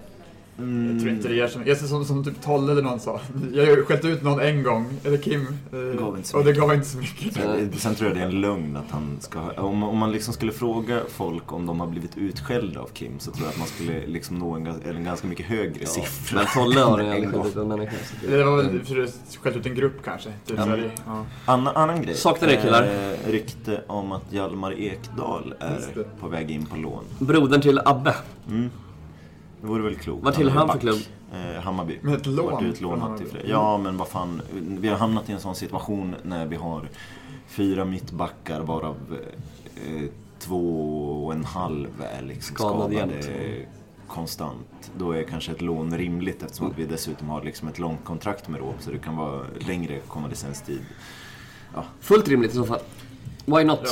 Jag 0.58 1.00
tror 1.00 1.10
inte 1.12 1.28
det 1.28 1.36
ger 1.36 1.48
så 1.48 1.60
mycket. 1.60 1.70
Jag 1.70 1.78
ser 1.78 1.88
som, 1.88 2.06
som 2.06 2.24
typ 2.24 2.42
Tolle 2.42 2.72
eller 2.72 2.82
någon 2.82 3.00
sa. 3.00 3.20
Jag 3.54 3.66
har 3.66 3.82
skällt 3.86 4.06
ut 4.06 4.24
någon 4.24 4.40
en 4.40 4.64
gång, 4.64 4.86
eller 5.04 5.18
Kim. 5.18 5.48
eh, 5.74 6.36
och 6.36 6.44
det 6.46 6.54
gav 6.54 6.74
inte 6.74 6.88
så 6.88 6.98
mycket. 6.98 7.34
Sen, 7.34 7.72
sen 7.78 7.96
tror 7.96 8.08
jag 8.10 8.18
det 8.18 8.22
är 8.24 8.28
en 8.28 8.42
lögn 8.42 8.78
att 8.78 8.92
han 8.92 9.18
ska 9.20 9.40
ha, 9.40 9.52
om, 9.54 9.84
om 9.84 9.98
man 9.98 10.12
liksom 10.12 10.34
skulle 10.34 10.52
fråga 10.52 11.00
folk 11.10 11.54
om 11.54 11.66
de 11.66 11.80
har 11.80 11.88
blivit 11.88 12.18
utskällda 12.18 12.80
av 12.82 12.88
Kim 12.94 13.20
så 13.20 13.32
tror 13.32 13.44
jag 13.46 13.52
att 13.52 13.58
man 13.58 13.68
skulle 13.68 14.08
liksom 14.08 14.40
nå 14.40 14.52
en, 14.56 14.68
en 14.68 15.04
ganska 15.04 15.28
mycket 15.28 15.46
högre 15.46 15.86
siffra. 15.86 16.38
Men 16.40 16.48
Tolle 16.54 16.80
har 16.80 16.98
gång. 17.32 17.32
skällt 17.32 17.46
ut 17.48 17.56
en 17.56 17.68
människa. 17.68 17.92
det- 18.30 18.44
var 18.44 18.58
väl 18.58 18.80
för 18.86 19.04
att 19.04 19.38
skällt 19.44 19.56
ut 19.56 19.66
en 19.66 19.76
grupp 19.76 20.04
kanske. 20.06 20.30
Typ, 20.46 20.58
Ja, 20.60 20.78
ja. 21.06 21.26
Anna, 21.46 21.72
annan 21.72 22.02
grej. 22.02 22.16
Saknar 22.16 22.48
det, 22.48 22.56
killar. 22.56 22.84
Eh, 22.84 23.32
rykte 23.32 23.82
om 23.88 24.12
att 24.12 24.24
Hjalmar 24.34 24.80
Ekdal 24.80 25.54
är 25.60 25.80
på 26.20 26.28
väg 26.28 26.52
in 26.52 26.66
på 26.66 26.76
lån. 26.78 27.04
Brodern 27.20 27.62
till 27.62 27.80
Abbe. 27.86 28.16
Mm. 28.50 28.70
Det 29.66 29.70
vore 29.72 29.84
väl 29.84 29.96
klokt. 29.96 30.24
Vad 30.24 30.34
tillhör 30.34 30.58
han 30.60 30.70
för 30.70 30.80
klubb? 30.80 31.00
Eh, 31.34 31.62
Hammarby. 31.64 31.98
Med 32.02 32.14
ett 32.16 32.26
lån 32.26 32.52
Vart 32.52 32.62
utlånat 32.64 33.18
till 33.18 33.28
Frej- 33.28 33.46
Ja, 33.50 33.78
men 33.78 33.98
vad 33.98 34.08
fan. 34.08 34.42
Vi 34.54 34.88
har 34.88 34.98
hamnat 34.98 35.30
i 35.30 35.34
en 35.34 35.40
sån 35.40 35.56
situation 35.56 36.16
när 36.24 36.46
vi 36.46 36.56
har 36.56 36.90
fyra 37.48 37.86
mittbackar 37.86 38.62
varav 38.62 38.96
eh, 39.88 40.02
två 40.40 41.26
och 41.26 41.34
en 41.34 41.46
halv 41.46 41.88
är 42.18 42.22
liksom 42.22 42.56
Skadad 42.56 42.92
skadade 42.92 43.14
jämt. 43.16 43.68
konstant. 44.08 44.92
Då 44.98 45.12
är 45.12 45.24
kanske 45.24 45.52
ett 45.52 45.62
lån 45.62 45.98
rimligt 45.98 46.44
eftersom 46.44 46.68
att 46.72 46.78
vi 46.80 46.86
dessutom 46.86 47.30
har 47.30 47.44
liksom 47.44 47.68
ett 47.68 47.80
långt 47.80 48.04
kontrakt 48.06 48.48
med 48.48 48.60
Råp 48.60 48.76
så 48.80 48.92
det 48.92 48.98
kan 48.98 49.16
vara 49.16 49.42
längre 49.68 50.00
konvalescenstid. 50.08 50.80
Fullt 52.00 52.28
rimligt 52.28 52.52
i 52.52 52.56
så 52.56 52.66
fall. 52.66 52.80
Why 53.46 53.64
not? 53.64 53.80
Ja. 53.84 53.92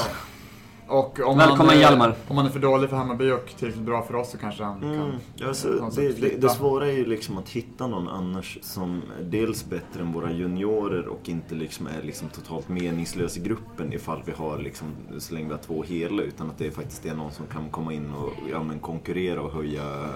Och 0.88 1.20
om 1.20 1.38
Välkommen, 1.38 1.66
man, 1.66 1.76
är- 1.76 1.80
Hjalmar. 1.82 2.16
Om 2.28 2.36
man 2.36 2.46
är 2.46 2.50
för 2.50 2.60
dålig 2.60 2.90
för 2.90 2.98
Hammarby 2.98 3.32
och 3.32 3.54
tillräckligt 3.58 3.86
bra 3.86 4.02
för 4.04 4.16
oss 4.16 4.32
så 4.32 4.38
kanske 4.38 4.64
han 4.64 4.84
Mm. 4.84 4.96
kan... 5.38 5.48
Alltså, 5.48 5.90
det, 5.96 6.22
det, 6.22 6.42
det 6.42 6.50
svåra 6.50 6.88
är 6.88 6.92
ju 6.92 7.06
liksom 7.06 7.38
att 7.38 7.50
hitta 7.50 7.88
någon 7.88 8.08
annars 8.08 8.58
som 8.62 9.02
är 9.20 9.24
dels 9.24 9.66
bättre 9.66 10.02
än 10.02 10.14
våra 10.14 10.32
juniorer 10.32 11.08
och 11.08 11.30
inte 11.30 11.56
liksom 11.56 11.88
är 11.88 12.02
liksom 12.04 12.30
totalt 12.30 12.70
meningslös 12.70 13.38
i 13.38 13.40
gruppen 13.40 13.94
ifall 13.94 14.22
vi 14.26 14.32
har 14.32 14.58
liksom, 14.60 14.88
så 15.18 15.34
länge 15.34 15.46
vi 15.48 15.52
har 15.54 15.60
två 15.62 15.84
hela 15.84 16.22
utan 16.24 16.50
att 16.50 16.58
det 16.58 16.72
faktiskt 16.72 17.06
är 17.06 17.16
någon 17.16 17.32
som 17.32 17.46
kan 17.48 17.70
komma 17.70 17.94
in 17.94 18.14
och 18.14 18.32
ja, 18.52 18.64
men 18.64 18.80
konkurrera 18.80 19.42
och 19.42 19.52
höja 19.52 20.10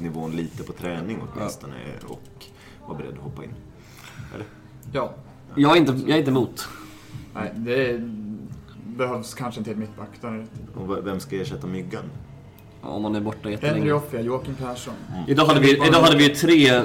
nivån 0.00 0.30
lite 0.36 0.62
på 0.62 0.72
träning 0.72 1.18
åtminstone 1.34 1.74
och 2.08 2.44
vara 2.86 2.98
beredd 2.98 3.12
att 3.12 3.24
hoppa 3.24 3.44
in. 3.44 3.54
Eller? 4.34 4.46
Ja. 4.92 5.14
Jag 5.56 5.72
är 5.76 5.80
inte, 5.80 5.92
jag 5.92 6.10
är 6.10 6.18
inte 6.18 6.30
emot. 6.30 6.68
Nej, 7.34 7.52
det 7.56 7.98
behövs 8.96 9.34
kanske 9.34 9.60
en 9.60 9.64
till 9.64 9.76
mittback. 9.76 10.08
Där. 10.20 10.46
Och 10.74 11.06
vem 11.06 11.20
ska 11.20 11.36
ersätta 11.36 11.66
Myggan? 11.66 12.04
Om 12.82 13.02
man 13.02 13.14
är 13.14 13.20
borta 13.20 13.38
Henry 13.42 13.52
jättelänge. 13.52 13.92
Offia, 13.92 14.20
Joakim 14.20 14.54
Persson. 14.54 14.94
Idag 15.28 15.44
hade, 15.46 15.60
vi, 15.60 15.70
idag 15.88 16.00
hade 16.00 16.16
vi 16.16 16.28
tre 16.28 16.82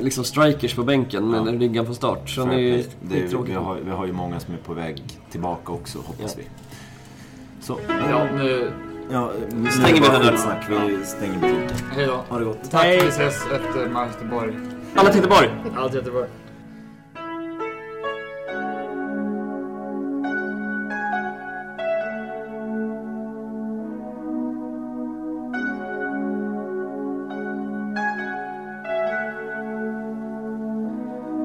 liksom, 0.00 0.24
strikers 0.24 0.74
på 0.74 0.82
bänken 0.82 1.30
med 1.30 1.54
Ja. 1.54 1.58
ryggan 1.60 1.84
från 1.84 1.94
start. 1.94 2.30
Så 2.30 2.44
det 2.44 2.54
är 2.54 2.84
det, 3.02 3.20
är- 3.22 3.42
vi, 3.46 3.52
har, 3.54 3.74
vi 3.84 3.90
har 3.90 4.06
ju 4.06 4.12
många 4.12 4.40
som 4.40 4.54
är 4.54 4.58
på 4.58 4.74
väg 4.74 5.02
tillbaka 5.30 5.72
också 5.72 5.98
hoppas 5.98 6.36
Ja. 6.36 6.42
vi. 6.42 6.44
Så, 7.60 7.78
Ja, 8.10 8.26
nu... 8.36 8.72
ja, 9.12 9.30
nu 9.52 9.70
Stänger 9.70 9.94
vi 9.94 10.08
den 10.08 10.22
där. 10.22 10.30
skitsnack. 10.32 10.64
Vi 10.70 11.04
stänger 11.04 11.34
butiken. 11.40 11.76
Hej 11.92 12.06
då. 12.06 12.24
Ha 12.28 12.38
det 12.38 12.44
gott. 12.44 12.70
Tack, 12.70 12.86
vi 12.86 12.96
ses 13.08 13.42
efter 13.46 13.88
match 13.90 14.10
Göteborg. 14.14 14.54
Alla 14.94 15.08
till 15.10 15.16
Göteborg! 15.16 15.48
Allt 15.76 15.94
Göteborg. 15.94 16.28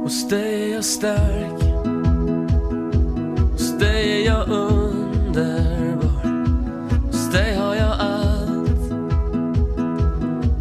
Hos 0.05 0.27
dig 0.29 0.63
är 0.63 0.73
jag 0.75 0.85
stark. 0.85 1.61
Hos 3.51 3.79
dig 3.79 4.21
är 4.21 4.25
jag 4.25 4.49
underbar. 4.49 6.25
Hos 7.07 7.31
dig 7.31 7.55
har 7.55 7.75
jag 7.75 7.95
allt. 7.99 8.89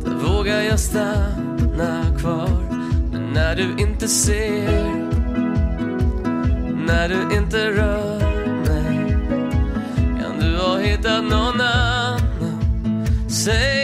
Där 0.04 0.14
vågar 0.14 0.60
jag 0.60 0.80
stanna 0.80 2.04
kvar. 2.18 2.50
Men 3.12 3.32
när 3.32 3.56
du 3.56 3.82
inte 3.82 4.08
ser 4.08 4.94
När 6.86 7.08
du 7.08 7.36
inte 7.36 7.70
rör 7.70 8.46
mig 8.66 9.16
Kan 10.22 10.40
du 10.40 10.56
ha 10.56 10.78
hittat 10.78 11.24
någon 11.24 11.60
annan? 11.60 12.20
Säg 13.28 13.83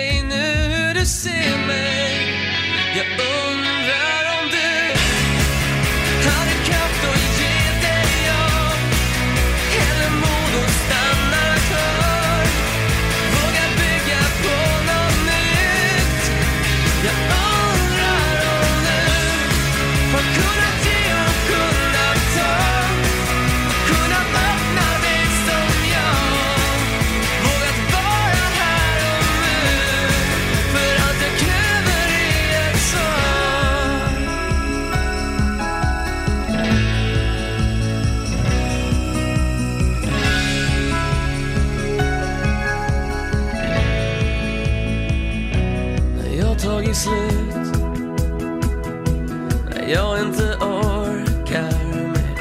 jag 49.91 50.20
inte 50.20 50.57
orkar 50.61 51.84
mer. 51.95 52.36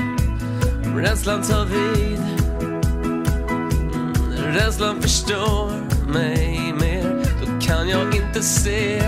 Om 0.85 0.99
rädslan 0.99 1.41
tar 1.41 1.65
vid. 1.65 2.19
Mm, 2.61 4.53
rädslan 4.53 5.01
förstår 5.01 5.71
mig 6.07 6.73
mer. 6.79 7.25
Då 7.41 7.67
kan 7.67 7.89
jag 7.89 8.15
inte 8.15 8.41
se. 8.41 9.01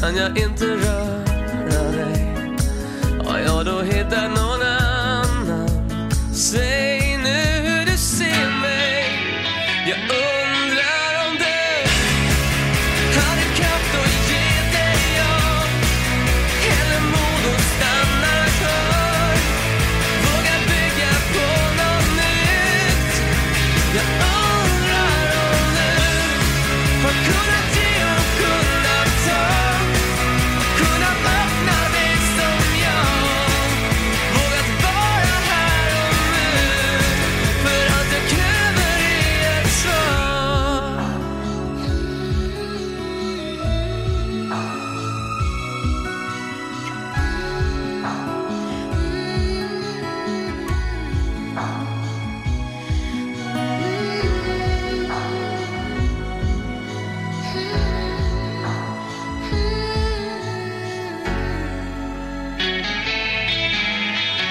Kan 0.00 0.16
jag 0.16 0.38
inte 0.38 0.64
röra 0.64 1.92
dig? 1.92 2.36
Har 3.26 3.38
jag 3.38 3.66
då 3.66 3.80
hittar 3.80 4.28
någon 4.28 4.62
annan 4.62 5.68
Säg 6.34 6.91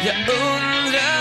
Jag 0.04 0.16
undrar 0.16 1.21